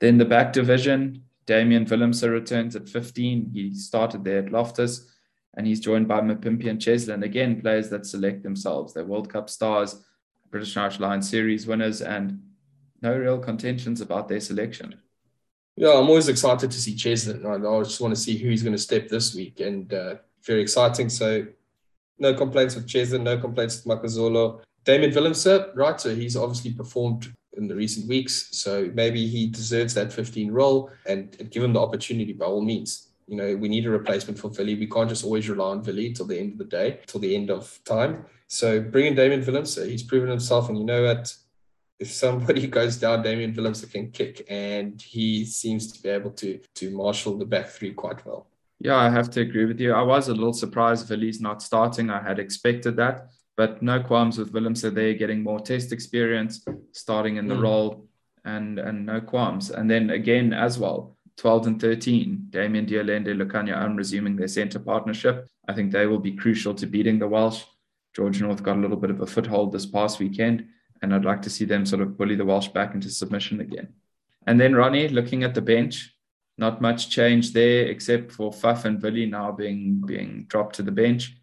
Then 0.00 0.18
the 0.18 0.24
back 0.24 0.52
division, 0.52 1.24
Damian 1.46 1.86
Willemse 1.86 2.30
returns 2.30 2.76
at 2.76 2.88
15. 2.88 3.50
He 3.52 3.74
started 3.74 4.24
there 4.24 4.38
at 4.38 4.52
Loftus, 4.52 5.10
and 5.54 5.66
he's 5.66 5.80
joined 5.80 6.08
by 6.08 6.20
Mapimpi 6.20 6.68
and 6.68 6.80
Cheslin. 6.80 7.22
Again, 7.22 7.60
players 7.60 7.90
that 7.90 8.06
select 8.06 8.42
themselves. 8.42 8.92
They're 8.92 9.04
World 9.04 9.30
Cup 9.30 9.50
stars 9.50 10.02
British 10.50 10.76
Irish 10.76 11.00
Lions 11.00 11.28
series 11.28 11.66
winners 11.66 12.02
and 12.02 12.42
no 13.02 13.16
real 13.16 13.38
contentions 13.38 14.00
about 14.00 14.28
their 14.28 14.40
selection. 14.40 15.00
Yeah, 15.76 15.90
I'm 15.90 16.08
always 16.08 16.28
excited 16.28 16.70
to 16.70 16.78
see 16.78 16.94
Cheslin. 16.94 17.46
I 17.46 17.82
just 17.82 18.00
want 18.00 18.14
to 18.14 18.20
see 18.20 18.36
who 18.36 18.50
he's 18.50 18.62
going 18.62 18.76
to 18.76 18.82
step 18.82 19.08
this 19.08 19.34
week, 19.34 19.60
and 19.60 19.92
uh, 19.94 20.16
very 20.44 20.60
exciting. 20.60 21.08
So, 21.08 21.46
no 22.18 22.34
complaints 22.34 22.74
with 22.74 22.86
Cheslin, 22.86 23.22
no 23.22 23.38
complaints 23.38 23.84
with 23.84 24.02
Makazole. 24.02 24.60
Damian 24.84 25.12
Willemse, 25.12 25.70
right? 25.74 26.00
So 26.00 26.14
he's 26.14 26.36
obviously 26.36 26.72
performed 26.72 27.32
in 27.56 27.68
the 27.68 27.74
recent 27.74 28.08
weeks. 28.08 28.48
So 28.52 28.90
maybe 28.94 29.26
he 29.26 29.46
deserves 29.46 29.94
that 29.94 30.12
15 30.12 30.50
role 30.50 30.90
and, 31.06 31.36
and 31.38 31.50
give 31.50 31.62
him 31.62 31.72
the 31.72 31.80
opportunity 31.80 32.32
by 32.32 32.46
all 32.46 32.62
means. 32.62 33.08
You 33.26 33.36
know, 33.36 33.56
we 33.56 33.68
need 33.68 33.86
a 33.86 33.90
replacement 33.90 34.38
for 34.38 34.48
Willie. 34.48 34.74
We 34.74 34.88
can't 34.88 35.08
just 35.08 35.24
always 35.24 35.48
rely 35.48 35.70
on 35.70 35.82
Willie 35.82 36.12
till 36.12 36.26
the 36.26 36.38
end 36.38 36.52
of 36.52 36.58
the 36.58 36.64
day, 36.64 37.00
till 37.06 37.20
the 37.20 37.36
end 37.36 37.50
of 37.50 37.78
time. 37.84 38.24
So 38.50 38.80
bring 38.80 39.06
in 39.06 39.14
Damian 39.14 39.44
Willemse. 39.44 39.88
He's 39.88 40.02
proven 40.02 40.28
himself, 40.28 40.68
and 40.68 40.76
you 40.76 40.84
know 40.84 41.04
what? 41.04 41.32
If 42.00 42.10
somebody 42.10 42.66
goes 42.78 42.96
down, 42.96 43.22
Damian 43.22 43.54
Willemse 43.54 43.88
can 43.88 44.10
kick, 44.10 44.44
and 44.50 45.00
he 45.00 45.44
seems 45.44 45.92
to 45.92 46.02
be 46.02 46.08
able 46.08 46.32
to 46.32 46.58
to 46.74 46.90
marshal 46.90 47.38
the 47.38 47.44
back 47.44 47.68
three 47.68 47.92
quite 47.92 48.26
well. 48.26 48.48
Yeah, 48.80 48.96
I 48.96 49.08
have 49.08 49.30
to 49.30 49.40
agree 49.40 49.66
with 49.66 49.78
you. 49.78 49.92
I 49.92 50.02
was 50.02 50.26
a 50.26 50.34
little 50.34 50.52
surprised 50.52 51.08
Willie's 51.08 51.40
not 51.40 51.62
starting. 51.62 52.10
I 52.10 52.20
had 52.20 52.40
expected 52.40 52.96
that, 52.96 53.28
but 53.56 53.82
no 53.82 54.02
qualms 54.02 54.36
with 54.36 54.52
Willemse 54.52 54.92
there 54.92 55.14
getting 55.14 55.44
more 55.44 55.60
test 55.60 55.92
experience, 55.92 56.64
starting 56.90 57.36
in 57.36 57.46
the 57.46 57.54
mm. 57.54 57.62
role, 57.62 58.08
and 58.44 58.80
and 58.80 59.06
no 59.06 59.20
qualms. 59.20 59.70
And 59.70 59.88
then 59.88 60.10
again 60.10 60.52
as 60.52 60.76
well, 60.76 61.16
12 61.36 61.66
and 61.68 61.80
13, 61.80 62.46
Damian 62.50 62.84
de 62.84 62.98
Allende, 62.98 63.32
Lukhanyo 63.32 63.76
Am 63.76 63.94
resuming 63.94 64.34
their 64.34 64.48
centre 64.48 64.80
partnership. 64.80 65.46
I 65.68 65.72
think 65.72 65.92
they 65.92 66.06
will 66.08 66.18
be 66.18 66.32
crucial 66.32 66.74
to 66.74 66.86
beating 66.86 67.20
the 67.20 67.28
Welsh. 67.28 67.62
George 68.14 68.40
North 68.40 68.62
got 68.62 68.76
a 68.76 68.80
little 68.80 68.96
bit 68.96 69.10
of 69.10 69.20
a 69.20 69.26
foothold 69.26 69.72
this 69.72 69.86
past 69.86 70.18
weekend, 70.18 70.66
and 71.02 71.14
I'd 71.14 71.24
like 71.24 71.42
to 71.42 71.50
see 71.50 71.64
them 71.64 71.86
sort 71.86 72.02
of 72.02 72.16
bully 72.16 72.36
the 72.36 72.44
Welsh 72.44 72.68
back 72.68 72.94
into 72.94 73.10
submission 73.10 73.60
again. 73.60 73.94
And 74.46 74.60
then 74.60 74.74
Ronnie, 74.74 75.08
looking 75.08 75.44
at 75.44 75.54
the 75.54 75.62
bench, 75.62 76.14
not 76.58 76.80
much 76.80 77.10
change 77.10 77.52
there 77.52 77.86
except 77.86 78.32
for 78.32 78.50
Faf 78.50 78.84
and 78.84 79.00
Billy 79.00 79.26
now 79.26 79.52
being 79.52 80.02
being 80.06 80.44
dropped 80.48 80.76
to 80.76 80.82
the 80.82 80.92
bench. 80.92 81.36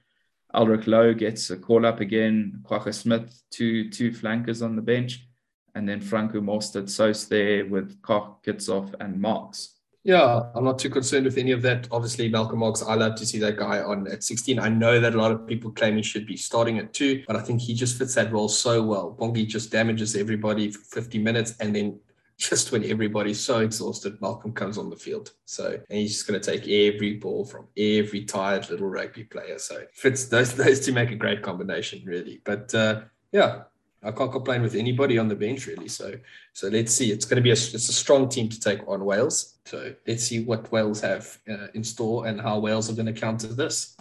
Elrigh 0.53 0.85
Louw 0.85 1.17
gets 1.17 1.49
a 1.49 1.57
call 1.57 1.85
up 1.85 1.99
again. 1.99 2.59
Kwagga 2.63 2.93
Smith, 2.93 3.41
two 3.49 3.89
two 3.89 4.11
flankers 4.11 4.61
on 4.61 4.75
the 4.75 4.81
bench, 4.81 5.27
and 5.75 5.87
then 5.87 6.01
Franco 6.01 6.39
Mostert 6.39 6.89
Sos 6.89 7.25
there 7.25 7.65
with 7.65 8.01
Koch, 8.01 8.43
Kitshoff, 8.43 8.93
and 8.99 9.19
Marx. 9.19 9.76
Yeah, 10.07 10.43
I'm 10.55 10.63
not 10.63 10.79
too 10.79 10.89
concerned 10.89 11.25
with 11.25 11.37
any 11.37 11.51
of 11.51 11.61
that. 11.63 11.89
Obviously, 11.91 12.29
Malcolm 12.29 12.59
Marx, 12.59 12.81
I 12.81 12.93
love 12.93 13.15
to 13.15 13.25
see 13.25 13.39
that 13.39 13.57
guy 13.57 13.81
on 13.81 14.07
at 14.07 14.23
16. 14.23 14.57
I 14.57 14.69
know 14.69 15.01
that 15.01 15.13
a 15.13 15.17
lot 15.17 15.33
of 15.33 15.45
people 15.45 15.69
claim 15.69 15.97
he 15.97 16.01
should 16.01 16.25
be 16.25 16.37
starting 16.37 16.79
at 16.79 16.93
two, 16.93 17.25
but 17.27 17.35
I 17.35 17.41
think 17.41 17.59
he 17.59 17.73
just 17.73 17.97
fits 17.97 18.15
that 18.15 18.31
role 18.31 18.47
so 18.47 18.81
well. 18.81 19.17
Bongi 19.19 19.45
just 19.45 19.69
damages 19.69 20.15
everybody 20.15 20.71
for 20.71 20.79
50 20.79 21.19
minutes, 21.19 21.55
and 21.59 21.75
then 21.75 21.99
just 22.37 22.71
when 22.71 22.85
everybody's 22.85 23.41
so 23.41 23.59
exhausted, 23.59 24.17
Malcolm 24.21 24.53
comes 24.53 24.77
on 24.77 24.89
the 24.89 24.95
field. 24.95 25.33
So 25.43 25.77
and 25.89 25.99
he's 25.99 26.13
just 26.13 26.25
going 26.25 26.39
to 26.39 26.51
take 26.51 26.69
every 26.69 27.17
ball 27.17 27.43
from 27.43 27.67
every 27.75 28.23
tired 28.23 28.69
little 28.69 28.87
rugby 28.87 29.25
player. 29.25 29.59
So 29.59 29.81
fits 29.91 30.23
those 30.27 30.53
those 30.55 30.85
two 30.85 30.93
make 30.93 31.11
a 31.11 31.15
great 31.15 31.41
combination, 31.41 32.01
really. 32.05 32.39
But 32.45 32.73
uh, 32.73 33.01
yeah, 33.33 33.63
I 34.03 34.11
can't 34.11 34.31
complain 34.31 34.61
with 34.61 34.75
anybody 34.75 35.17
on 35.17 35.27
the 35.27 35.35
bench 35.35 35.67
really. 35.67 35.89
So 35.89 36.13
so 36.53 36.69
let's 36.69 36.93
see. 36.93 37.11
It's 37.11 37.25
going 37.25 37.35
to 37.35 37.41
be 37.41 37.49
a 37.49 37.59
it's 37.59 37.89
a 37.89 37.93
strong 37.93 38.29
team 38.29 38.47
to 38.47 38.59
take 38.59 38.87
on 38.87 39.03
Wales. 39.03 39.56
So 39.67 39.93
let's 40.07 40.23
see 40.23 40.45
what 40.45 40.71
Wales 40.71 41.01
have 41.01 41.39
uh, 41.49 41.67
in 41.73 41.83
store 41.83 42.25
and 42.25 42.39
how 42.39 42.57
Wales 42.57 42.89
are 42.89 42.93
going 42.93 43.13
to 43.13 43.19
counter 43.21 43.47
this. 43.47 43.97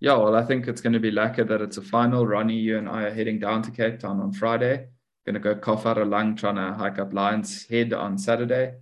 Yeah, 0.00 0.16
well, 0.16 0.36
I 0.36 0.44
think 0.44 0.68
it's 0.68 0.82
going 0.82 0.92
to 0.92 1.00
be 1.00 1.10
lucky 1.10 1.44
that 1.44 1.62
it's 1.62 1.78
a 1.78 1.82
final. 1.82 2.26
Ronnie, 2.26 2.58
you 2.58 2.76
and 2.76 2.86
I 2.86 3.04
are 3.04 3.14
heading 3.14 3.38
down 3.38 3.62
to 3.62 3.70
Cape 3.70 4.00
Town 4.00 4.20
on 4.20 4.32
Friday. 4.32 4.88
Going 5.24 5.32
to 5.34 5.40
go 5.40 5.54
cough 5.54 5.86
out 5.86 5.96
a 5.96 6.04
lung 6.04 6.36
trying 6.36 6.56
to 6.56 6.74
hike 6.74 6.98
up 6.98 7.14
Lions 7.14 7.66
Head 7.68 7.94
on 7.94 8.18
Saturday. 8.18 8.74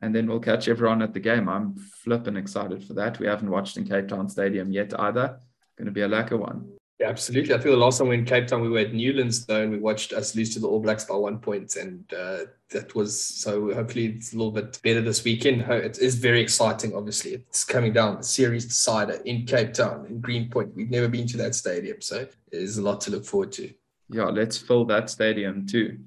And 0.00 0.14
then 0.14 0.26
we'll 0.26 0.40
catch 0.40 0.68
everyone 0.68 1.02
at 1.02 1.12
the 1.12 1.20
game. 1.20 1.50
I'm 1.50 1.74
flipping 1.76 2.38
excited 2.38 2.82
for 2.82 2.94
that. 2.94 3.18
We 3.18 3.26
haven't 3.26 3.50
watched 3.50 3.76
in 3.76 3.86
Cape 3.86 4.08
Town 4.08 4.30
Stadium 4.30 4.72
yet 4.72 4.98
either. 4.98 5.38
Going 5.76 5.86
to 5.86 5.92
be 5.92 6.00
a 6.00 6.08
lacquer 6.08 6.38
one. 6.38 6.77
Yeah, 6.98 7.10
absolutely. 7.10 7.54
I 7.54 7.58
feel 7.58 7.70
the 7.70 7.78
last 7.78 7.98
time 7.98 8.08
we 8.08 8.16
were 8.16 8.20
in 8.20 8.26
Cape 8.26 8.48
Town, 8.48 8.60
we 8.60 8.68
were 8.68 8.80
at 8.80 8.92
Newlands 8.92 9.46
though, 9.46 9.62
and 9.62 9.70
we 9.70 9.78
watched 9.78 10.12
us 10.12 10.34
lose 10.34 10.52
to 10.54 10.58
the 10.58 10.66
All 10.66 10.80
Blacks 10.80 11.04
by 11.04 11.14
one 11.14 11.38
point, 11.38 11.76
and 11.76 12.12
uh, 12.12 12.38
that 12.70 12.92
was 12.96 13.20
so. 13.20 13.72
Hopefully, 13.72 14.06
it's 14.06 14.32
a 14.32 14.36
little 14.36 14.50
bit 14.50 14.80
better 14.82 15.00
this 15.00 15.22
weekend. 15.22 15.62
It 15.62 15.98
is 15.98 16.16
very 16.16 16.40
exciting. 16.40 16.96
Obviously, 16.96 17.34
it's 17.34 17.64
coming 17.64 17.92
down 17.92 18.16
the 18.16 18.24
series 18.24 18.66
decider 18.66 19.20
in 19.24 19.46
Cape 19.46 19.74
Town 19.74 20.06
in 20.06 20.20
Greenpoint. 20.20 20.74
We've 20.74 20.90
never 20.90 21.06
been 21.06 21.28
to 21.28 21.36
that 21.36 21.54
stadium, 21.54 22.00
so 22.00 22.26
there's 22.50 22.78
a 22.78 22.82
lot 22.82 23.00
to 23.02 23.12
look 23.12 23.24
forward 23.24 23.52
to. 23.52 23.72
Yeah, 24.10 24.24
let's 24.24 24.58
fill 24.58 24.84
that 24.86 25.08
stadium 25.08 25.66
too. 25.66 25.98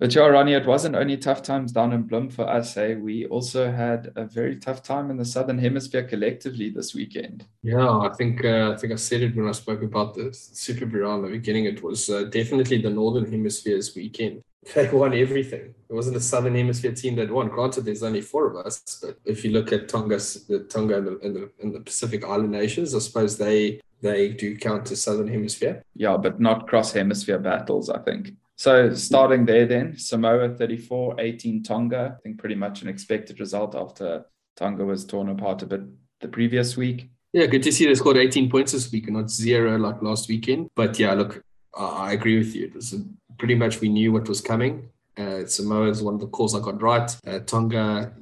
But 0.00 0.14
yeah, 0.14 0.26
Ronnie, 0.26 0.54
it 0.54 0.66
wasn't 0.66 0.96
only 0.96 1.16
tough 1.16 1.42
times 1.42 1.70
down 1.70 1.92
in 1.92 2.04
Bloem 2.04 2.32
for 2.32 2.48
us. 2.48 2.74
Hey, 2.74 2.96
we 2.96 3.26
also 3.26 3.70
had 3.70 4.12
a 4.16 4.24
very 4.24 4.56
tough 4.56 4.82
time 4.82 5.10
in 5.10 5.16
the 5.16 5.24
Southern 5.24 5.58
Hemisphere 5.58 6.02
collectively 6.02 6.68
this 6.70 6.94
weekend. 6.94 7.46
Yeah, 7.62 7.88
I 7.88 8.10
think 8.12 8.44
uh, 8.44 8.72
I 8.72 8.76
think 8.76 8.92
I 8.92 8.96
said 8.96 9.22
it 9.22 9.36
when 9.36 9.48
I 9.48 9.52
spoke 9.52 9.82
about 9.82 10.14
the 10.14 10.30
Superbru 10.30 11.14
in 11.16 11.22
the 11.22 11.28
beginning. 11.28 11.66
It 11.66 11.82
was 11.82 12.10
uh, 12.10 12.24
definitely 12.24 12.82
the 12.82 12.90
Northern 12.90 13.30
Hemisphere's 13.30 13.94
weekend. 13.94 14.42
They 14.74 14.88
won 14.88 15.12
everything. 15.12 15.74
It 15.90 15.92
wasn't 15.92 16.16
a 16.16 16.20
Southern 16.20 16.54
Hemisphere 16.54 16.92
team 16.92 17.16
that 17.16 17.30
won. 17.30 17.48
Granted, 17.48 17.84
there's 17.84 18.02
only 18.02 18.22
four 18.22 18.46
of 18.46 18.66
us, 18.66 18.98
but 19.02 19.18
if 19.26 19.44
you 19.44 19.50
look 19.50 19.72
at 19.72 19.88
Tonga, 19.88 20.16
the 20.16 20.66
Tonga 20.70 20.96
and 20.96 21.06
the, 21.06 21.20
and 21.22 21.36
the, 21.36 21.50
and 21.62 21.74
the 21.74 21.80
Pacific 21.80 22.24
Island 22.24 22.50
nations, 22.50 22.94
I 22.94 22.98
suppose 22.98 23.36
they 23.36 23.80
they 24.00 24.30
do 24.30 24.56
count 24.56 24.90
as 24.90 25.02
Southern 25.02 25.28
Hemisphere. 25.28 25.82
Yeah, 25.94 26.16
but 26.16 26.40
not 26.40 26.66
cross 26.66 26.92
hemisphere 26.92 27.38
battles, 27.38 27.88
I 27.88 28.00
think. 28.00 28.32
So 28.56 28.94
starting 28.94 29.44
there 29.44 29.66
then, 29.66 29.98
Samoa 29.98 30.54
34, 30.54 31.20
18 31.20 31.62
Tonga. 31.62 32.16
I 32.16 32.22
think 32.22 32.38
pretty 32.38 32.54
much 32.54 32.82
an 32.82 32.88
expected 32.88 33.40
result 33.40 33.74
after 33.74 34.24
Tonga 34.56 34.84
was 34.84 35.04
torn 35.04 35.28
apart 35.28 35.62
a 35.62 35.66
bit 35.66 35.82
the 36.20 36.28
previous 36.28 36.76
week. 36.76 37.10
Yeah, 37.32 37.46
good 37.46 37.64
to 37.64 37.72
see 37.72 37.86
they 37.86 37.94
scored 37.94 38.16
18 38.16 38.48
points 38.48 38.72
this 38.72 38.90
week 38.92 39.08
and 39.08 39.16
not 39.16 39.28
zero 39.28 39.76
like 39.76 40.00
last 40.02 40.28
weekend. 40.28 40.70
But 40.76 40.98
yeah, 40.98 41.14
look, 41.14 41.42
I 41.76 42.12
agree 42.12 42.38
with 42.38 42.54
you. 42.54 42.66
It 42.66 42.74
was 42.74 42.94
pretty 43.38 43.56
much 43.56 43.80
we 43.80 43.88
knew 43.88 44.12
what 44.12 44.28
was 44.28 44.40
coming. 44.40 44.88
Uh, 45.16 45.44
Samoa 45.46 45.88
is 45.88 46.02
one 46.02 46.14
of 46.14 46.20
the 46.20 46.28
calls 46.28 46.54
I 46.54 46.60
got 46.60 46.80
right. 46.80 47.10
Uh, 47.26 47.40
Tonga, 47.40 48.12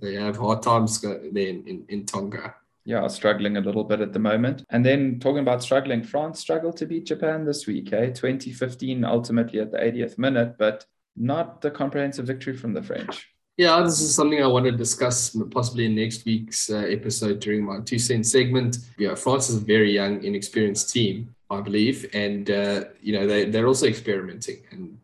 they 0.00 0.14
have 0.14 0.36
hard 0.36 0.62
times 0.62 1.00
there 1.00 1.18
in, 1.20 1.66
in, 1.66 1.84
in 1.88 2.06
Tonga 2.06 2.54
yeah, 2.84 3.06
struggling 3.08 3.56
a 3.56 3.60
little 3.60 3.84
bit 3.84 4.00
at 4.00 4.12
the 4.12 4.18
moment. 4.18 4.64
And 4.70 4.84
then 4.84 5.18
talking 5.20 5.40
about 5.40 5.62
struggling, 5.62 6.02
France 6.02 6.40
struggled 6.40 6.76
to 6.78 6.86
beat 6.86 7.06
Japan 7.06 7.44
this 7.44 7.66
week, 7.66 7.92
eh? 7.92 8.06
2015 8.06 9.04
ultimately 9.04 9.60
at 9.60 9.70
the 9.70 9.78
80th 9.78 10.18
minute, 10.18 10.56
but 10.58 10.86
not 11.16 11.60
the 11.60 11.70
comprehensive 11.70 12.26
victory 12.26 12.56
from 12.56 12.72
the 12.72 12.82
French. 12.82 13.28
Yeah, 13.56 13.82
this 13.82 14.00
is 14.00 14.14
something 14.14 14.42
I 14.42 14.46
want 14.46 14.64
to 14.66 14.72
discuss 14.72 15.36
possibly 15.50 15.84
in 15.84 15.94
next 15.94 16.24
week's 16.24 16.70
uh, 16.70 16.78
episode 16.78 17.40
during 17.40 17.62
my 17.62 17.80
two 17.80 17.98
cent 17.98 18.24
segment. 18.26 18.78
Yeah, 18.96 19.14
France 19.14 19.50
is 19.50 19.56
a 19.56 19.64
very 19.64 19.92
young, 19.92 20.24
inexperienced 20.24 20.90
team, 20.90 21.34
I 21.50 21.60
believe, 21.60 22.08
and 22.14 22.50
uh, 22.50 22.84
you 23.02 23.12
know 23.12 23.26
they 23.26 23.44
they're 23.44 23.66
also 23.66 23.86
experimenting, 23.86 24.62
and 24.70 24.96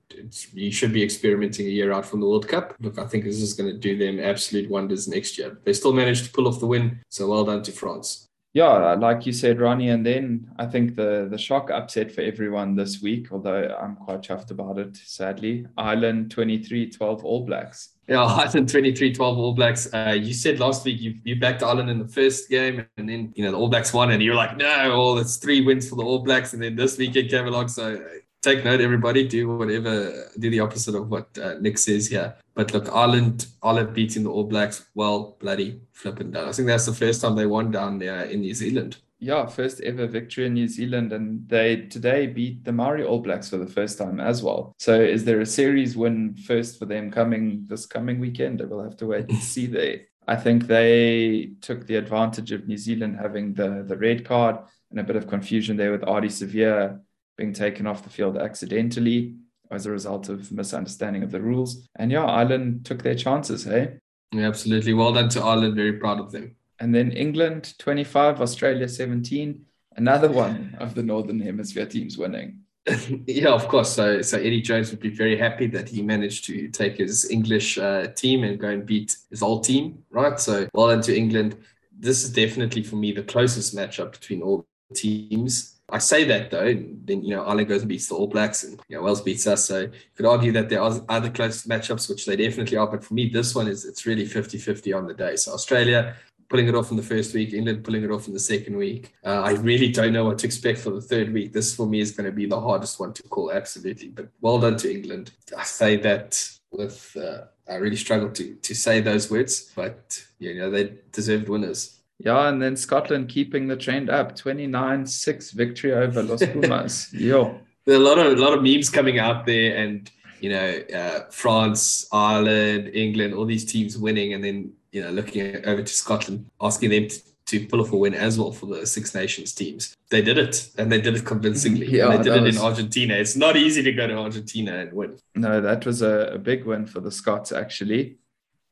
you 0.53 0.71
should 0.71 0.92
be 0.92 1.03
experimenting 1.03 1.66
a 1.66 1.71
year 1.71 1.92
out 1.92 2.07
from 2.07 2.21
the 2.21 2.27
World 2.27 2.49
Cup. 2.49 2.75
Look, 2.81 2.99
I 2.99 3.07
think 3.07 3.25
this 3.25 3.40
is 3.40 3.53
going 3.53 3.73
to 3.73 3.79
do 3.79 3.97
them 3.99 4.21
absolute 4.21 4.71
wonders 4.71 5.09
next 5.09 5.38
year. 5.38 5.59
They 5.64 5.73
still 5.73 5.92
managed 5.92 6.25
to 6.27 6.33
pull 6.33 6.49
off 6.49 6.61
the 6.61 6.66
win, 6.66 7.01
so 7.09 7.29
well 7.29 7.45
done 7.45 7.62
to 7.64 7.73
France. 7.73 8.27
Yeah, 8.57 8.95
like 8.95 9.27
you 9.27 9.35
said, 9.35 9.61
Ronnie, 9.61 9.90
and 9.90 10.07
then 10.07 10.51
I 10.59 10.64
think 10.64 10.97
the 10.97 11.29
the 11.31 11.37
shock 11.37 11.71
upset 11.71 12.11
for 12.11 12.23
everyone 12.23 12.75
this 12.75 13.03
week, 13.03 13.31
although 13.31 13.77
I'm 13.79 13.97
quite 13.97 14.23
chuffed 14.23 14.51
about 14.51 14.79
it, 14.79 14.97
sadly. 14.97 15.66
Ireland 15.77 16.35
23-12 16.35 17.23
All 17.23 17.45
Blacks. 17.45 17.90
Yeah, 18.09 18.23
Ireland 18.25 18.71
23-12 18.71 19.21
All 19.21 19.53
Blacks. 19.53 19.92
Uh, 19.92 20.16
you 20.19 20.33
said 20.33 20.59
last 20.59 20.87
week 20.87 21.03
you, 21.03 21.16
you 21.23 21.38
backed 21.38 21.62
Ireland 21.62 21.90
in 21.90 21.99
the 21.99 22.09
first 22.09 22.49
game, 22.49 22.87
and 22.97 23.07
then 23.07 23.31
you 23.37 23.45
know 23.45 23.51
the 23.51 23.59
All 23.59 23.69
Blacks 23.69 23.92
won, 23.92 24.11
and 24.12 24.23
you're 24.23 24.35
like, 24.35 24.57
no, 24.57 24.88
well, 24.88 25.19
it's 25.19 25.37
three 25.37 25.61
wins 25.61 25.87
for 25.87 25.97
the 25.97 26.05
All 26.05 26.21
Blacks, 26.21 26.55
and 26.55 26.62
then 26.62 26.77
this 26.77 26.97
weekend 26.97 27.29
came 27.29 27.47
along, 27.47 27.69
so 27.69 28.03
take 28.46 28.64
note, 28.64 28.80
everybody. 28.80 29.26
Do 29.26 29.56
whatever, 29.56 30.30
do 30.38 30.50
the 30.50 30.61
opposite 30.61 30.94
of 30.94 31.09
what 31.09 31.37
uh, 31.38 31.54
Nick 31.61 31.78
says 31.78 32.06
here. 32.06 32.37
But 32.54 32.72
look, 32.72 32.88
Ireland, 32.92 33.46
Ireland 33.62 33.92
beating 33.92 34.22
the 34.22 34.30
All 34.30 34.44
Blacks, 34.44 34.87
well, 34.94 35.37
bloody 35.40 35.80
flipping 35.92 36.30
down. 36.30 36.48
I 36.48 36.52
think 36.52 36.68
that's 36.68 36.87
the 36.87 36.92
first 36.92 37.20
time 37.20 37.35
they 37.35 37.46
won 37.46 37.72
down 37.72 37.98
there 37.98 38.22
in 38.22 38.40
New 38.40 38.54
Zealand. 38.54 38.98
Yeah, 39.18 39.46
first 39.46 39.80
ever 39.80 40.06
victory 40.06 40.46
in 40.46 40.54
New 40.54 40.68
Zealand, 40.68 41.12
and 41.12 41.48
they 41.48 41.87
today 41.87 42.26
beat 42.26 42.64
the 42.64 42.72
Maori 42.72 43.02
All 43.02 43.18
Blacks 43.18 43.50
for 43.50 43.56
the 43.56 43.66
first 43.66 43.98
time 43.98 44.20
as 44.20 44.42
well. 44.42 44.74
So, 44.78 45.00
is 45.00 45.24
there 45.24 45.40
a 45.40 45.46
series 45.46 45.96
win 45.96 46.37
first 46.37 46.78
for 46.78 46.85
them 46.85 47.11
coming 47.11 47.64
this 47.66 47.87
coming 47.87 48.20
weekend? 48.20 48.61
We'll 48.61 48.85
have 48.85 48.98
to 48.98 49.06
wait 49.06 49.28
and 49.28 49.38
see 49.54 49.66
there. 49.66 50.02
I 50.28 50.37
think 50.37 50.66
they 50.66 51.52
took 51.62 51.87
the 51.87 51.96
advantage 51.96 52.52
of 52.52 52.68
New 52.68 52.76
Zealand 52.76 53.16
having 53.18 53.54
the 53.54 53.85
the 53.88 53.96
red 53.96 54.24
card 54.24 54.56
and 54.90 55.00
a 55.00 55.04
bit 55.04 55.16
of 55.16 55.26
confusion 55.26 55.76
there 55.76 55.92
with 55.92 56.02
Ardie 56.02 56.28
Savea 56.28 57.00
being 57.37 57.53
taken 57.53 57.87
off 57.87 58.03
the 58.03 58.11
field 58.11 58.37
accidentally 58.37 59.37
as 59.70 59.87
a 59.87 59.90
result 59.90 60.29
of 60.29 60.51
misunderstanding 60.53 61.22
of 61.22 61.31
the 61.31 61.40
rules. 61.40 61.88
And 61.96 62.11
yeah, 62.11 62.25
Ireland 62.25 62.85
took 62.85 63.03
their 63.03 63.14
chances, 63.14 63.64
hey? 63.64 63.99
Yeah, 64.33 64.46
absolutely. 64.49 64.94
Well 64.94 65.12
done 65.12 65.29
to 65.31 65.42
Ireland. 65.42 65.77
Very 65.77 65.94
proud 65.94 66.20
of 66.20 66.33
them. 66.33 66.57
And 66.79 66.94
then 66.94 67.11
England 67.12 67.75
25, 67.79 68.40
Australia 68.40 68.88
17. 68.88 69.64
Another 69.96 70.31
one 70.31 70.77
of 70.79 70.94
the 70.94 71.03
Northern 71.03 71.40
Hemisphere 71.40 71.87
teams 71.87 72.18
winning. 72.18 72.61
yeah, 73.27 73.49
of 73.49 73.66
course. 73.68 73.90
So, 73.90 74.22
so 74.22 74.38
Eddie 74.38 74.61
Jones 74.61 74.90
would 74.90 75.01
be 75.01 75.09
very 75.09 75.37
happy 75.37 75.66
that 75.68 75.88
he 75.88 76.03
managed 76.03 76.44
to 76.46 76.68
take 76.68 76.99
his 76.99 77.31
English 77.31 77.79
uh, 77.79 78.09
team 78.09 78.44
and 78.44 78.61
go 78.61 78.68
and 78.68 78.87
beat 78.87 79.16
his 79.31 79.42
old 79.42 79.64
team, 79.64 80.05
right? 80.11 80.38
So, 80.38 80.68
well 80.75 80.88
done 80.88 81.03
to 81.03 81.16
England. 81.16 81.57
This 81.99 82.22
is 82.22 82.31
definitely 82.31 82.83
for 82.83 82.96
me 82.96 83.12
the 83.12 83.22
closest 83.22 83.75
matchup 83.75 84.12
between 84.12 84.42
all 84.42 84.66
the 84.90 84.94
teams 84.94 85.76
I 85.88 85.99
say 85.99 86.25
that 86.25 86.51
though, 86.51 86.75
then 87.05 87.22
you 87.22 87.35
know 87.35 87.44
Ireland 87.44 87.68
goes 87.68 87.83
and 87.83 87.88
beats 87.88 88.09
the 88.09 88.16
All 88.16 88.27
Blacks, 88.27 88.64
and 88.64 88.81
you 88.88 88.96
know 88.96 89.03
Wales 89.03 89.20
beats 89.20 89.46
us. 89.46 89.64
So 89.66 89.81
you 89.83 89.92
could 90.16 90.27
argue 90.27 90.53
that 90.53 90.68
there 90.68 90.83
are 90.83 91.01
other 91.09 91.31
close 91.31 91.64
matchups, 91.64 92.09
which 92.09 92.27
they 92.27 92.37
definitely 92.37 92.77
are. 92.77 92.88
But 92.88 93.05
for 93.05 93.14
me, 93.14 93.29
this 93.29 93.55
one 93.55 93.68
is 93.68 93.85
it's 93.85 94.05
really 94.05 94.25
50-50 94.25 94.96
on 94.96 95.07
the 95.07 95.14
day. 95.14 95.37
So 95.37 95.53
Australia 95.53 96.16
pulling 96.49 96.68
it 96.68 96.75
off 96.75 96.90
in 96.90 96.96
the 96.96 97.03
first 97.03 97.35
week, 97.35 97.53
England 97.53 97.85
pulling 97.85 98.05
it 98.05 98.11
off 98.11 98.29
in 98.29 98.33
the 98.33 98.40
second 98.40 98.77
week. 98.77 99.14
Uh, 99.25 99.42
I 99.42 99.53
really 99.53 99.90
don't 99.90 100.12
know 100.12 100.25
what 100.25 100.38
to 100.38 100.46
expect 100.46 100.79
for 100.79 100.90
the 100.90 101.01
third 101.01 101.33
week. 101.33 101.53
This 101.53 101.75
for 101.75 101.87
me 101.87 102.01
is 102.01 102.12
going 102.12 102.27
to 102.27 102.33
be 102.33 102.46
the 102.46 102.61
hardest 102.61 103.01
one 103.01 103.12
to 103.14 103.22
call, 103.25 103.53
absolutely. 103.53 104.09
But 104.09 104.29
well 104.40 104.59
done 104.59 104.77
to 104.79 104.92
England. 104.92 105.33
I 105.57 105.64
say 105.64 105.96
that 105.99 106.49
with 106.70 107.16
uh, 107.16 107.46
I 107.68 107.77
really 107.77 107.96
struggle 107.96 108.31
to 108.31 108.55
to 108.55 108.75
say 108.75 109.01
those 109.01 109.31
words, 109.31 109.72
but 109.75 110.25
you 110.38 110.55
know 110.59 110.70
they 110.70 110.94
deserved 111.12 111.49
winners. 111.49 111.95
Yeah, 112.18 112.48
and 112.48 112.62
then 112.62 112.76
Scotland 112.76 113.29
keeping 113.29 113.68
the 113.68 113.76
trend 113.76 114.09
up, 114.09 114.37
29-6 114.37 115.52
victory 115.52 115.92
over 115.92 116.22
Los 116.22 116.44
Pumas. 116.52 117.12
Yo. 117.12 117.61
There 117.85 117.96
are 117.96 118.00
a 118.00 118.05
lot 118.05 118.18
of 118.18 118.38
a 118.38 118.40
lot 118.40 118.52
of 118.52 118.62
memes 118.62 118.90
coming 118.90 119.20
out 119.20 119.46
there, 119.46 119.76
and 119.76 120.11
you 120.40 120.50
know, 120.50 120.81
uh, 120.94 121.20
France, 121.31 122.09
Ireland, 122.12 122.90
England, 122.92 123.35
all 123.35 123.44
these 123.44 123.64
teams 123.64 123.96
winning, 123.96 124.35
and 124.35 124.42
then 124.42 124.72
you 124.90 125.02
know, 125.02 125.11
looking 125.11 125.64
over 125.66 125.83
to 125.83 125.92
Scotland, 125.92 126.46
asking 126.61 126.90
them 126.90 127.09
to, 127.09 127.20
to, 127.46 127.66
pull 127.66 127.81
off 127.81 127.92
a 127.92 127.96
win 127.96 128.14
as 128.14 128.38
well 128.38 128.50
for 128.50 128.66
the 128.66 128.87
Six 128.87 129.14
Nations 129.14 129.55
teams. 129.55 129.94
They 130.11 130.22
did 130.22 130.38
it, 130.38 130.70
and 130.79 130.90
they 130.90 131.00
did 131.00 131.14
it 131.14 131.24
convincingly. 131.24 131.87
Yeah, 131.96 132.11
and 132.11 132.24
they 132.24 132.31
did 132.31 132.38
it 132.38 132.42
was... 132.42 132.57
in 132.57 132.62
Argentina. 132.62 133.14
It's 133.14 133.37
not 133.37 133.57
easy 133.57 133.83
to 133.83 133.92
go 133.92 134.07
to 134.07 134.16
Argentina 134.16 134.79
and 134.79 134.92
win. 134.92 135.18
No, 135.35 135.61
that 135.61 135.87
was 135.87 136.02
a, 136.02 136.33
a 136.35 136.38
big 136.38 136.64
win 136.64 136.87
for 136.87 137.00
the 137.00 137.12
Scots 137.12 137.52
actually. 137.52 138.16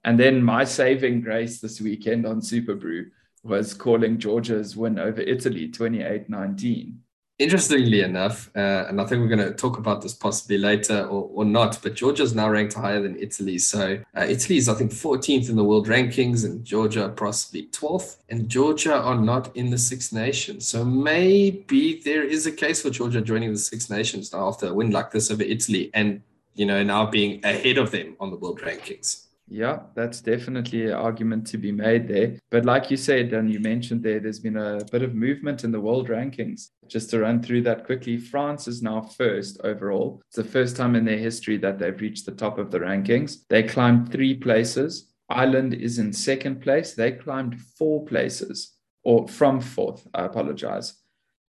And 0.03 0.19
then 0.19 0.43
my 0.43 0.65
saving 0.65 1.21
grace 1.23 1.61
this 1.61 1.81
weekend 1.81 2.27
on 2.27 2.41
Superbru 2.41 3.11
was 3.45 3.75
calling 3.75 4.19
Georgia's 4.19 4.77
win 4.77 4.99
over 4.99 5.21
Italy 5.21 5.69
28 5.69 6.29
19. 6.29 7.01
Interestingly 7.41 8.03
enough, 8.03 8.49
uh, 8.55 8.87
and 8.89 9.01
I 9.01 9.05
think 9.05 9.21
we're 9.21 9.37
going 9.37 9.49
to 9.49 9.53
talk 9.53 9.77
about 9.77 10.01
this 10.01 10.15
possibly 10.15 10.57
later 10.57 11.05
or, 11.07 11.29
or 11.35 11.45
not, 11.45 11.81
but 11.83 11.95
Georgia 11.95 12.23
is 12.23 12.33
now 12.33 12.49
ranked 12.49 12.75
higher 12.75 13.03
than 13.03 13.19
Italy. 13.19 13.59
So 13.59 13.99
uh, 14.17 14.25
Italy 14.29 14.57
is, 14.57 14.69
I 14.69 14.75
think, 14.75 14.93
14th 14.93 15.51
in 15.51 15.57
the 15.57 15.65
world 15.65 15.89
rankings, 15.89 16.45
and 16.45 16.65
Georgia 16.65 17.09
possibly 17.09 17.67
12th. 17.73 18.19
And 18.29 18.49
Georgia 18.49 18.95
are 18.95 19.21
not 19.21 19.55
in 19.57 19.71
the 19.71 19.79
Six 19.79 20.13
Nations. 20.13 20.65
So 20.69 20.85
maybe 20.85 22.01
there 22.05 22.23
is 22.23 22.47
a 22.47 22.53
case 22.53 22.83
for 22.83 22.91
Georgia 22.91 23.21
joining 23.21 23.51
the 23.51 23.59
Six 23.59 23.91
Nations 23.91 24.33
now 24.33 24.47
after 24.47 24.69
a 24.69 24.75
win 24.75 24.93
like 24.93 25.11
this 25.11 25.33
over 25.33 25.43
Italy 25.43 25.91
and, 25.93 26.23
you 26.55 26.67
know, 26.67 26.85
now 26.85 27.05
being 27.05 27.45
ahead 27.45 27.79
of 27.79 27.91
them 27.91 28.15
on 28.21 28.31
the 28.31 28.37
world 28.37 28.61
rankings. 28.61 29.24
Yeah, 29.47 29.81
that's 29.95 30.23
definitely 30.23 30.87
an 30.87 30.95
argument 30.95 31.47
to 31.49 31.59
be 31.59 31.71
made 31.71 32.09
there. 32.09 32.39
But 32.51 32.65
like 32.65 32.91
you 32.91 32.97
said, 32.97 33.33
and 33.35 33.53
you 33.53 33.61
mentioned 33.61 34.03
there, 34.03 34.19
there's 34.19 34.41
been 34.41 34.57
a 34.57 34.81
bit 34.91 35.03
of 35.03 35.15
movement 35.15 35.65
in 35.65 35.71
the 35.71 35.81
world 35.81 36.09
rankings. 36.09 36.71
Just 36.89 37.11
to 37.11 37.21
run 37.21 37.43
through 37.43 37.63
that 37.63 37.85
quickly, 37.85 38.17
France 38.17 38.67
is 38.67 38.83
now 38.83 39.03
first 39.03 39.61
overall. 39.63 40.23
It's 40.29 40.37
the 40.37 40.45
first 40.45 40.77
time 40.77 40.97
in 40.97 41.05
their 41.05 41.19
history 41.19 41.59
that 41.59 41.79
they've 41.79 42.01
reached 42.01 42.25
the 42.25 42.33
top 42.33 42.59
of 42.59 42.71
the 42.71 42.81
rankings. 42.81 43.45
They 43.51 43.63
climbed 43.63 44.11
three 44.11 44.35
places. 44.35 45.13
Ireland 45.29 45.75
is 45.75 45.99
in 45.99 46.13
second 46.13 46.63
place. 46.63 46.95
They 46.95 47.13
climbed 47.13 47.61
four 47.61 48.05
places, 48.07 48.73
or 49.03 49.29
from 49.29 49.61
fourth, 49.61 50.07
I 50.15 50.25
apologize. 50.25 50.95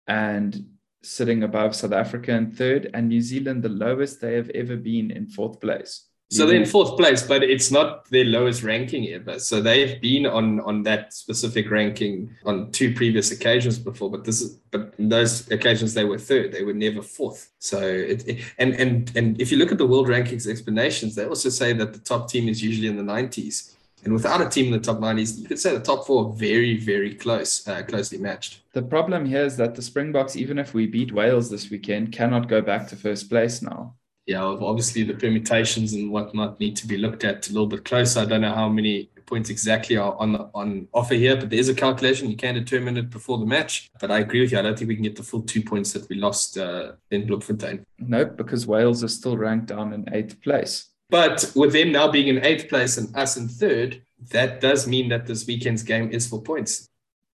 And 0.09 0.66
sitting 1.02 1.44
above 1.44 1.76
South 1.76 1.92
Africa 1.92 2.33
in 2.33 2.50
third, 2.50 2.90
and 2.92 3.09
New 3.09 3.20
Zealand, 3.20 3.62
the 3.62 3.68
lowest 3.68 4.20
they 4.20 4.35
have 4.35 4.50
ever 4.50 4.76
been 4.76 5.11
in 5.11 5.28
fourth 5.28 5.61
place. 5.61 6.09
So 6.35 6.47
they're 6.47 6.57
in 6.57 6.66
fourth 6.66 6.97
place, 6.97 7.23
but 7.23 7.44
it's 7.44 7.70
not 7.70 8.07
their 8.11 8.25
lowest 8.25 8.64
ranking 8.64 9.07
ever. 9.11 9.38
So 9.38 9.61
they've 9.61 10.01
been 10.01 10.27
on 10.27 10.59
on 10.61 10.83
that 10.83 11.12
specific 11.12 11.70
ranking 11.70 12.35
on 12.44 12.73
two 12.73 12.92
previous 12.92 13.31
occasions 13.31 13.79
before, 13.79 14.11
but 14.11 14.25
this 14.25 14.40
is 14.40 14.59
but 14.73 14.94
in 14.99 15.09
those 15.09 15.49
occasions 15.53 15.94
they 15.94 16.05
were 16.05 16.18
third. 16.18 16.51
They 16.51 16.64
were 16.64 16.75
never 16.75 17.03
fourth. 17.03 17.51
So 17.61 17.79
it, 17.79 18.27
it 18.27 18.44
and 18.59 18.75
and 18.75 19.12
and 19.14 19.40
if 19.40 19.53
you 19.53 19.59
look 19.59 19.70
at 19.70 19.79
the 19.79 19.87
world 19.87 20.09
rankings 20.09 20.49
explanations, 20.49 21.14
they 21.14 21.25
also 21.25 21.51
say 21.51 21.73
that 21.73 21.92
the 21.92 22.01
top 22.01 22.29
team 22.29 22.49
is 22.49 22.61
usually 22.61 22.88
in 22.88 22.97
the 22.97 23.12
90s. 23.12 23.75
And 24.03 24.12
without 24.12 24.42
a 24.42 24.49
team 24.51 24.66
in 24.66 24.73
the 24.73 24.81
top 24.81 24.99
90s, 24.99 25.40
you 25.40 25.49
could 25.49 25.59
say 25.59 25.73
the 25.73 25.81
top 25.81 26.07
four 26.07 26.27
are 26.27 26.33
very, 26.35 26.77
very 26.77 27.14
close, 27.14 27.66
uh, 27.66 27.83
closely 27.85 28.18
matched. 28.18 28.61
The 28.75 28.83
problem 28.83 29.25
here 29.25 29.44
is 29.44 29.57
that 29.57 29.75
the 29.75 29.81
Springboks, 29.81 30.37
even 30.37 30.59
if 30.59 30.75
we 30.75 30.87
beat 30.87 31.14
Wales 31.14 31.49
this 31.49 31.70
weekend, 31.70 32.12
cannot 32.12 32.47
go 32.47 32.61
back 32.61 32.87
to 32.88 32.97
first 32.97 33.31
place 33.31 33.62
now 33.62 33.94
yeah, 34.26 34.42
obviously 34.42 35.02
the 35.02 35.14
permutations 35.14 35.92
and 35.92 36.10
whatnot 36.10 36.58
need 36.58 36.76
to 36.76 36.87
be 36.87 36.96
looked 36.96 37.24
at 37.24 37.48
a 37.48 37.52
little 37.52 37.66
bit 37.66 37.84
closer. 37.84 38.20
I 38.20 38.24
don't 38.24 38.40
know 38.40 38.54
how 38.54 38.68
many 38.68 39.10
points 39.26 39.50
exactly 39.50 39.96
are 39.96 40.14
on 40.16 40.37
on 40.54 40.88
offer 40.92 41.14
here, 41.14 41.37
but 41.37 41.50
there 41.50 41.58
is 41.58 41.68
a 41.68 41.74
calculation. 41.74 42.30
You 42.30 42.37
can 42.37 42.54
determine 42.54 42.96
it 42.96 43.10
before 43.10 43.38
the 43.38 43.46
match. 43.46 43.90
But 44.00 44.10
I 44.10 44.20
agree 44.20 44.40
with 44.40 44.52
you. 44.52 44.58
I 44.58 44.62
don't 44.62 44.78
think 44.78 44.88
we 44.88 44.94
can 44.94 45.04
get 45.04 45.16
the 45.16 45.22
full 45.22 45.42
two 45.42 45.62
points 45.62 45.92
that 45.92 46.08
we 46.08 46.16
lost 46.16 46.56
uh, 46.56 46.92
in 47.10 47.26
Bloemfontein. 47.26 47.84
Nope, 47.98 48.37
because 48.37 48.66
Wales 48.66 49.04
are 49.04 49.08
still 49.08 49.37
ranked 49.37 49.66
down 49.66 49.92
in 49.92 50.08
eighth 50.12 50.40
place. 50.40 50.90
But 51.10 51.52
with 51.54 51.72
them 51.72 51.92
now 51.92 52.10
being 52.10 52.28
in 52.28 52.44
eighth 52.44 52.68
place 52.68 52.96
and 52.96 53.14
us 53.16 53.37
in 53.37 53.48
third, 53.48 54.02
that 54.30 54.60
does 54.60 54.87
mean 54.87 55.08
that 55.10 55.26
this 55.26 55.46
weekend's 55.46 55.82
game 55.82 56.10
is 56.10 56.26
for 56.26 56.40
points. 56.42 56.88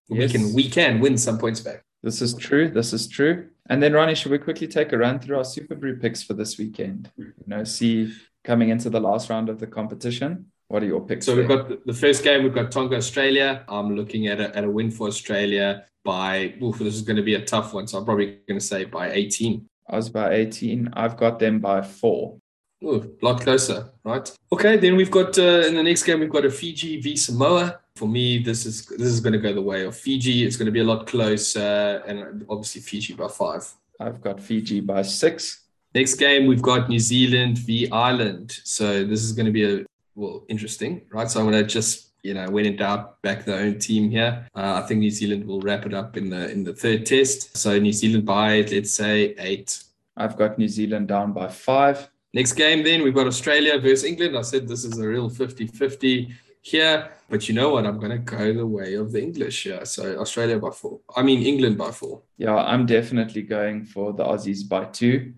Yes. 0.09 0.33
We 0.33 0.39
can 0.39 0.53
we 0.53 0.69
can 0.69 0.99
win 0.99 1.17
some 1.17 1.37
points 1.37 1.61
back. 1.61 1.83
This 2.03 2.21
is 2.21 2.33
true. 2.33 2.67
This 2.69 2.93
is 2.93 3.07
true. 3.07 3.47
And 3.69 3.81
then, 3.81 3.93
Ronnie, 3.93 4.15
should 4.15 4.31
we 4.31 4.37
quickly 4.37 4.67
take 4.67 4.91
a 4.91 4.97
run 4.97 5.19
through 5.19 5.37
our 5.37 5.43
Superbru 5.43 6.01
picks 6.01 6.23
for 6.23 6.33
this 6.33 6.57
weekend? 6.57 7.11
You 7.17 7.33
know, 7.47 7.63
see 7.63 8.13
coming 8.43 8.69
into 8.69 8.89
the 8.89 8.99
last 8.99 9.29
round 9.29 9.49
of 9.49 9.59
the 9.59 9.67
competition. 9.67 10.47
What 10.67 10.83
are 10.83 10.87
your 10.87 11.05
picks? 11.05 11.25
So 11.25 11.35
there? 11.35 11.47
we've 11.47 11.57
got 11.57 11.85
the 11.85 11.93
first 11.93 12.23
game. 12.23 12.43
We've 12.43 12.55
got 12.55 12.71
Tonga, 12.71 12.95
Australia. 12.95 13.63
I'm 13.67 13.95
looking 13.95 14.27
at 14.27 14.39
a, 14.39 14.55
at 14.55 14.63
a 14.63 14.69
win 14.69 14.89
for 14.89 15.07
Australia 15.07 15.85
by. 16.03 16.55
Oof, 16.61 16.79
this 16.79 16.95
is 16.95 17.01
going 17.01 17.17
to 17.17 17.23
be 17.23 17.35
a 17.35 17.45
tough 17.45 17.73
one. 17.73 17.87
So 17.87 17.97
I'm 17.97 18.05
probably 18.05 18.39
going 18.47 18.59
to 18.59 18.65
say 18.65 18.85
by 18.85 19.11
18. 19.11 19.67
I 19.89 19.95
was 19.95 20.09
by 20.09 20.33
18. 20.33 20.89
I've 20.93 21.17
got 21.17 21.39
them 21.39 21.59
by 21.59 21.81
four. 21.81 22.37
Oh, 22.83 22.95
a 22.95 23.25
lot 23.25 23.41
closer, 23.41 23.89
right? 24.03 24.31
Okay, 24.51 24.77
then 24.77 24.95
we've 24.95 25.11
got 25.11 25.37
uh, 25.37 25.67
in 25.67 25.75
the 25.75 25.83
next 25.83 26.03
game 26.03 26.19
we've 26.19 26.29
got 26.29 26.45
a 26.45 26.49
Fiji 26.49 26.99
v 26.99 27.15
Samoa. 27.15 27.79
For 27.95 28.07
me, 28.07 28.39
this 28.39 28.65
is 28.65 28.85
this 28.87 29.07
is 29.07 29.19
going 29.19 29.33
to 29.33 29.39
go 29.39 29.53
the 29.53 29.61
way 29.61 29.85
of 29.85 29.95
Fiji. 29.95 30.43
It's 30.43 30.55
going 30.55 30.65
to 30.65 30.71
be 30.71 30.79
a 30.79 30.83
lot 30.83 31.05
closer, 31.05 32.03
and 32.07 32.43
obviously 32.49 32.81
Fiji 32.81 33.13
by 33.13 33.27
five. 33.27 33.71
I've 33.99 34.21
got 34.21 34.39
Fiji 34.39 34.79
by 34.79 35.03
six. 35.03 35.65
Next 35.93 36.15
game 36.15 36.47
we've 36.47 36.61
got 36.61 36.89
New 36.89 36.99
Zealand 36.99 37.59
v 37.59 37.89
Ireland. 37.91 38.59
So 38.63 39.03
this 39.03 39.21
is 39.23 39.33
going 39.33 39.45
to 39.45 39.51
be 39.51 39.81
a 39.81 39.85
well 40.15 40.43
interesting, 40.47 41.01
right? 41.11 41.29
So 41.29 41.39
I'm 41.39 41.51
going 41.51 41.61
to 41.61 41.69
just 41.69 42.11
you 42.23 42.33
know, 42.35 42.49
when 42.49 42.65
in 42.65 42.75
doubt, 42.75 43.21
back 43.21 43.45
their 43.45 43.61
own 43.61 43.79
team 43.79 44.09
here. 44.09 44.47
Uh, 44.55 44.81
I 44.83 44.87
think 44.87 44.99
New 44.99 45.09
Zealand 45.09 45.45
will 45.45 45.59
wrap 45.61 45.85
it 45.85 45.93
up 45.93 46.17
in 46.17 46.29
the 46.29 46.51
in 46.51 46.63
the 46.63 46.73
third 46.73 47.05
test. 47.05 47.57
So 47.57 47.77
New 47.79 47.93
Zealand 47.93 48.25
by 48.25 48.61
let's 48.61 48.93
say 48.93 49.35
eight. 49.37 49.83
I've 50.17 50.37
got 50.37 50.57
New 50.57 50.67
Zealand 50.67 51.07
down 51.07 51.33
by 51.33 51.47
five. 51.47 52.10
Next 52.33 52.53
game, 52.53 52.83
then 52.83 53.03
we've 53.03 53.13
got 53.13 53.27
Australia 53.27 53.77
versus 53.77 54.05
England. 54.05 54.37
I 54.37 54.41
said 54.41 54.67
this 54.67 54.85
is 54.85 54.97
a 54.97 55.07
real 55.07 55.29
50 55.29 55.67
50 55.67 56.33
here, 56.61 57.11
but 57.29 57.49
you 57.49 57.55
know 57.55 57.69
what? 57.73 57.85
I'm 57.85 57.99
going 57.99 58.11
to 58.11 58.17
go 58.19 58.53
the 58.53 58.65
way 58.65 58.93
of 58.93 59.11
the 59.11 59.21
English 59.21 59.63
here. 59.63 59.83
So 59.85 60.17
Australia 60.17 60.59
by 60.59 60.69
four. 60.69 60.99
I 61.15 61.23
mean, 61.23 61.45
England 61.45 61.77
by 61.77 61.91
four. 61.91 62.21
Yeah, 62.37 62.55
I'm 62.55 62.85
definitely 62.85 63.41
going 63.41 63.85
for 63.85 64.13
the 64.13 64.23
Aussies 64.23 64.67
by 64.67 64.85
two. 64.85 65.33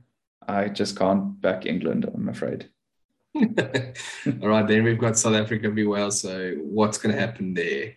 I 0.47 0.67
just 0.67 0.97
can't 0.97 1.39
back 1.41 1.65
England, 1.65 2.10
I'm 2.13 2.29
afraid. 2.29 2.69
All 3.36 4.49
right, 4.49 4.67
then 4.67 4.84
we've 4.84 4.99
got 4.99 5.17
South 5.17 5.34
Africa 5.34 5.71
v 5.71 5.86
Wales. 5.86 6.21
So 6.21 6.56
what's 6.62 6.97
going 6.97 7.15
to 7.15 7.19
happen 7.19 7.53
there? 7.53 7.93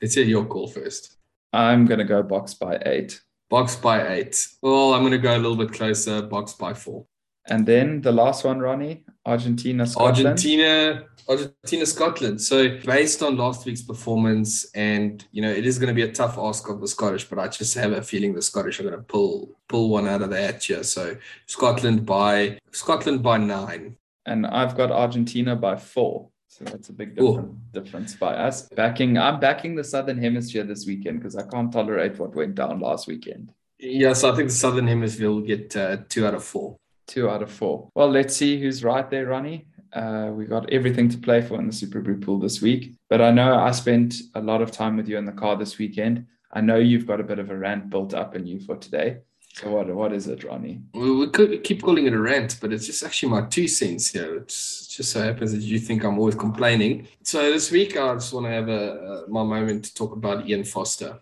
Let's 0.00 0.14
hear 0.14 0.24
your 0.24 0.44
call 0.44 0.68
first. 0.68 1.16
I'm 1.52 1.86
going 1.86 1.98
to 1.98 2.04
go 2.04 2.22
Boks 2.22 2.56
by 2.56 2.80
eight. 2.86 3.20
Boks 3.50 3.80
by 3.80 4.06
eight. 4.08 4.46
Well, 4.62 4.92
I'm 4.92 5.00
going 5.00 5.12
to 5.12 5.18
go 5.18 5.34
a 5.34 5.38
little 5.38 5.56
bit 5.56 5.72
closer. 5.72 6.22
Boks 6.22 6.56
by 6.56 6.74
four. 6.74 7.06
And 7.48 7.64
then 7.66 8.02
the 8.02 8.12
last 8.12 8.44
one, 8.44 8.60
Ronnie, 8.60 9.04
Argentina, 9.24 9.86
Scotland. 9.86 10.26
Argentina, 10.26 11.04
Argentina, 11.28 11.86
Scotland. 11.86 12.40
So 12.40 12.78
based 12.84 13.22
on 13.22 13.36
last 13.36 13.64
week's 13.64 13.82
performance, 13.82 14.70
and 14.74 15.24
you 15.32 15.42
know, 15.42 15.50
it 15.50 15.66
is 15.66 15.78
going 15.78 15.88
to 15.88 15.94
be 15.94 16.02
a 16.02 16.12
tough 16.12 16.36
ask 16.38 16.68
of 16.68 16.80
the 16.80 16.88
Scottish, 16.88 17.24
but 17.24 17.38
I 17.38 17.48
just 17.48 17.74
have 17.74 17.92
a 17.92 18.02
feeling 18.02 18.34
the 18.34 18.42
Scottish 18.42 18.80
are 18.80 18.84
going 18.84 18.96
to 18.96 19.02
pull 19.02 19.56
pull 19.68 19.88
one 19.88 20.06
out 20.06 20.22
of 20.22 20.30
the 20.30 20.40
hat 20.40 20.62
here. 20.62 20.82
So 20.82 21.16
Scotland 21.46 22.04
by 22.04 22.58
Scotland 22.72 23.22
by 23.22 23.38
nine. 23.38 23.96
And 24.26 24.46
I've 24.46 24.76
got 24.76 24.90
Argentina 24.90 25.56
by 25.56 25.76
four. 25.76 26.28
So 26.48 26.64
that's 26.64 26.88
a 26.90 26.92
big 26.92 27.14
different, 27.14 27.72
difference 27.72 28.14
by 28.14 28.34
us. 28.34 28.68
Backing, 28.68 29.16
I'm 29.16 29.38
backing 29.40 29.74
the 29.74 29.84
Southern 29.84 30.18
Hemisphere 30.18 30.64
this 30.64 30.86
weekend 30.86 31.20
because 31.20 31.36
I 31.36 31.46
can't 31.46 31.72
tolerate 31.72 32.18
what 32.18 32.34
went 32.34 32.54
down 32.54 32.80
last 32.80 33.06
weekend. 33.06 33.52
Yes, 33.78 34.24
I 34.24 34.34
think 34.34 34.48
the 34.48 34.54
Southern 34.54 34.86
Hemisphere 34.86 35.30
will 35.30 35.40
get 35.40 35.74
uh, 35.76 35.98
two 36.08 36.26
out 36.26 36.34
of 36.34 36.44
four 36.44 36.76
two 37.08 37.28
out 37.28 37.42
of 37.42 37.50
four. 37.50 37.88
Well, 37.94 38.10
let's 38.10 38.36
see 38.36 38.60
who's 38.60 38.84
right 38.84 39.08
there, 39.10 39.26
Ronnie. 39.26 39.66
Uh, 39.92 40.30
we 40.32 40.44
got 40.44 40.70
everything 40.70 41.08
to 41.08 41.18
play 41.18 41.40
for 41.40 41.58
in 41.58 41.66
the 41.66 41.72
Superbru 41.72 42.22
pool 42.22 42.38
this 42.38 42.60
week. 42.60 42.92
But 43.08 43.20
I 43.20 43.30
know 43.30 43.58
I 43.58 43.70
spent 43.72 44.14
a 44.34 44.40
lot 44.40 44.62
of 44.62 44.70
time 44.70 44.96
with 44.96 45.08
you 45.08 45.16
in 45.16 45.24
the 45.24 45.32
car 45.32 45.56
this 45.56 45.78
weekend. 45.78 46.26
I 46.52 46.60
know 46.60 46.76
you've 46.76 47.06
got 47.06 47.20
a 47.20 47.24
bit 47.24 47.38
of 47.38 47.50
a 47.50 47.56
rant 47.56 47.90
built 47.90 48.14
up 48.14 48.36
in 48.36 48.46
you 48.46 48.60
for 48.60 48.76
today. 48.76 49.18
So 49.54 49.70
what 49.70 49.92
what 49.92 50.12
is 50.12 50.28
it, 50.28 50.44
Ronnie? 50.44 50.80
Well, 50.94 51.16
we 51.16 51.28
could 51.30 51.64
keep 51.64 51.82
calling 51.82 52.06
it 52.06 52.12
a 52.12 52.18
rant, 52.18 52.58
but 52.60 52.72
it's 52.72 52.86
just 52.86 53.02
actually 53.02 53.30
my 53.30 53.42
two 53.46 53.66
cents 53.66 54.08
here. 54.10 54.36
It 54.36 54.48
just 54.48 55.10
so 55.10 55.22
happens 55.22 55.52
that 55.52 55.62
you 55.62 55.78
think 55.78 56.04
I'm 56.04 56.18
always 56.18 56.36
complaining. 56.36 57.08
So 57.24 57.50
this 57.50 57.70
week 57.70 57.96
I 57.96 58.14
just 58.14 58.32
want 58.32 58.46
to 58.46 58.50
have 58.50 58.68
a, 58.68 59.24
a 59.26 59.28
my 59.28 59.42
moment 59.42 59.86
to 59.86 59.94
talk 59.94 60.12
about 60.12 60.48
Ian 60.48 60.64
Foster. 60.64 61.18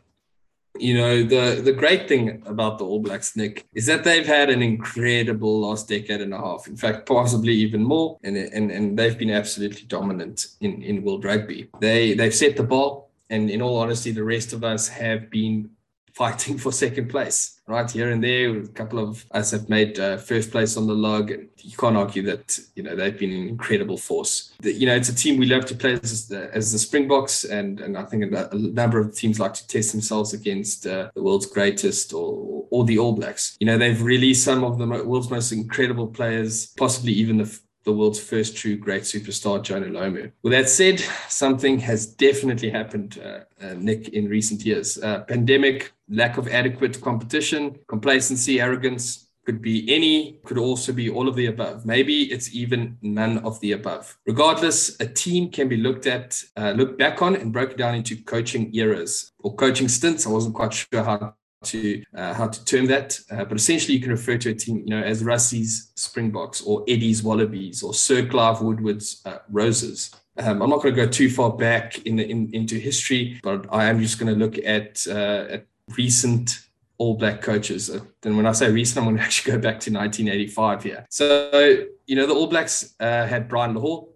You 0.79 0.95
know, 0.95 1.23
the, 1.23 1.61
the 1.63 1.73
great 1.73 2.09
thing 2.09 2.43
about 2.47 2.79
the 2.79 2.85
All 2.85 3.01
Blacks, 3.01 3.37
Nick, 3.37 3.67
is 3.75 3.87
that 3.87 4.05
they've 4.05 4.27
had 4.27 4.51
an 4.51 4.63
incredible 4.63 5.61
last 5.61 5.89
decade 5.89 6.21
and 6.21 6.35
a 6.35 6.39
half. 6.39 6.67
In 6.67 6.77
fact, 6.77 7.07
possibly 7.07 7.53
even 7.53 7.83
more. 7.83 8.19
And, 8.25 8.37
and, 8.37 8.71
and 8.71 8.99
they've 8.99 9.19
been 9.19 9.31
absolutely 9.31 9.83
dominant 9.83 10.47
in, 10.61 10.83
in 10.83 11.03
world 11.03 11.25
rugby. 11.25 11.69
They, 11.81 12.15
they've 12.15 12.35
set 12.35 12.57
the 12.57 12.63
bar. 12.63 13.03
And 13.29 13.51
in 13.51 13.61
all 13.61 13.79
honesty, 13.79 14.13
the 14.13 14.23
rest 14.23 14.53
of 14.53 14.63
us 14.63 14.87
have 14.89 15.31
been 15.31 15.71
fighting 16.17 16.57
for 16.63 16.73
second 16.73 17.09
place, 17.09 17.61
right 17.67 17.91
here 17.91 18.11
and 18.11 18.25
there. 18.25 18.59
A 18.59 18.69
couple 18.69 18.99
of 18.99 19.25
us 19.33 19.51
have 19.51 19.69
made 19.69 20.01
uh, 20.01 20.17
first 20.17 20.51
place 20.51 20.77
on 20.77 20.87
the 20.87 20.95
log. 20.95 21.31
You 21.31 21.77
can't 21.77 21.97
argue 21.97 22.23
that 22.23 22.59
you 22.75 22.83
know 22.83 22.97
they've 22.97 23.19
been 23.19 23.33
an 23.33 23.49
incredible 23.49 23.99
force. 23.99 24.55
The, 24.61 24.73
you 24.73 24.87
know, 24.87 24.97
it's 24.97 25.11
a 25.11 25.15
team 25.15 25.39
we 25.39 25.47
love 25.47 25.67
to 25.67 25.75
play 25.75 25.93
as, 26.03 26.33
as 26.33 26.73
the 26.73 26.79
Springboks, 26.79 27.45
and 27.45 27.81
and 27.81 27.97
I 27.99 28.05
think 28.05 28.33
a, 28.33 28.49
a, 28.51 28.57
number 28.57 28.99
of 28.99 29.15
teams 29.15 29.39
like 29.39 29.55
to 29.55 29.67
test 29.69 29.93
themselves 29.93 30.33
against 30.33 30.87
uh, 30.87 31.11
the 31.15 31.23
world's 31.23 31.47
greatest 31.47 32.13
or 32.13 32.65
or 32.71 32.85
the 32.85 32.99
All 32.99 33.13
Blacks. 33.13 33.57
You 33.61 33.67
know, 33.67 33.79
they've 33.79 34.03
released 34.03 34.45
some 34.45 34.65
of 34.65 34.79
the 34.79 34.87
world's 34.87 35.31
most 35.31 35.53
incredible 35.53 36.07
players, 36.07 36.69
possibly 36.79 37.13
even 37.13 37.37
the 37.39 37.61
the 37.87 37.93
world's 37.93 38.21
first 38.21 38.57
true 38.57 38.77
great 38.77 39.05
superstar, 39.05 39.63
Jonah 39.63 39.87
Lomu. 39.87 40.31
With 40.43 40.53
that 40.53 40.69
said, 40.69 41.01
something 41.29 41.79
has 41.79 42.05
definitely 42.05 42.69
happened, 42.69 43.19
uh, 43.25 43.65
uh, 43.65 43.75
Nick, 43.79 44.09
in 44.09 44.29
recent 44.29 44.67
years. 44.67 44.99
Uh, 44.99 45.21
pandemic, 45.21 45.93
lack 46.09 46.37
of 46.37 46.49
adequate 46.49 47.01
competition, 47.01 47.79
complacency, 47.87 48.61
arrogance, 48.61 49.29
could 49.47 49.63
be 49.63 49.95
any, 49.95 50.41
could 50.45 50.59
also 50.59 50.93
be 50.93 51.09
all 51.09 51.29
of 51.29 51.37
the 51.37 51.47
above. 51.47 51.87
Maybe 51.87 52.25
it's 52.25 52.53
even 52.53 52.99
none 53.01 53.39
of 53.39 53.61
the 53.61 53.73
above. 53.73 54.19
Regardless, 54.27 54.99
a 55.01 55.07
team 55.07 55.51
can 55.51 55.69
be 55.69 55.77
looked 55.77 56.09
at, 56.09 56.43
uh, 56.57 56.73
looked 56.73 56.99
back 56.99 57.23
on, 57.23 57.37
and 57.37 57.53
broken 57.53 57.79
down 57.79 57.95
into 57.95 58.17
coaching 58.17 58.75
eras 58.75 59.31
or 59.39 59.55
coaching 59.55 59.87
stints. 59.87 60.27
I 60.27 60.31
wasn't 60.31 60.57
quite 60.57 60.75
sure 60.75 61.05
how 61.05 61.37
to 61.67 62.03
uh, 62.15 62.35
how 62.35 62.49
to 62.49 62.65
term 62.65 62.87
that, 62.87 63.19
uh, 63.31 63.45
but 63.45 63.57
essentially 63.57 63.95
you 63.95 64.01
can 64.01 64.11
refer 64.11 64.37
to 64.39 64.51
a 64.51 64.55
team, 64.55 64.79
you 64.79 64.91
know, 64.91 65.03
as 65.03 65.23
Rassie's 65.23 65.93
Springboks 65.97 66.63
or 66.63 66.85
Eddie's 66.89 67.23
Wallabies 67.23 67.83
or 67.83 67.95
Sir 67.95 68.27
Clive 68.27 68.61
Woodward's 68.61 69.23
uh, 69.25 69.39
Roses. 69.51 70.15
Um, 70.39 70.63
I'm 70.63 70.71
not 70.71 70.83
going 70.83 70.95
to 70.95 71.05
go 71.05 71.11
too 71.11 71.31
far 71.31 71.51
back 71.51 71.99
in, 72.07 72.19
in 72.19 72.51
into 72.53 72.77
history, 72.77 73.41
but 73.43 73.67
I 73.71 73.87
am 73.87 74.01
just 74.01 74.19
going 74.19 74.33
to 74.33 74.39
look 74.39 74.59
at 74.59 75.07
uh, 75.09 75.47
at 75.55 75.67
recent 75.97 76.61
All 76.99 77.15
Black 77.15 77.41
coaches. 77.41 77.89
Uh, 77.91 78.01
and 78.25 78.37
when 78.37 78.47
I 78.47 78.53
say 78.53 78.71
recent, 78.71 78.99
I'm 78.99 79.05
going 79.05 79.17
to 79.19 79.23
actually 79.23 79.53
go 79.53 79.59
back 79.59 79.81
to 79.81 79.93
1985 79.93 80.83
here. 80.83 81.07
So 81.11 81.87
you 82.07 82.17
know, 82.17 82.27
the 82.27 82.35
All 82.35 82.47
Blacks 82.47 82.95
uh, 83.01 83.27
had 83.27 83.49
Brian 83.49 83.75
Lochore 83.75 84.09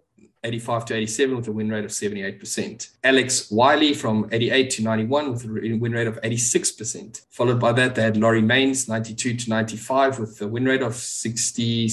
85 0.43 0.85
to 0.85 0.95
87 0.95 1.35
with 1.35 1.47
a 1.47 1.51
win 1.51 1.69
rate 1.69 1.85
of 1.85 1.91
78%. 1.91 2.89
Alex 3.03 3.51
Wyllie 3.51 3.93
from 3.93 4.27
88 4.31 4.69
to 4.71 4.83
91 4.83 5.31
with 5.31 5.45
a 5.45 5.73
win 5.77 5.91
rate 5.91 6.07
of 6.07 6.19
86%. 6.21 7.21
Followed 7.29 7.59
by 7.59 7.71
that, 7.73 7.93
they 7.95 8.01
had 8.01 8.17
Laurie 8.17 8.41
Mains 8.41 8.87
92 8.87 9.35
to 9.35 9.49
95 9.49 10.19
with 10.19 10.41
a 10.41 10.47
win 10.47 10.65
rate 10.65 10.81
of 10.81 10.93
67%, 10.93 11.87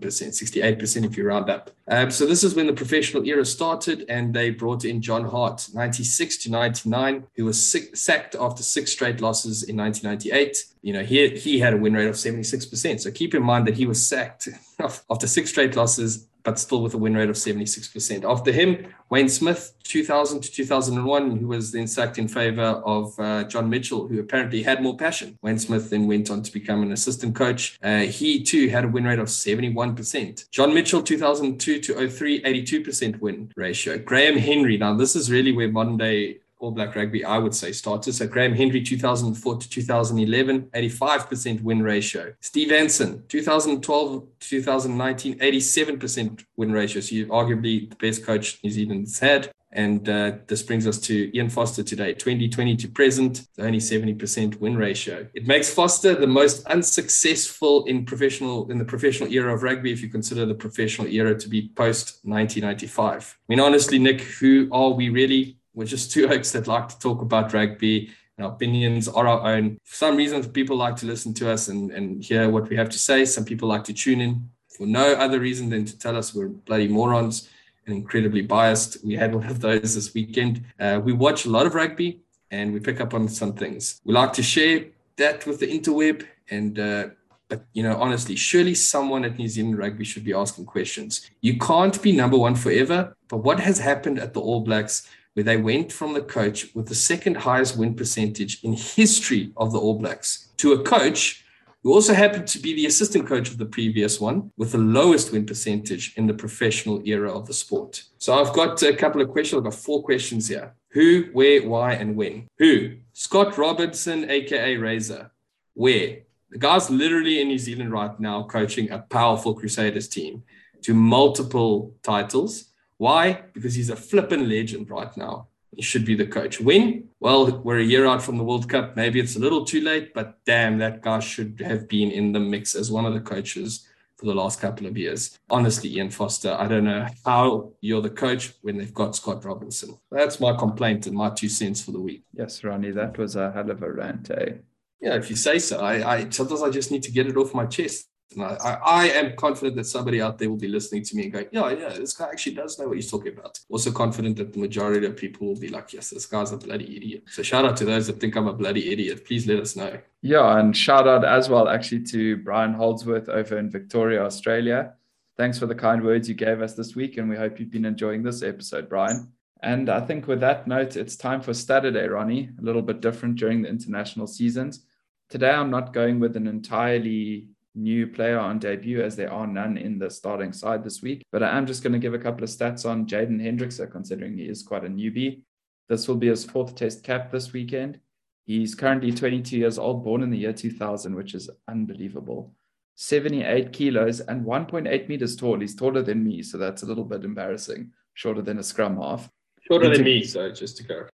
68% 0.00 1.04
if 1.04 1.16
you 1.16 1.26
round 1.26 1.50
up. 1.50 1.70
Um, 1.88 2.10
so 2.10 2.24
this 2.24 2.42
is 2.42 2.54
when 2.54 2.66
the 2.66 2.72
professional 2.72 3.26
era 3.26 3.44
started, 3.44 4.06
and 4.08 4.32
they 4.32 4.50
brought 4.50 4.84
in 4.84 5.02
John 5.02 5.24
Hart 5.24 5.68
96 5.74 6.38
to 6.38 6.50
99, 6.50 7.26
who 7.36 7.44
was 7.44 7.90
sacked 7.94 8.34
after 8.34 8.62
six 8.62 8.92
straight 8.92 9.20
losses 9.20 9.64
in 9.64 9.76
1998. 9.76 10.64
You 10.80 10.94
know, 10.94 11.02
he, 11.02 11.28
he 11.30 11.58
had 11.58 11.74
a 11.74 11.76
win 11.76 11.92
rate 11.92 12.08
of 12.08 12.14
76%. 12.14 13.00
So 13.00 13.10
keep 13.10 13.34
in 13.34 13.42
mind 13.42 13.66
that 13.66 13.74
he 13.74 13.86
was 13.86 14.04
sacked 14.04 14.48
after 14.80 15.26
six 15.26 15.50
straight 15.50 15.76
losses 15.76 16.26
but 16.42 16.58
still 16.58 16.82
with 16.82 16.94
a 16.94 16.98
win 16.98 17.14
rate 17.14 17.30
of 17.30 17.36
76%. 17.36 18.24
After 18.24 18.52
him, 18.52 18.86
Wayne 19.10 19.28
Smith, 19.28 19.74
2000 19.84 20.40
to 20.40 20.50
2001, 20.50 21.36
who 21.36 21.48
was 21.48 21.72
then 21.72 21.86
sacked 21.86 22.18
in 22.18 22.28
favor 22.28 22.62
of 22.62 23.18
uh, 23.18 23.44
John 23.44 23.68
Mitchell, 23.68 24.08
who 24.08 24.20
apparently 24.20 24.62
had 24.62 24.82
more 24.82 24.96
passion. 24.96 25.38
Wayne 25.42 25.58
Smith 25.58 25.90
then 25.90 26.06
went 26.06 26.30
on 26.30 26.42
to 26.42 26.52
become 26.52 26.82
an 26.82 26.92
assistant 26.92 27.34
coach. 27.34 27.78
Uh, 27.82 28.00
he 28.00 28.42
too 28.42 28.68
had 28.68 28.84
a 28.84 28.88
win 28.88 29.04
rate 29.04 29.18
of 29.18 29.28
71%. 29.28 30.50
John 30.50 30.74
Mitchell, 30.74 31.02
2002 31.02 31.80
to 31.80 32.08
03, 32.08 32.42
82% 32.42 33.20
win 33.20 33.52
ratio. 33.56 33.98
Graham 33.98 34.36
Henry, 34.36 34.76
now 34.78 34.94
this 34.94 35.14
is 35.14 35.30
really 35.30 35.52
where 35.52 35.70
modern 35.70 35.96
day 35.96 36.38
all 36.62 36.70
Black 36.70 36.94
Rugby, 36.94 37.24
I 37.24 37.38
would 37.38 37.54
say, 37.54 37.72
started. 37.72 38.12
So 38.14 38.26
Graham 38.26 38.54
Henry, 38.54 38.82
2004 38.82 39.56
to 39.56 39.68
2011, 39.68 40.62
85% 40.74 41.62
win 41.62 41.82
ratio. 41.82 42.32
Steve 42.40 42.70
Hansen, 42.70 43.24
2012 43.28 44.26
to 44.40 44.48
2019, 44.48 45.38
87% 45.38 46.44
win 46.56 46.72
ratio. 46.72 47.00
So 47.00 47.14
you're 47.16 47.26
arguably 47.26 47.90
the 47.90 47.96
best 47.96 48.24
coach 48.24 48.60
New 48.62 48.70
Zealand's 48.70 49.18
had. 49.18 49.50
And 49.74 50.06
uh, 50.08 50.32
this 50.46 50.62
brings 50.62 50.86
us 50.86 50.98
to 51.00 51.34
Ian 51.34 51.48
Foster 51.48 51.82
today, 51.82 52.12
2020 52.12 52.76
to 52.76 52.88
present, 52.88 53.46
only 53.58 53.78
70% 53.78 54.60
win 54.60 54.76
ratio. 54.76 55.26
It 55.32 55.46
makes 55.46 55.72
Foster 55.72 56.14
the 56.14 56.26
most 56.26 56.66
unsuccessful 56.66 57.86
in 57.86 58.04
professional 58.04 58.70
in 58.70 58.78
the 58.78 58.84
professional 58.84 59.32
era 59.32 59.54
of 59.54 59.62
rugby, 59.62 59.90
if 59.90 60.02
you 60.02 60.10
consider 60.10 60.44
the 60.44 60.54
professional 60.54 61.08
era 61.08 61.34
to 61.38 61.48
be 61.48 61.70
post 61.74 62.20
1995. 62.24 63.38
I 63.38 63.52
mean, 63.52 63.60
honestly, 63.60 63.98
Nick, 63.98 64.20
who 64.20 64.68
are 64.70 64.90
we 64.90 65.08
really? 65.08 65.56
We're 65.74 65.86
just 65.86 66.10
two 66.10 66.28
oaks 66.32 66.52
that 66.52 66.66
like 66.66 66.88
to 66.88 66.98
talk 66.98 67.22
about 67.22 67.52
rugby. 67.52 68.10
And 68.38 68.46
our 68.46 68.52
opinions 68.52 69.08
are 69.08 69.26
our 69.26 69.54
own. 69.54 69.78
For 69.84 69.96
some 69.96 70.16
reason, 70.16 70.42
people 70.50 70.76
like 70.76 70.96
to 70.96 71.06
listen 71.06 71.34
to 71.34 71.50
us 71.50 71.68
and, 71.68 71.90
and 71.90 72.22
hear 72.24 72.48
what 72.48 72.68
we 72.68 72.76
have 72.76 72.88
to 72.90 72.98
say. 72.98 73.24
Some 73.24 73.44
people 73.44 73.68
like 73.68 73.84
to 73.84 73.92
tune 73.92 74.20
in 74.20 74.48
for 74.68 74.86
no 74.86 75.12
other 75.12 75.38
reason 75.38 75.68
than 75.68 75.84
to 75.84 75.98
tell 75.98 76.16
us 76.16 76.34
we're 76.34 76.48
bloody 76.48 76.88
morons 76.88 77.48
and 77.86 77.96
incredibly 77.96 78.42
biased. 78.42 79.04
We 79.04 79.14
had 79.14 79.34
one 79.34 79.46
of 79.46 79.60
those 79.60 79.94
this 79.94 80.14
weekend. 80.14 80.64
Uh, 80.78 81.00
we 81.02 81.12
watch 81.12 81.44
a 81.44 81.50
lot 81.50 81.66
of 81.66 81.74
rugby 81.74 82.20
and 82.50 82.72
we 82.72 82.80
pick 82.80 83.00
up 83.00 83.14
on 83.14 83.28
some 83.28 83.54
things. 83.54 84.00
We 84.04 84.14
like 84.14 84.32
to 84.34 84.42
share 84.42 84.86
that 85.16 85.46
with 85.46 85.60
the 85.60 85.66
interweb. 85.66 86.26
And, 86.50 86.78
uh, 86.78 87.08
but, 87.48 87.64
you 87.72 87.82
know, 87.82 87.96
honestly, 88.00 88.36
surely 88.36 88.74
someone 88.74 89.24
at 89.24 89.38
New 89.38 89.48
Zealand 89.48 89.78
Rugby 89.78 90.04
should 90.04 90.24
be 90.24 90.32
asking 90.32 90.66
questions. 90.66 91.30
You 91.40 91.58
can't 91.58 92.00
be 92.00 92.12
number 92.12 92.38
one 92.38 92.54
forever. 92.54 93.14
But 93.28 93.38
what 93.38 93.60
has 93.60 93.78
happened 93.78 94.18
at 94.18 94.32
the 94.32 94.40
All 94.40 94.60
Blacks 94.60 95.08
where 95.34 95.44
they 95.44 95.56
went 95.56 95.92
from 95.92 96.12
the 96.12 96.20
coach 96.20 96.74
with 96.74 96.86
the 96.86 96.94
second 96.94 97.36
highest 97.36 97.76
win 97.76 97.94
percentage 97.94 98.62
in 98.62 98.72
history 98.72 99.52
of 99.56 99.72
the 99.72 99.78
All 99.78 99.98
Blacks 99.98 100.52
to 100.58 100.72
a 100.72 100.82
coach 100.82 101.44
who 101.82 101.92
also 101.92 102.14
happened 102.14 102.46
to 102.46 102.58
be 102.58 102.74
the 102.74 102.86
assistant 102.86 103.26
coach 103.26 103.50
of 103.50 103.58
the 103.58 103.66
previous 103.66 104.20
one 104.20 104.52
with 104.56 104.72
the 104.72 104.78
lowest 104.78 105.32
win 105.32 105.44
percentage 105.44 106.14
in 106.16 106.26
the 106.26 106.34
professional 106.34 107.02
era 107.04 107.32
of 107.32 107.46
the 107.46 107.52
sport. 107.52 108.04
So 108.18 108.34
I've 108.34 108.52
got 108.52 108.80
a 108.82 108.94
couple 108.94 109.20
of 109.20 109.30
questions. 109.30 109.58
I've 109.58 109.64
got 109.64 109.74
four 109.74 110.02
questions 110.02 110.48
here. 110.48 110.74
Who, 110.90 111.24
where, 111.32 111.66
why, 111.66 111.94
and 111.94 112.14
when? 112.14 112.46
Who? 112.58 112.96
Scott 113.12 113.58
Robertson, 113.58 114.30
aka 114.30 114.76
Razor. 114.76 115.30
Where? 115.74 116.18
The 116.50 116.58
guy's 116.58 116.90
literally 116.90 117.40
in 117.40 117.48
New 117.48 117.58
Zealand 117.58 117.92
right 117.92 118.18
now 118.20 118.44
coaching 118.44 118.90
a 118.90 118.98
powerful 118.98 119.54
Crusaders 119.54 120.06
team 120.06 120.42
to 120.82 120.92
multiple 120.92 121.94
titles 122.02 122.71
why? 123.02 123.42
Because 123.52 123.74
he's 123.74 123.90
a 123.90 123.96
flippin' 123.96 124.48
legend 124.48 124.88
right 124.88 125.14
now. 125.16 125.48
He 125.74 125.82
should 125.82 126.04
be 126.04 126.14
the 126.14 126.24
coach. 126.38 126.60
When? 126.60 127.08
Well, 127.18 127.60
we're 127.64 127.80
a 127.80 127.92
year 127.92 128.06
out 128.06 128.22
from 128.22 128.38
the 128.38 128.44
World 128.44 128.68
Cup. 128.68 128.94
Maybe 128.94 129.18
it's 129.18 129.34
a 129.34 129.40
little 129.40 129.64
too 129.64 129.80
late, 129.80 130.14
but 130.14 130.38
damn, 130.46 130.78
that 130.78 131.02
guy 131.02 131.18
should 131.18 131.60
have 131.66 131.88
been 131.88 132.12
in 132.12 132.30
the 132.30 132.38
mix 132.38 132.76
as 132.76 132.92
one 132.92 133.04
of 133.04 133.12
the 133.12 133.20
coaches 133.20 133.88
for 134.16 134.26
the 134.26 134.34
last 134.34 134.60
couple 134.60 134.86
of 134.86 134.96
years. 134.96 135.36
Honestly, 135.50 135.96
Ian 135.96 136.10
Foster, 136.10 136.52
I 136.56 136.68
don't 136.68 136.84
know 136.84 137.08
how 137.24 137.72
you're 137.80 138.02
the 138.02 138.10
coach 138.10 138.52
when 138.62 138.78
they've 138.78 138.94
got 138.94 139.16
Scott 139.16 139.44
Robinson. 139.44 139.98
That's 140.12 140.38
my 140.38 140.56
complaint 140.56 141.08
and 141.08 141.16
my 141.16 141.30
two 141.30 141.48
cents 141.48 141.82
for 141.82 141.90
the 141.90 142.00
week. 142.00 142.22
Yes, 142.32 142.62
Ronnie, 142.62 142.92
that 142.92 143.18
was 143.18 143.34
a 143.34 143.50
hell 143.50 143.68
of 143.68 143.82
a 143.82 143.90
rant, 143.90 144.30
eh? 144.30 144.52
Yeah, 145.00 145.16
if 145.16 145.28
you 145.28 145.34
say 145.34 145.58
so. 145.58 145.80
I, 145.80 145.94
I 146.18 146.30
sometimes 146.30 146.62
I 146.62 146.70
just 146.70 146.92
need 146.92 147.02
to 147.02 147.10
get 147.10 147.26
it 147.26 147.36
off 147.36 147.52
my 147.52 147.66
chest. 147.66 148.11
And 148.34 148.44
I, 148.44 148.78
I, 148.84 149.08
am 149.08 149.36
confident 149.36 149.76
that 149.76 149.84
somebody 149.84 150.20
out 150.20 150.38
there 150.38 150.48
will 150.50 150.56
be 150.56 150.68
listening 150.68 151.02
to 151.04 151.16
me 151.16 151.24
and 151.24 151.32
going, 151.32 151.46
yeah, 151.52 151.70
yeah, 151.70 151.88
this 151.90 152.12
guy 152.12 152.28
actually 152.28 152.54
does 152.54 152.78
know 152.78 152.88
what 152.88 152.96
he's 152.96 153.10
talking 153.10 153.32
about. 153.32 153.58
Also 153.68 153.90
confident 153.90 154.36
that 154.36 154.52
the 154.52 154.58
majority 154.58 155.06
of 155.06 155.16
people 155.16 155.46
will 155.46 155.58
be 155.58 155.68
like, 155.68 155.92
yes, 155.92 156.10
this 156.10 156.26
guy's 156.26 156.52
a 156.52 156.56
bloody 156.56 156.96
idiot. 156.96 157.24
So 157.28 157.42
shout 157.42 157.64
out 157.64 157.76
to 157.78 157.84
those 157.84 158.06
that 158.06 158.20
think 158.20 158.36
I'm 158.36 158.48
a 158.48 158.52
bloody 158.52 158.92
idiot. 158.92 159.24
Please 159.26 159.46
let 159.46 159.58
us 159.58 159.76
know. 159.76 159.98
Yeah, 160.22 160.58
and 160.58 160.76
shout 160.76 161.08
out 161.08 161.24
as 161.24 161.48
well 161.48 161.68
actually 161.68 162.04
to 162.04 162.36
Brian 162.38 162.74
Holdsworth 162.74 163.28
over 163.28 163.58
in 163.58 163.70
Victoria, 163.70 164.24
Australia. 164.24 164.94
Thanks 165.36 165.58
for 165.58 165.66
the 165.66 165.74
kind 165.74 166.04
words 166.04 166.28
you 166.28 166.34
gave 166.34 166.60
us 166.60 166.74
this 166.74 166.94
week, 166.94 167.16
and 167.16 167.28
we 167.28 167.36
hope 167.36 167.58
you've 167.58 167.70
been 167.70 167.86
enjoying 167.86 168.22
this 168.22 168.42
episode, 168.42 168.88
Brian. 168.88 169.32
And 169.62 169.88
I 169.88 170.00
think 170.00 170.26
with 170.26 170.40
that 170.40 170.66
note, 170.66 170.96
it's 170.96 171.16
time 171.16 171.40
for 171.40 171.54
Saturday, 171.54 172.06
Ronnie, 172.06 172.50
a 172.58 172.62
little 172.62 172.82
bit 172.82 173.00
different 173.00 173.36
during 173.36 173.62
the 173.62 173.68
international 173.68 174.26
seasons. 174.26 174.84
Today, 175.30 175.50
I'm 175.50 175.70
not 175.70 175.94
going 175.94 176.20
with 176.20 176.36
an 176.36 176.46
entirely 176.46 177.48
new 177.74 178.06
player 178.06 178.38
on 178.38 178.58
debut, 178.58 179.02
as 179.02 179.16
there 179.16 179.32
are 179.32 179.46
none 179.46 179.76
in 179.76 179.98
the 179.98 180.10
starting 180.10 180.52
side 180.52 180.84
this 180.84 181.02
week. 181.02 181.22
But 181.32 181.42
I 181.42 181.56
am 181.56 181.66
just 181.66 181.82
going 181.82 181.92
to 181.92 181.98
give 181.98 182.14
a 182.14 182.18
couple 182.18 182.44
of 182.44 182.50
stats 182.50 182.84
on 182.84 183.06
Jaden 183.06 183.40
Hendrikse, 183.40 183.82
uh, 183.82 183.86
considering 183.86 184.36
he 184.36 184.44
is 184.44 184.62
quite 184.62 184.84
a 184.84 184.88
newbie. 184.88 185.42
This 185.88 186.08
will 186.08 186.16
be 186.16 186.28
his 186.28 186.44
fourth 186.44 186.74
test 186.74 187.02
cap 187.02 187.30
this 187.30 187.52
weekend. 187.52 187.98
He's 188.44 188.74
currently 188.74 189.12
22 189.12 189.56
years 189.56 189.78
old, 189.78 190.04
born 190.04 190.22
in 190.22 190.30
the 190.30 190.38
year 190.38 190.52
2000, 190.52 191.14
which 191.14 191.34
is 191.34 191.48
unbelievable. 191.68 192.54
78 192.96 193.72
kilos 193.72 194.20
and 194.20 194.44
1.8 194.44 195.08
meters 195.08 195.36
tall. 195.36 195.60
He's 195.60 195.74
taller 195.74 196.02
than 196.02 196.22
me, 196.22 196.42
so 196.42 196.58
that's 196.58 196.82
a 196.82 196.86
little 196.86 197.04
bit 197.04 197.24
embarrassing. 197.24 197.92
Shorter 198.14 198.42
than 198.42 198.58
a 198.58 198.62
scrum 198.62 198.96
half. 198.96 199.30
Shorter 199.62 199.90
than 199.90 200.04
me, 200.04 200.24
so 200.24 200.52
just 200.52 200.76
to 200.78 200.84
clarify. 200.84 201.10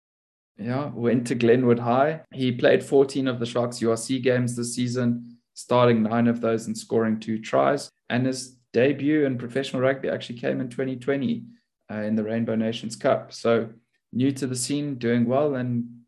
Yeah, 0.57 0.89
went 0.93 1.27
to 1.27 1.35
Glenwood 1.35 1.79
High. 1.79 2.21
He 2.33 2.51
played 2.51 2.83
14 2.83 3.27
of 3.27 3.39
the 3.39 3.45
Sharks 3.45 3.79
URC 3.79 4.23
games 4.23 4.55
this 4.55 4.73
season, 4.73 5.36
starting 5.57 6.03
nine 6.03 6.27
of 6.27 6.39
those 6.39 6.67
and 6.67 6.77
scoring 6.77 7.19
two 7.19 7.39
tries. 7.39 7.89
And 8.11 8.27
his 8.27 8.57
debut 8.73 9.25
in 9.25 9.39
professional 9.39 9.81
rugby 9.81 10.07
actually 10.07 10.37
came 10.37 10.61
in 10.61 10.69
2020 10.69 11.45
uh, 11.91 11.95
in 11.95 12.15
the 12.15 12.23
Rainbow 12.23 12.53
Nations 12.53 12.95
Cup. 12.95 13.33
So 13.33 13.69
new 14.13 14.31
to 14.33 14.45
the 14.45 14.55
scene, 14.55 14.95
doing 14.95 15.25
well, 15.25 15.55
and 15.55 16.01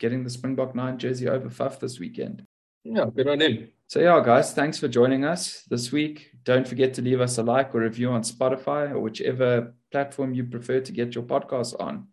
getting 0.00 0.24
the 0.24 0.30
Springbok 0.30 0.74
Nine 0.74 0.96
jersey 0.96 1.28
over 1.28 1.50
Faf 1.50 1.78
this 1.78 2.00
weekend. 2.00 2.46
Yeah, 2.84 3.04
good 3.14 3.28
on 3.28 3.40
him. 3.40 3.68
So, 3.86 4.00
yeah, 4.00 4.22
guys, 4.24 4.54
thanks 4.54 4.78
for 4.78 4.88
joining 4.88 5.26
us 5.26 5.62
this 5.68 5.92
week. 5.92 6.30
Don't 6.44 6.66
forget 6.66 6.94
to 6.94 7.02
leave 7.02 7.20
us 7.20 7.36
a 7.36 7.42
like 7.42 7.74
or 7.74 7.80
review 7.80 8.10
on 8.10 8.22
Spotify 8.22 8.90
or 8.90 9.00
whichever 9.00 9.74
platform 9.92 10.32
you 10.32 10.44
prefer 10.44 10.80
to 10.80 10.92
get 10.92 11.14
your 11.14 11.24
podcast 11.24 11.78
on. 11.78 12.06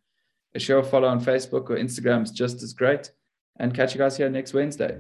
A 0.54 0.60
show 0.60 0.84
follow 0.84 1.08
on 1.08 1.24
Facebook 1.24 1.70
or 1.70 1.78
Instagram 1.78 2.24
is 2.24 2.32
just 2.32 2.62
as 2.62 2.74
great. 2.74 3.12
And 3.58 3.74
catch 3.74 3.96
you 3.96 4.00
guys 4.00 4.18
here 4.18 4.30
next 4.30 4.54
Wednesday. 4.54 4.98